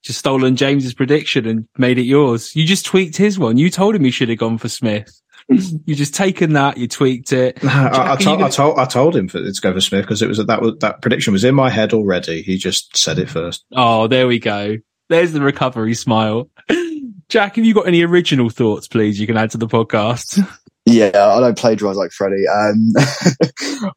Just 0.04 0.20
stolen 0.20 0.56
James's 0.56 0.93
prediction 0.93 1.48
and 1.48 1.68
made 1.78 1.98
it 1.98 2.04
yours. 2.04 2.56
You 2.56 2.64
just 2.66 2.86
tweaked 2.86 3.18
his 3.18 3.39
one. 3.39 3.58
You 3.58 3.72
told 3.72 3.96
him 3.96 4.04
he 4.04 4.12
should 4.12 4.30
have 4.30 4.38
gone 4.38 4.60
for 4.60 4.70
Smith. 4.70 5.20
You 5.50 5.96
just 5.96 6.16
taken 6.16 6.54
that, 6.54 6.78
you 6.78 6.88
tweaked 6.88 7.32
it. 7.32 7.60
I, 7.64 8.14
I, 8.14 8.16
told, 8.16 8.39
gonna... 8.39 8.46
I, 8.46 8.50
told, 8.50 8.80
I 8.80 8.86
told 8.86 9.16
him 9.16 9.28
for, 9.28 9.39
to 9.39 9.54
go 9.62 9.74
for 9.74 9.82
Smith 9.82 10.04
because 10.04 10.22
it 10.22 10.28
was 10.28 10.38
that 10.38 10.62
was, 10.62 10.76
that 10.80 11.02
prediction 11.02 11.34
was 11.34 11.43
in 11.43 11.56
my 11.56 11.70
head 11.70 11.93
already. 11.93 12.41
He 12.41 12.58
just 12.58 12.98
said 12.98 13.20
it 13.20 13.30
first. 13.30 13.64
Oh, 13.74 14.08
there 14.08 14.28
we 14.28 14.39
go. 14.39 14.78
There's 15.10 15.34
the 15.34 15.41
recovery 15.41 15.93
smile. 15.93 16.50
Jack, 17.30 17.56
have 17.56 17.66
you 17.66 17.74
got 17.74 17.88
any 17.88 18.04
original 18.04 18.50
thoughts, 18.50 18.88
please? 18.88 19.20
You 19.20 19.28
can 19.28 19.38
add 19.38 19.52
to 19.52 19.58
the 19.58 19.68
podcast. 19.68 20.39
Yeah, 20.88 21.10
I 21.16 21.39
don't 21.39 21.58
plagiarize 21.58 21.98
like 21.98 22.12
Freddie. 22.12 22.48
Um, 22.48 22.93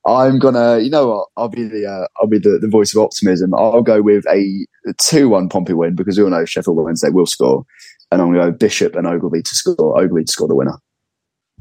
I'm 0.07 0.39
gonna, 0.39 0.79
you 0.79 0.89
know 0.89 1.07
what? 1.07 1.29
I'll 1.37 1.51
be 1.51 1.65
the, 1.65 1.87
uh, 1.87 2.07
I'll 2.19 2.29
be 2.29 2.39
the, 2.39 2.59
the 2.59 2.67
voice 2.67 2.95
of 2.95 3.03
optimism. 3.03 3.53
I'll 3.55 3.83
go 3.83 4.01
with 4.01 4.25
a 4.27 4.65
two-one 4.99 5.51
Pompey 5.51 5.75
win 5.75 5.95
because 5.95 6.17
we 6.17 6.25
all 6.25 6.31
know 6.31 6.47
Sheffield 6.47 6.79
Wednesday 6.79 7.11
will 7.11 7.27
score, 7.27 7.67
and 8.11 8.23
I'm 8.23 8.33
gonna 8.33 8.51
go 8.51 8.57
Bishop 8.57 8.97
and 8.97 9.07
Ogilvie 9.07 9.43
to 9.43 9.55
score. 9.55 10.01
Ogilvie 10.01 10.25
to 10.25 10.33
score 10.33 10.49
the 10.49 10.55
winner. 10.55 10.79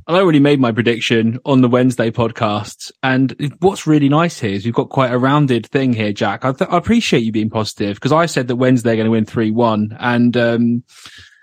I 0.09 0.19
already 0.21 0.39
made 0.39 0.61
my 0.61 0.71
prediction 0.71 1.37
on 1.43 1.59
the 1.59 1.67
Wednesday 1.67 2.11
podcast. 2.11 2.93
And 3.03 3.35
what's 3.59 3.85
really 3.85 4.07
nice 4.07 4.39
here 4.39 4.53
is 4.53 4.63
we've 4.63 4.73
got 4.73 4.87
quite 4.87 5.11
a 5.11 5.17
rounded 5.17 5.65
thing 5.65 5.91
here, 5.91 6.13
Jack. 6.13 6.45
I, 6.45 6.53
th- 6.53 6.69
I 6.69 6.77
appreciate 6.77 7.23
you 7.23 7.33
being 7.33 7.49
positive 7.49 7.95
because 7.95 8.13
I 8.13 8.25
said 8.25 8.47
that 8.47 8.55
Wednesday 8.55 8.93
are 8.93 8.95
going 8.95 9.05
to 9.05 9.11
win 9.11 9.25
3 9.25 9.51
1. 9.51 9.97
And, 9.99 10.37
um, 10.37 10.83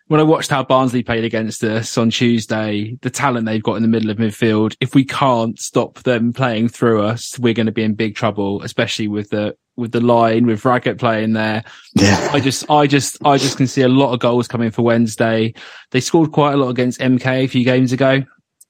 when 0.07 0.21
I 0.21 0.23
watched 0.23 0.51
how 0.51 0.63
Barnsley 0.63 1.03
played 1.03 1.25
against 1.25 1.65
us 1.65 1.97
on 1.97 2.11
Tuesday, 2.11 2.97
the 3.01 3.11
talent 3.11 3.47
they've 3.47 3.63
got 3.63 3.77
in 3.77 3.83
the 3.83 3.89
middle 3.89 4.11
of 4.11 4.19
midfield, 4.19 4.77
if 4.81 4.95
we 4.95 5.05
can't 5.05 5.59
stop 5.59 6.03
them 6.03 6.33
playing 6.33 6.69
through 6.69 7.03
us, 7.03 7.39
we're 7.39 7.55
going 7.55 7.67
to 7.67 7.73
be 7.73 7.83
in 7.83 7.95
big 7.95 8.15
trouble, 8.15 8.63
especially 8.63 9.09
with 9.09 9.31
the, 9.31 9.57
with 9.77 9.93
the 9.93 10.01
line, 10.01 10.45
with 10.45 10.65
Raggett 10.65 10.99
playing 10.99 11.33
there. 11.33 11.65
Yeah. 11.95 12.31
I 12.33 12.41
just, 12.41 12.71
I 12.71 12.87
just, 12.87 13.17
I 13.25 13.39
just 13.39 13.57
can 13.57 13.67
see 13.67 13.81
a 13.81 13.89
lot 13.89 14.13
of 14.13 14.21
goals 14.21 14.47
coming 14.47 14.71
for 14.71 14.83
Wednesday. 14.83 15.55
They 15.91 16.01
scored 16.01 16.33
quite 16.33 16.53
a 16.53 16.59
lot 16.59 16.69
against 16.69 17.01
MK 17.01 17.45
a 17.45 17.47
few 17.47 17.65
games 17.65 17.93
ago 17.93 18.25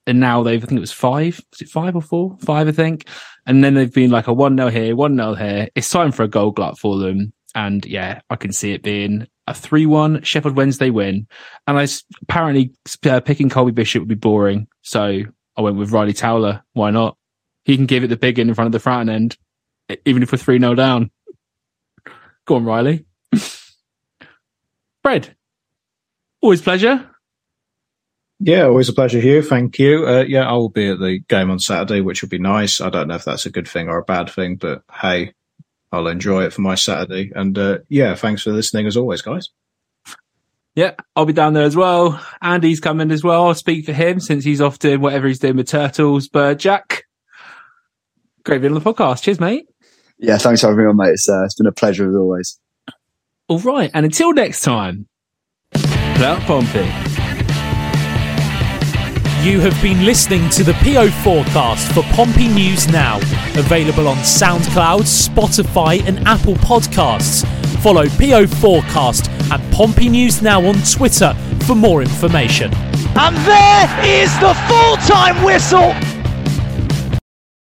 and 0.06 0.20
now 0.20 0.42
they've, 0.42 0.62
I 0.62 0.66
think 0.66 0.78
it 0.78 0.80
was 0.80 0.92
five, 0.92 1.40
was 1.50 1.62
it 1.62 1.68
five 1.68 1.96
or 1.96 2.02
four? 2.02 2.36
Five, 2.40 2.68
I 2.68 2.72
think. 2.72 3.08
And 3.46 3.64
then 3.64 3.74
they've 3.74 3.92
been 3.92 4.10
like 4.10 4.26
a 4.26 4.32
1 4.32 4.56
0 4.56 4.68
here, 4.68 4.96
1 4.96 5.16
0 5.16 5.34
here. 5.34 5.68
It's 5.74 5.88
time 5.90 6.12
for 6.12 6.22
a 6.22 6.28
goal 6.28 6.50
glut 6.50 6.78
for 6.78 6.98
them. 6.98 7.32
And 7.54 7.84
yeah, 7.86 8.20
I 8.30 8.36
can 8.36 8.52
see 8.52 8.72
it 8.72 8.82
being 8.82 9.26
a 9.46 9.54
3 9.54 9.86
1 9.86 10.22
Sheffield 10.22 10.56
Wednesday 10.56 10.90
win. 10.90 11.26
And 11.66 11.78
I 11.78 11.86
apparently 12.22 12.72
uh, 13.06 13.20
picking 13.20 13.48
Colby 13.48 13.72
Bishop 13.72 14.00
would 14.00 14.08
be 14.08 14.14
boring. 14.14 14.66
So 14.82 15.22
I 15.56 15.60
went 15.60 15.76
with 15.76 15.90
Ryley 15.90 16.12
Towler. 16.12 16.62
Why 16.72 16.90
not? 16.90 17.16
He 17.64 17.76
can 17.76 17.86
give 17.86 18.04
it 18.04 18.08
the 18.08 18.16
big 18.16 18.38
in 18.38 18.48
in 18.48 18.54
front 18.54 18.66
of 18.66 18.72
the 18.72 18.80
front 18.80 19.08
end, 19.08 19.38
even 20.04 20.22
if 20.22 20.32
we're 20.32 20.38
3 20.38 20.58
0 20.58 20.74
down. 20.74 21.10
Go 22.46 22.56
on, 22.56 22.64
Ryley. 22.64 23.06
Fred, 25.02 25.34
always 26.42 26.60
pleasure. 26.60 27.13
Yeah, 28.44 28.64
always 28.64 28.90
a 28.90 28.92
pleasure, 28.92 29.20
Hugh. 29.20 29.40
Thank 29.40 29.78
you. 29.78 30.06
Uh, 30.06 30.24
yeah, 30.28 30.46
I 30.46 30.52
will 30.52 30.68
be 30.68 30.90
at 30.90 30.98
the 30.98 31.18
game 31.28 31.50
on 31.50 31.58
Saturday, 31.58 32.02
which 32.02 32.20
will 32.20 32.28
be 32.28 32.38
nice. 32.38 32.78
I 32.78 32.90
don't 32.90 33.08
know 33.08 33.14
if 33.14 33.24
that's 33.24 33.46
a 33.46 33.50
good 33.50 33.66
thing 33.66 33.88
or 33.88 33.96
a 33.96 34.04
bad 34.04 34.28
thing, 34.28 34.56
but 34.56 34.82
hey, 34.92 35.32
I'll 35.90 36.08
enjoy 36.08 36.44
it 36.44 36.52
for 36.52 36.60
my 36.60 36.74
Saturday. 36.74 37.32
And 37.34 37.56
uh, 37.56 37.78
yeah, 37.88 38.14
thanks 38.14 38.42
for 38.42 38.52
listening 38.52 38.86
as 38.86 38.98
always, 38.98 39.22
guys. 39.22 39.48
Yeah, 40.74 40.90
I'll 41.16 41.24
be 41.24 41.32
down 41.32 41.54
there 41.54 41.64
as 41.64 41.74
well. 41.74 42.22
Andy's 42.42 42.80
coming 42.80 43.10
as 43.12 43.24
well. 43.24 43.46
I'll 43.46 43.54
speak 43.54 43.86
for 43.86 43.94
him 43.94 44.20
since 44.20 44.44
he's 44.44 44.60
off 44.60 44.78
doing 44.78 45.00
whatever 45.00 45.26
he's 45.26 45.38
doing 45.38 45.56
with 45.56 45.68
Turtles. 45.68 46.28
But 46.28 46.58
Jack, 46.58 47.04
great 48.44 48.60
being 48.60 48.74
on 48.74 48.82
the 48.82 48.92
podcast. 48.92 49.22
Cheers, 49.22 49.40
mate. 49.40 49.68
Yeah, 50.18 50.36
thanks 50.36 50.60
for 50.60 50.66
having 50.66 50.84
me 50.84 50.90
on, 50.90 50.98
mate. 50.98 51.12
It's, 51.12 51.30
uh, 51.30 51.44
it's 51.44 51.54
been 51.54 51.66
a 51.66 51.72
pleasure 51.72 52.10
as 52.10 52.14
always. 52.14 52.60
All 53.48 53.60
right. 53.60 53.90
And 53.94 54.04
until 54.04 54.34
next 54.34 54.60
time, 54.60 55.08
play 55.72 56.26
out 56.26 56.42
Pompey. 56.42 57.13
You 59.44 59.60
have 59.60 59.80
been 59.82 60.06
listening 60.06 60.48
to 60.50 60.64
the 60.64 60.72
PO 60.72 61.10
forecast 61.22 61.92
for 61.92 62.02
Pompey 62.14 62.48
News 62.48 62.88
Now, 62.88 63.18
available 63.58 64.08
on 64.08 64.16
SoundCloud, 64.16 65.02
Spotify, 65.02 66.02
and 66.08 66.26
Apple 66.26 66.54
Podcasts. 66.54 67.46
Follow 67.82 68.06
PO 68.06 68.46
Forecast 68.46 69.28
and 69.52 69.62
Pompey 69.70 70.08
News 70.08 70.40
Now 70.40 70.64
on 70.64 70.76
Twitter 70.90 71.34
for 71.66 71.74
more 71.74 72.00
information. 72.00 72.72
And 73.16 73.36
there 73.44 74.22
is 74.22 74.32
the 74.40 74.54
full 74.66 74.96
time 75.06 75.44
whistle 75.44 75.92